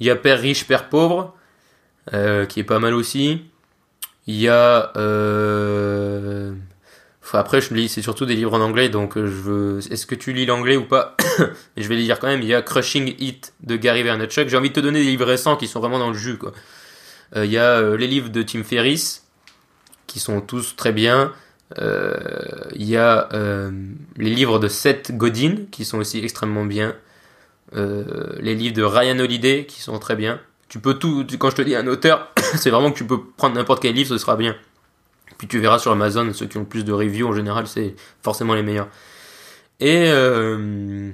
Il 0.00 0.06
y 0.06 0.10
a 0.10 0.16
Père 0.16 0.40
riche, 0.40 0.66
Père 0.66 0.88
pauvre, 0.88 1.34
euh, 2.12 2.46
qui 2.46 2.60
est 2.60 2.64
pas 2.64 2.78
mal 2.78 2.94
aussi. 2.94 3.42
Il 4.26 4.36
y 4.36 4.48
a, 4.48 4.92
euh, 4.96 6.52
après, 7.32 7.60
je 7.60 7.74
lis, 7.74 7.88
c'est 7.88 8.02
surtout 8.02 8.26
des 8.26 8.36
livres 8.36 8.54
en 8.54 8.60
anglais, 8.60 8.88
donc 8.88 9.16
euh, 9.16 9.26
je 9.26 9.32
veux. 9.32 9.78
Est-ce 9.90 10.06
que 10.06 10.14
tu 10.14 10.32
lis 10.32 10.46
l'anglais 10.46 10.76
ou 10.76 10.84
pas? 10.84 11.16
Je 11.76 11.88
vais 11.88 11.96
les 11.96 12.02
lire 12.02 12.20
quand 12.20 12.28
même. 12.28 12.42
Il 12.42 12.48
y 12.48 12.54
a 12.54 12.62
Crushing 12.62 13.14
It 13.18 13.54
de 13.62 13.76
Gary 13.76 14.02
Vaynerchuk. 14.02 14.48
J'ai 14.48 14.56
envie 14.56 14.68
de 14.68 14.74
te 14.74 14.80
donner 14.80 15.00
des 15.00 15.10
livres 15.10 15.26
récents 15.26 15.56
qui 15.56 15.66
sont 15.66 15.80
vraiment 15.80 15.98
dans 15.98 16.10
le 16.10 16.16
jus, 16.16 16.38
il 17.36 17.50
y 17.50 17.58
a 17.58 17.96
les 17.96 18.06
livres 18.06 18.28
de 18.28 18.42
Tim 18.42 18.62
Ferriss 18.62 19.24
qui 20.06 20.20
sont 20.20 20.40
tous 20.40 20.76
très 20.76 20.92
bien. 20.92 21.32
Il 21.76 22.84
y 22.84 22.96
a 22.96 23.28
les 24.16 24.30
livres 24.30 24.60
de 24.60 24.68
Seth 24.68 25.16
Godin 25.16 25.66
qui 25.72 25.84
sont 25.84 25.98
aussi 25.98 26.18
extrêmement 26.22 26.64
bien. 26.64 26.94
Les 27.74 28.54
livres 28.54 28.74
de 28.74 28.82
Ryan 28.82 29.18
Holiday 29.18 29.66
qui 29.66 29.80
sont 29.80 29.98
très 29.98 30.16
bien. 30.16 30.40
Tu 30.68 30.78
peux 30.78 30.94
tout. 30.94 31.26
Quand 31.38 31.50
je 31.50 31.56
te 31.56 31.62
dis 31.62 31.74
un 31.74 31.86
auteur, 31.86 32.32
c'est 32.56 32.70
vraiment 32.70 32.90
que 32.90 32.98
tu 32.98 33.06
peux 33.06 33.20
prendre 33.36 33.54
n'importe 33.54 33.82
quel 33.82 33.94
livre, 33.94 34.08
ce 34.08 34.18
sera 34.18 34.36
bien. 34.36 34.56
Puis 35.38 35.48
tu 35.48 35.58
verras 35.58 35.78
sur 35.78 35.92
Amazon, 35.92 36.32
ceux 36.32 36.46
qui 36.46 36.56
ont 36.56 36.60
le 36.60 36.66
plus 36.66 36.84
de 36.84 36.92
reviews 36.92 37.28
en 37.28 37.32
général, 37.32 37.66
c'est 37.66 37.94
forcément 38.22 38.54
les 38.54 38.62
meilleurs. 38.62 38.88
Et 39.80 40.04
euh, 40.08 41.10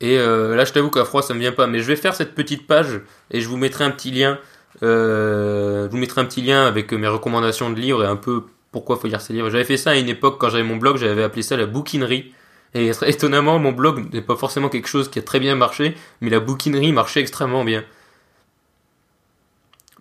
et 0.00 0.18
euh, 0.18 0.54
là, 0.54 0.64
je 0.64 0.72
t'avoue 0.72 0.90
qu'à 0.90 1.04
froid, 1.04 1.22
ça 1.22 1.34
me 1.34 1.40
vient 1.40 1.52
pas, 1.52 1.66
mais 1.66 1.78
je 1.78 1.84
vais 1.84 1.96
faire 1.96 2.14
cette 2.14 2.34
petite 2.34 2.66
page 2.66 3.00
et 3.30 3.40
je 3.40 3.48
vous 3.48 3.56
mettrai 3.56 3.84
un 3.84 3.90
petit 3.90 4.10
lien. 4.10 4.38
Euh, 4.82 5.86
je 5.86 5.90
vous 5.90 5.96
mettrai 5.96 6.20
un 6.20 6.24
petit 6.24 6.42
lien 6.42 6.66
avec 6.66 6.92
mes 6.92 7.06
recommandations 7.06 7.70
de 7.70 7.80
livres 7.80 8.04
et 8.04 8.06
un 8.06 8.16
peu 8.16 8.44
pourquoi 8.70 8.96
faut 8.96 9.06
lire 9.06 9.20
ces 9.20 9.32
livres. 9.32 9.50
J'avais 9.50 9.64
fait 9.64 9.76
ça 9.76 9.90
à 9.90 9.94
une 9.94 10.08
époque 10.08 10.38
quand 10.38 10.50
j'avais 10.50 10.64
mon 10.64 10.76
blog, 10.76 10.96
j'avais 10.96 11.22
appelé 11.22 11.42
ça 11.42 11.56
la 11.56 11.66
bouquinerie. 11.66 12.34
Et 12.74 12.90
étonnamment, 13.06 13.58
mon 13.58 13.72
blog 13.72 14.12
n'est 14.12 14.22
pas 14.22 14.36
forcément 14.36 14.68
quelque 14.68 14.88
chose 14.88 15.10
qui 15.10 15.18
a 15.18 15.22
très 15.22 15.40
bien 15.40 15.54
marché, 15.54 15.96
mais 16.20 16.30
la 16.30 16.40
bouquinerie 16.40 16.92
marchait 16.92 17.20
extrêmement 17.20 17.64
bien. 17.64 17.84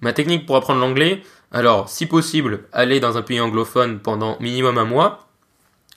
Ma 0.01 0.11
technique 0.11 0.45
pour 0.45 0.57
apprendre 0.57 0.81
l'anglais, 0.81 1.23
alors 1.51 1.87
si 1.87 2.07
possible, 2.07 2.65
aller 2.73 2.99
dans 2.99 3.17
un 3.17 3.21
pays 3.21 3.39
anglophone 3.39 3.99
pendant 3.99 4.37
minimum 4.39 4.77
un 4.77 4.85
mois, 4.85 5.27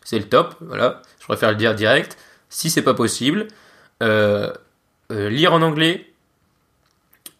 c'est 0.04 0.18
le 0.18 0.28
top, 0.28 0.54
voilà, 0.60 1.02
je 1.18 1.24
préfère 1.24 1.50
le 1.50 1.56
dire 1.56 1.74
direct. 1.74 2.16
Si 2.48 2.70
c'est 2.70 2.82
pas 2.82 2.94
possible, 2.94 3.48
euh, 4.02 4.52
euh, 5.10 5.28
lire 5.28 5.52
en 5.52 5.62
anglais, 5.62 6.12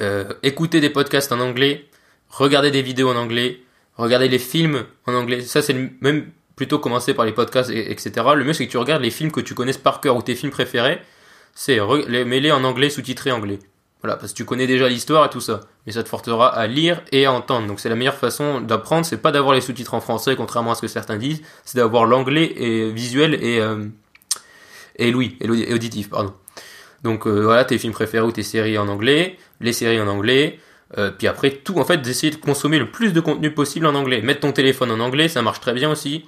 euh, 0.00 0.32
écouter 0.42 0.80
des 0.80 0.90
podcasts 0.90 1.30
en 1.30 1.38
anglais, 1.38 1.86
regarder 2.28 2.70
des 2.70 2.82
vidéos 2.82 3.10
en 3.10 3.16
anglais, 3.16 3.60
regarder 3.96 4.28
les 4.28 4.38
films 4.40 4.84
en 5.06 5.14
anglais. 5.14 5.42
Ça, 5.42 5.62
c'est 5.62 5.74
même 6.00 6.30
plutôt 6.56 6.78
commencer 6.78 7.14
par 7.14 7.26
les 7.26 7.32
podcasts, 7.32 7.70
etc. 7.70 8.10
Le 8.34 8.42
mieux, 8.42 8.54
c'est 8.54 8.66
que 8.66 8.70
tu 8.70 8.78
regardes 8.78 9.02
les 9.02 9.10
films 9.10 9.30
que 9.30 9.40
tu 9.40 9.54
connaisses 9.54 9.78
par 9.78 10.00
cœur 10.00 10.16
ou 10.16 10.22
tes 10.22 10.34
films 10.34 10.52
préférés. 10.52 11.00
C'est 11.54 11.78
mêler 12.24 12.50
en 12.50 12.64
anglais, 12.64 12.90
sous-titré 12.90 13.30
anglais. 13.30 13.58
Voilà, 14.02 14.16
parce 14.16 14.32
que 14.32 14.36
tu 14.36 14.44
connais 14.44 14.66
déjà 14.66 14.88
l'histoire 14.88 15.26
et 15.26 15.30
tout 15.30 15.40
ça. 15.40 15.60
Mais 15.86 15.92
ça 15.92 16.02
te 16.02 16.08
forcera 16.08 16.48
à 16.48 16.66
lire 16.66 17.02
et 17.12 17.26
à 17.26 17.32
entendre. 17.32 17.66
Donc 17.66 17.80
c'est 17.80 17.88
la 17.88 17.94
meilleure 17.94 18.16
façon 18.16 18.60
d'apprendre, 18.60 19.06
c'est 19.06 19.16
pas 19.18 19.32
d'avoir 19.32 19.54
les 19.54 19.60
sous-titres 19.60 19.94
en 19.94 20.00
français, 20.00 20.36
contrairement 20.36 20.72
à 20.72 20.74
ce 20.74 20.82
que 20.82 20.88
certains 20.88 21.16
disent, 21.16 21.42
c'est 21.64 21.78
d'avoir 21.78 22.04
l'anglais 22.06 22.52
et 22.56 22.90
visuel 22.90 23.34
et, 23.42 23.58
euh, 23.60 23.86
et 24.96 25.14
oui, 25.14 25.36
et 25.40 25.74
auditif, 25.74 26.10
pardon. 26.10 26.34
Donc 27.02 27.26
euh, 27.26 27.42
voilà, 27.42 27.64
tes 27.64 27.78
films 27.78 27.92
préférés 27.92 28.26
ou 28.26 28.32
tes 28.32 28.42
séries 28.42 28.78
en 28.78 28.88
anglais, 28.88 29.38
les 29.60 29.72
séries 29.72 30.00
en 30.00 30.08
anglais, 30.08 30.58
euh, 30.98 31.10
puis 31.10 31.26
après 31.26 31.50
tout, 31.50 31.78
en 31.78 31.84
fait, 31.84 31.98
d'essayer 31.98 32.30
de 32.30 32.36
consommer 32.36 32.78
le 32.78 32.90
plus 32.90 33.12
de 33.12 33.20
contenu 33.20 33.50
possible 33.52 33.86
en 33.86 33.94
anglais. 33.94 34.22
Mettre 34.22 34.40
ton 34.40 34.52
téléphone 34.52 34.90
en 34.90 35.00
anglais, 35.00 35.28
ça 35.28 35.42
marche 35.42 35.60
très 35.60 35.74
bien 35.74 35.90
aussi. 35.90 36.24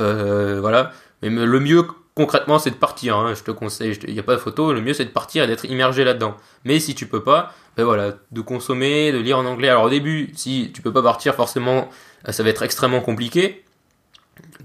Euh, 0.00 0.58
voilà. 0.60 0.92
Mais 1.22 1.30
le 1.30 1.60
mieux 1.60 1.84
concrètement, 2.16 2.58
c'est 2.58 2.70
de 2.70 2.76
partir. 2.76 3.16
Hein. 3.16 3.34
Je 3.34 3.42
te 3.42 3.50
conseille, 3.50 3.96
il 4.08 4.14
n'y 4.14 4.18
a 4.18 4.24
pas 4.24 4.34
de 4.34 4.40
photo. 4.40 4.72
Le 4.72 4.80
mieux, 4.80 4.94
c'est 4.94 5.04
de 5.04 5.10
partir 5.10 5.44
et 5.44 5.46
d'être 5.46 5.66
immergé 5.66 6.02
là-dedans. 6.02 6.36
Mais 6.64 6.80
si 6.80 6.94
tu 6.94 7.06
peux 7.06 7.22
pas, 7.22 7.52
ben 7.76 7.84
voilà, 7.84 8.14
de 8.32 8.40
consommer, 8.40 9.12
de 9.12 9.18
lire 9.18 9.38
en 9.38 9.44
anglais. 9.44 9.68
Alors 9.68 9.84
au 9.84 9.90
début, 9.90 10.32
si 10.34 10.70
tu 10.74 10.82
peux 10.82 10.92
pas 10.92 11.02
partir, 11.02 11.34
forcément, 11.34 11.90
ça 12.28 12.42
va 12.42 12.48
être 12.48 12.62
extrêmement 12.62 13.00
compliqué. 13.00 13.62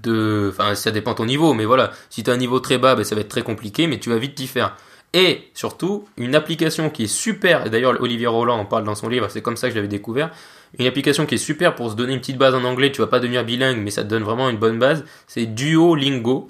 De, 0.02 0.50
enfin, 0.52 0.74
ça 0.74 0.90
dépend 0.90 1.14
ton 1.14 1.26
niveau, 1.26 1.54
mais 1.54 1.64
voilà, 1.64 1.92
si 2.10 2.24
tu 2.24 2.30
as 2.30 2.34
un 2.34 2.36
niveau 2.38 2.58
très 2.58 2.78
bas, 2.78 2.94
ben, 2.94 3.04
ça 3.04 3.14
va 3.14 3.20
être 3.20 3.28
très 3.28 3.42
compliqué, 3.42 3.86
mais 3.86 3.98
tu 4.00 4.10
vas 4.10 4.16
vite 4.16 4.34
t'y 4.34 4.46
faire. 4.46 4.76
Et 5.14 5.50
surtout, 5.52 6.08
une 6.16 6.34
application 6.34 6.88
qui 6.88 7.04
est 7.04 7.14
super, 7.14 7.66
et 7.66 7.70
d'ailleurs 7.70 8.00
Olivier 8.00 8.26
Roland 8.26 8.58
en 8.58 8.64
parle 8.64 8.84
dans 8.84 8.94
son 8.94 9.08
livre, 9.08 9.28
c'est 9.28 9.42
comme 9.42 9.58
ça 9.58 9.68
que 9.68 9.72
je 9.72 9.76
l'avais 9.76 9.88
découvert, 9.88 10.30
une 10.78 10.86
application 10.86 11.26
qui 11.26 11.34
est 11.34 11.38
super 11.38 11.74
pour 11.74 11.90
se 11.90 11.96
donner 11.96 12.14
une 12.14 12.20
petite 12.20 12.38
base 12.38 12.54
en 12.54 12.64
anglais, 12.64 12.90
tu 12.90 13.02
vas 13.02 13.06
pas 13.06 13.20
devenir 13.20 13.44
bilingue, 13.44 13.76
mais 13.78 13.90
ça 13.90 14.04
te 14.04 14.08
donne 14.08 14.22
vraiment 14.22 14.48
une 14.48 14.56
bonne 14.56 14.78
base, 14.78 15.04
c'est 15.26 15.44
Duolingo. 15.44 16.48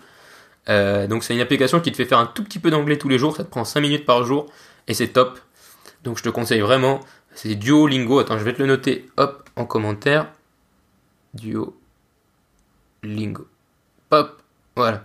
Euh, 0.69 1.09
donc 1.09 1.25
c'est 1.25 1.35
une 1.35 1.41
application 1.41 1.81
qui 1.81 1.91
te 1.91 1.97
fait 1.97 2.05
faire 2.05 2.21
un 2.21 2.27
tout 2.27 2.45
petit 2.45 2.61
peu 2.61 2.71
d'anglais 2.71 2.99
tous 2.99 3.09
les 3.09 3.19
jours, 3.19 3.37
ça 3.37 3.43
te 3.43 3.51
prend 3.51 3.65
5 3.65 3.81
minutes 3.81 4.07
par 4.07 4.23
jour, 4.25 4.47
et 4.87 4.95
c'est 4.95 5.09
top. 5.09 5.41
Donc 6.05 6.19
je 6.19 6.23
te 6.23 6.29
conseille 6.29 6.61
vraiment, 6.61 7.01
c'est 7.35 7.57
Duolingo, 7.57 8.21
attends 8.21 8.39
je 8.39 8.45
vais 8.45 8.53
te 8.53 8.61
le 8.61 8.69
noter, 8.69 9.09
hop, 9.17 9.51
en 9.57 9.65
commentaire. 9.65 10.29
Duolingo. 11.35 11.75
Hop, 14.13 14.41
voilà. 14.77 15.05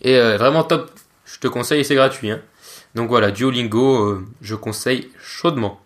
Et 0.00 0.16
euh, 0.16 0.38
vraiment 0.38 0.64
top, 0.64 0.90
je 1.26 1.38
te 1.38 1.48
conseille, 1.48 1.84
c'est 1.84 1.94
gratuit. 1.94 2.30
Hein. 2.30 2.40
Donc 2.94 3.08
voilà, 3.08 3.30
Duolingo, 3.30 4.04
euh, 4.04 4.26
je 4.40 4.54
conseille 4.54 5.10
chaudement. 5.20 5.80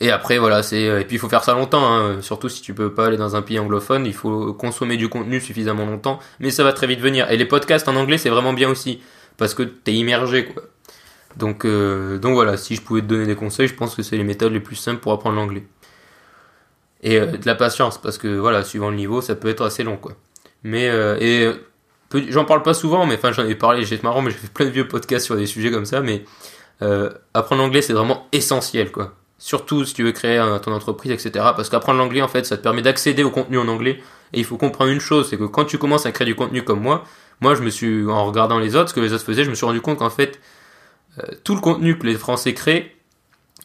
Et 0.00 0.10
après 0.10 0.38
voilà, 0.38 0.62
c'est 0.62 0.88
euh, 0.88 1.00
et 1.00 1.04
puis 1.04 1.16
il 1.16 1.18
faut 1.18 1.28
faire 1.28 1.44
ça 1.44 1.54
longtemps, 1.54 1.84
hein. 1.84 2.20
surtout 2.20 2.48
si 2.48 2.62
tu 2.62 2.74
peux 2.74 2.92
pas 2.92 3.06
aller 3.06 3.16
dans 3.16 3.36
un 3.36 3.42
pays 3.42 3.58
anglophone, 3.58 4.06
il 4.06 4.12
faut 4.12 4.52
consommer 4.52 4.96
du 4.96 5.08
contenu 5.08 5.40
suffisamment 5.40 5.86
longtemps, 5.86 6.18
mais 6.40 6.50
ça 6.50 6.64
va 6.64 6.72
très 6.72 6.86
vite 6.86 7.00
venir. 7.00 7.30
Et 7.30 7.36
les 7.36 7.46
podcasts 7.46 7.88
en 7.88 7.96
anglais 7.96 8.18
c'est 8.18 8.28
vraiment 8.28 8.52
bien 8.52 8.68
aussi 8.68 9.00
parce 9.36 9.54
que 9.54 9.62
t'es 9.62 9.92
immergé 9.92 10.46
quoi. 10.46 10.64
Donc 11.36 11.64
euh, 11.64 12.18
voilà, 12.22 12.56
si 12.56 12.76
je 12.76 12.82
pouvais 12.82 13.02
te 13.02 13.06
donner 13.06 13.26
des 13.26 13.36
conseils, 13.36 13.68
je 13.68 13.74
pense 13.74 13.94
que 13.94 14.02
c'est 14.02 14.16
les 14.16 14.24
méthodes 14.24 14.52
les 14.52 14.60
plus 14.60 14.76
simples 14.76 15.00
pour 15.00 15.12
apprendre 15.12 15.36
l'anglais. 15.36 15.64
Et 17.02 17.20
de 17.20 17.46
la 17.46 17.54
patience 17.54 18.00
parce 18.00 18.18
que 18.18 18.28
voilà, 18.36 18.64
suivant 18.64 18.90
le 18.90 18.96
niveau, 18.96 19.20
ça 19.20 19.36
peut 19.36 19.48
être 19.48 19.64
assez 19.64 19.84
long 19.84 19.96
quoi. 19.96 20.12
Mais 20.64 20.86
et 21.20 21.50
j'en 22.28 22.44
parle 22.44 22.62
pas 22.62 22.74
souvent, 22.74 23.06
mais 23.06 23.14
enfin 23.14 23.32
j'en 23.32 23.46
ai 23.46 23.54
parlé, 23.54 23.84
j'ai 23.84 23.98
marrant, 24.02 24.22
mais 24.22 24.30
j'ai 24.30 24.36
fait 24.36 24.52
plein 24.52 24.66
de 24.66 24.70
vieux 24.70 24.88
podcasts 24.88 25.24
sur 25.24 25.36
des 25.36 25.46
sujets 25.46 25.70
comme 25.70 25.84
ça, 25.84 26.00
mais 26.00 26.24
euh, 26.82 27.10
apprendre 27.34 27.62
l'anglais 27.62 27.82
c'est 27.82 27.92
vraiment 27.92 28.26
essentiel 28.32 28.90
quoi. 28.90 29.14
Surtout 29.38 29.84
si 29.84 29.94
tu 29.94 30.04
veux 30.04 30.12
créer 30.12 30.42
ton 30.62 30.72
entreprise, 30.72 31.12
etc. 31.12 31.30
Parce 31.56 31.68
qu'apprendre 31.68 31.98
l'anglais 31.98 32.22
en 32.22 32.28
fait 32.28 32.46
ça 32.46 32.56
te 32.56 32.62
permet 32.62 32.82
d'accéder 32.82 33.24
au 33.24 33.30
contenu 33.30 33.58
en 33.58 33.68
anglais. 33.68 34.00
Et 34.32 34.38
il 34.38 34.44
faut 34.44 34.56
comprendre 34.56 34.90
une 34.90 35.00
chose, 35.00 35.28
c'est 35.28 35.36
que 35.36 35.44
quand 35.44 35.64
tu 35.64 35.78
commences 35.78 36.06
à 36.06 36.12
créer 36.12 36.26
du 36.26 36.34
contenu 36.34 36.62
comme 36.62 36.80
moi, 36.80 37.04
moi 37.40 37.54
je 37.54 37.62
me 37.62 37.70
suis, 37.70 38.06
en 38.08 38.26
regardant 38.26 38.58
les 38.58 38.74
autres, 38.74 38.90
ce 38.90 38.94
que 38.94 39.00
les 39.00 39.12
autres 39.12 39.24
faisaient, 39.24 39.44
je 39.44 39.50
me 39.50 39.54
suis 39.54 39.66
rendu 39.66 39.80
compte 39.80 39.98
qu'en 39.98 40.10
fait 40.10 40.40
euh, 41.18 41.22
tout 41.44 41.54
le 41.54 41.60
contenu 41.60 41.98
que 41.98 42.06
les 42.06 42.14
Français 42.14 42.54
créent, 42.54 42.96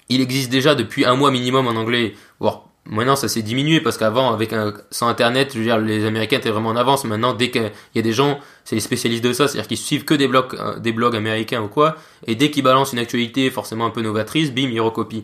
il 0.10 0.22
existe 0.22 0.50
déjà 0.50 0.76
depuis 0.76 1.06
un 1.06 1.16
mois 1.16 1.32
minimum 1.32 1.68
en 1.68 1.72
anglais, 1.72 2.14
voire 2.40 2.69
Maintenant, 2.86 3.16
ça 3.16 3.28
s'est 3.28 3.44
diminué 3.44 3.82
parce 3.82 3.98
qu'avant, 3.98 4.34
avec 4.34 4.52
un, 4.52 4.74
sans 4.90 5.08
Internet, 5.08 5.54
les 5.54 6.06
Américains 6.06 6.38
étaient 6.38 6.50
vraiment 6.50 6.70
en 6.70 6.76
avance. 6.76 7.04
Maintenant, 7.06 7.34
dès 7.34 7.52
qu'il 7.52 7.72
y 7.94 8.00
a 8.00 8.02
des 8.02 8.14
gens, 8.14 8.40
c'est 8.64 8.76
les 8.76 8.82
spécialistes 8.82 9.24
de 9.24 9.32
ça, 9.32 9.48
c'est-à-dire 9.48 9.68
qu'ils 9.68 9.78
suivent 9.78 10.06
que 10.06 10.16
des 10.16 10.28
blogs, 10.28 10.56
euh, 10.56 10.80
des 10.80 10.92
blogs 10.92 11.16
américains 11.16 11.62
ou 11.62 11.68
quoi, 11.68 11.98
et 12.26 12.36
dès 12.36 12.50
qu'ils 12.50 12.64
balancent 12.64 12.94
une 12.94 13.00
actualité 13.00 13.52
forcément 13.52 13.86
un 13.86 13.92
peu 13.92 14.02
novatrice, 14.02 14.52
bim, 14.52 14.70
ils 14.72 14.82
recopient. 14.82 15.24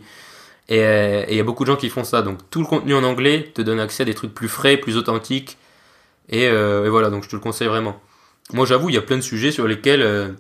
Euh, 0.72 1.24
et 1.28 1.32
il 1.32 1.38
y 1.38 1.40
a 1.40 1.44
beaucoup 1.44 1.64
de 1.64 1.72
gens 1.72 1.76
qui 1.76 1.90
font 1.90 2.04
ça. 2.04 2.22
Donc, 2.22 2.38
tout 2.52 2.60
le 2.60 2.68
contenu 2.68 2.94
en 2.94 3.04
anglais 3.04 3.52
te 3.54 3.62
donne 3.64 3.80
accès 3.80 4.04
à 4.04 4.06
des 4.06 4.14
trucs 4.14 4.34
plus 4.34 4.48
frais, 4.48 4.78
plus 4.78 4.96
authentiques. 4.98 5.58
Et, 6.30 6.48
euh, 6.48 6.86
et 6.86 6.90
voilà, 6.90 7.10
donc 7.10 7.24
je 7.24 7.30
te 7.30 7.36
le 7.36 7.42
conseille 7.42 7.68
vraiment. 7.68 8.00
Moi, 8.54 8.68
j'avoue, 8.68 8.90
il 8.90 8.96
y 8.96 8.98
a 8.98 9.02
plein 9.02 9.18
de 9.18 9.22
sujets 9.22 9.52
sur 9.52 9.68
lesquels 9.68 10.36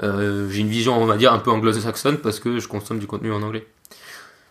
j'ai 0.00 0.60
une 0.60 0.68
vision, 0.68 1.00
on 1.00 1.04
va 1.04 1.18
dire, 1.18 1.32
un 1.34 1.38
peu 1.38 1.50
anglo-saxonne 1.50 2.18
parce 2.18 2.40
que 2.40 2.58
je 2.58 2.68
consomme 2.68 2.98
du 2.98 3.06
contenu 3.06 3.32
en 3.32 3.42
anglais. 3.42 3.66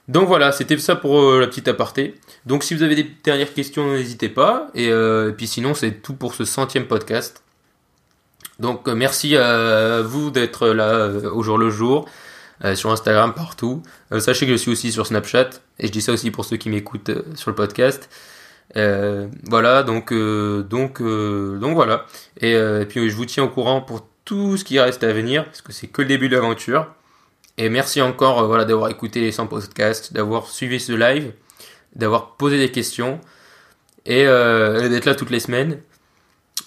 Donc 0.10 0.28
voilà, 0.28 0.51
c'était 0.51 0.76
ça 0.80 0.95
pour 0.95 1.22
euh, 1.22 1.39
la 1.39 1.45
petite 1.45 1.68
aparté. 1.68 2.16
Donc 2.47 2.64
si 2.64 2.74
vous 2.74 2.82
avez 2.82 2.95
des 2.95 3.07
dernières 3.24 3.53
questions, 3.53 3.93
n'hésitez 3.93 4.28
pas. 4.28 4.72
Et, 4.74 4.89
euh, 4.89 5.32
puis 5.32 5.45
sinon, 5.45 5.76
c'est 5.76 6.01
tout 6.01 6.16
pour 6.16 6.34
ce 6.34 6.45
centième 6.45 6.88
podcast. 6.88 7.43
Donc 8.57 8.88
euh, 8.88 8.95
merci 8.95 9.38
à 9.38 10.01
vous 10.01 10.32
d'être 10.32 10.70
là 10.70 11.10
au 11.32 11.43
jour 11.43 11.60
le 11.60 11.70
jour, 11.70 12.10
sur 12.74 12.91
Instagram, 12.91 13.34
partout. 13.36 13.84
sachez 14.20 14.47
que 14.47 14.51
je 14.51 14.57
suis 14.57 14.72
aussi 14.72 14.91
sur 14.91 15.05
Snapchat, 15.07 15.49
et 15.78 15.88
je 15.88 15.91
dis 15.91 16.01
ça 16.01 16.12
aussi 16.12 16.32
pour 16.32 16.43
ceux 16.43 16.57
qui 16.57 16.70
m'écoutent 16.70 17.12
sur 17.36 17.51
le 17.51 17.55
podcast. 17.55 18.10
voilà, 18.76 19.84
donc 19.84 20.12
donc 20.14 21.01
donc 21.01 21.76
voilà. 21.76 22.05
Et, 22.41 22.53
et, 22.53 22.86
puis 22.86 23.10
je 23.10 23.16
vous 23.16 23.26
tiens 23.26 23.43
au 23.43 23.49
courant 23.49 23.82
pour 23.82 24.05
tout 24.26 24.57
ce 24.57 24.66
qui 24.66 24.80
reste 24.80 25.03
à 25.03 25.14
venir, 25.14 25.45
parce 25.45 25.62
que 25.62 25.72
c'est 25.72 25.88
que 25.88 26.01
le 26.01 26.07
début 26.07 26.30
de 26.30 26.36
l'aventure. 26.36 26.88
Et 27.60 27.68
merci 27.68 28.01
encore 28.01 28.39
euh, 28.39 28.47
voilà, 28.47 28.64
d'avoir 28.64 28.89
écouté 28.89 29.20
les 29.20 29.34
100 29.34 29.47
podcasts, 29.47 30.14
d'avoir 30.14 30.47
suivi 30.47 30.80
ce 30.80 30.93
live, 30.93 31.34
d'avoir 31.93 32.38
posé 32.38 32.57
des 32.57 32.72
questions 32.72 33.20
et 34.05 34.26
euh, 34.26 34.88
d'être 34.88 35.03
là 35.03 35.14
toutes 35.14 35.30
les 35.30 35.41
semaines. 35.41 35.80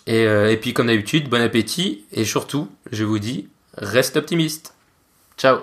Et, 0.06 0.26
euh, 0.26 0.52
et 0.52 0.58
puis 0.58 0.74
comme 0.74 0.88
d'habitude, 0.88 1.30
bon 1.30 1.40
appétit 1.40 2.04
et 2.12 2.26
surtout, 2.26 2.68
je 2.90 3.04
vous 3.04 3.18
dis, 3.18 3.48
reste 3.78 4.18
optimiste. 4.18 4.74
Ciao 5.38 5.60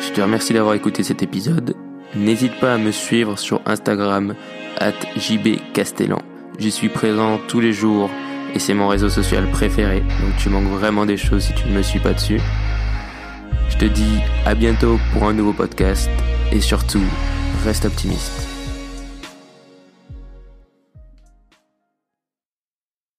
Je 0.00 0.10
te 0.10 0.22
remercie 0.22 0.54
d'avoir 0.54 0.74
écouté 0.74 1.02
cet 1.02 1.22
épisode. 1.22 1.76
N'hésite 2.14 2.58
pas 2.60 2.72
à 2.72 2.78
me 2.78 2.92
suivre 2.92 3.38
sur 3.38 3.60
Instagram 3.66 4.34
at 4.78 4.94
jbcastellan. 5.16 6.22
J'y 6.58 6.70
suis 6.70 6.88
présent 6.88 7.38
tous 7.46 7.60
les 7.60 7.74
jours 7.74 8.08
et 8.54 8.58
c'est 8.58 8.74
mon 8.74 8.88
réseau 8.88 9.10
social 9.10 9.50
préféré. 9.50 10.00
Donc 10.00 10.36
tu 10.38 10.48
manques 10.48 10.70
vraiment 10.70 11.04
des 11.04 11.18
choses 11.18 11.42
si 11.42 11.52
tu 11.52 11.68
ne 11.68 11.76
me 11.76 11.82
suis 11.82 12.00
pas 12.00 12.14
dessus. 12.14 12.40
Je 13.70 13.76
te 13.78 13.84
dis 13.86 14.18
à 14.44 14.54
bientôt 14.54 14.98
pour 15.12 15.24
un 15.24 15.32
nouveau 15.32 15.52
podcast 15.52 16.10
et 16.52 16.60
surtout, 16.60 17.04
reste 17.64 17.86
optimiste. 17.86 18.39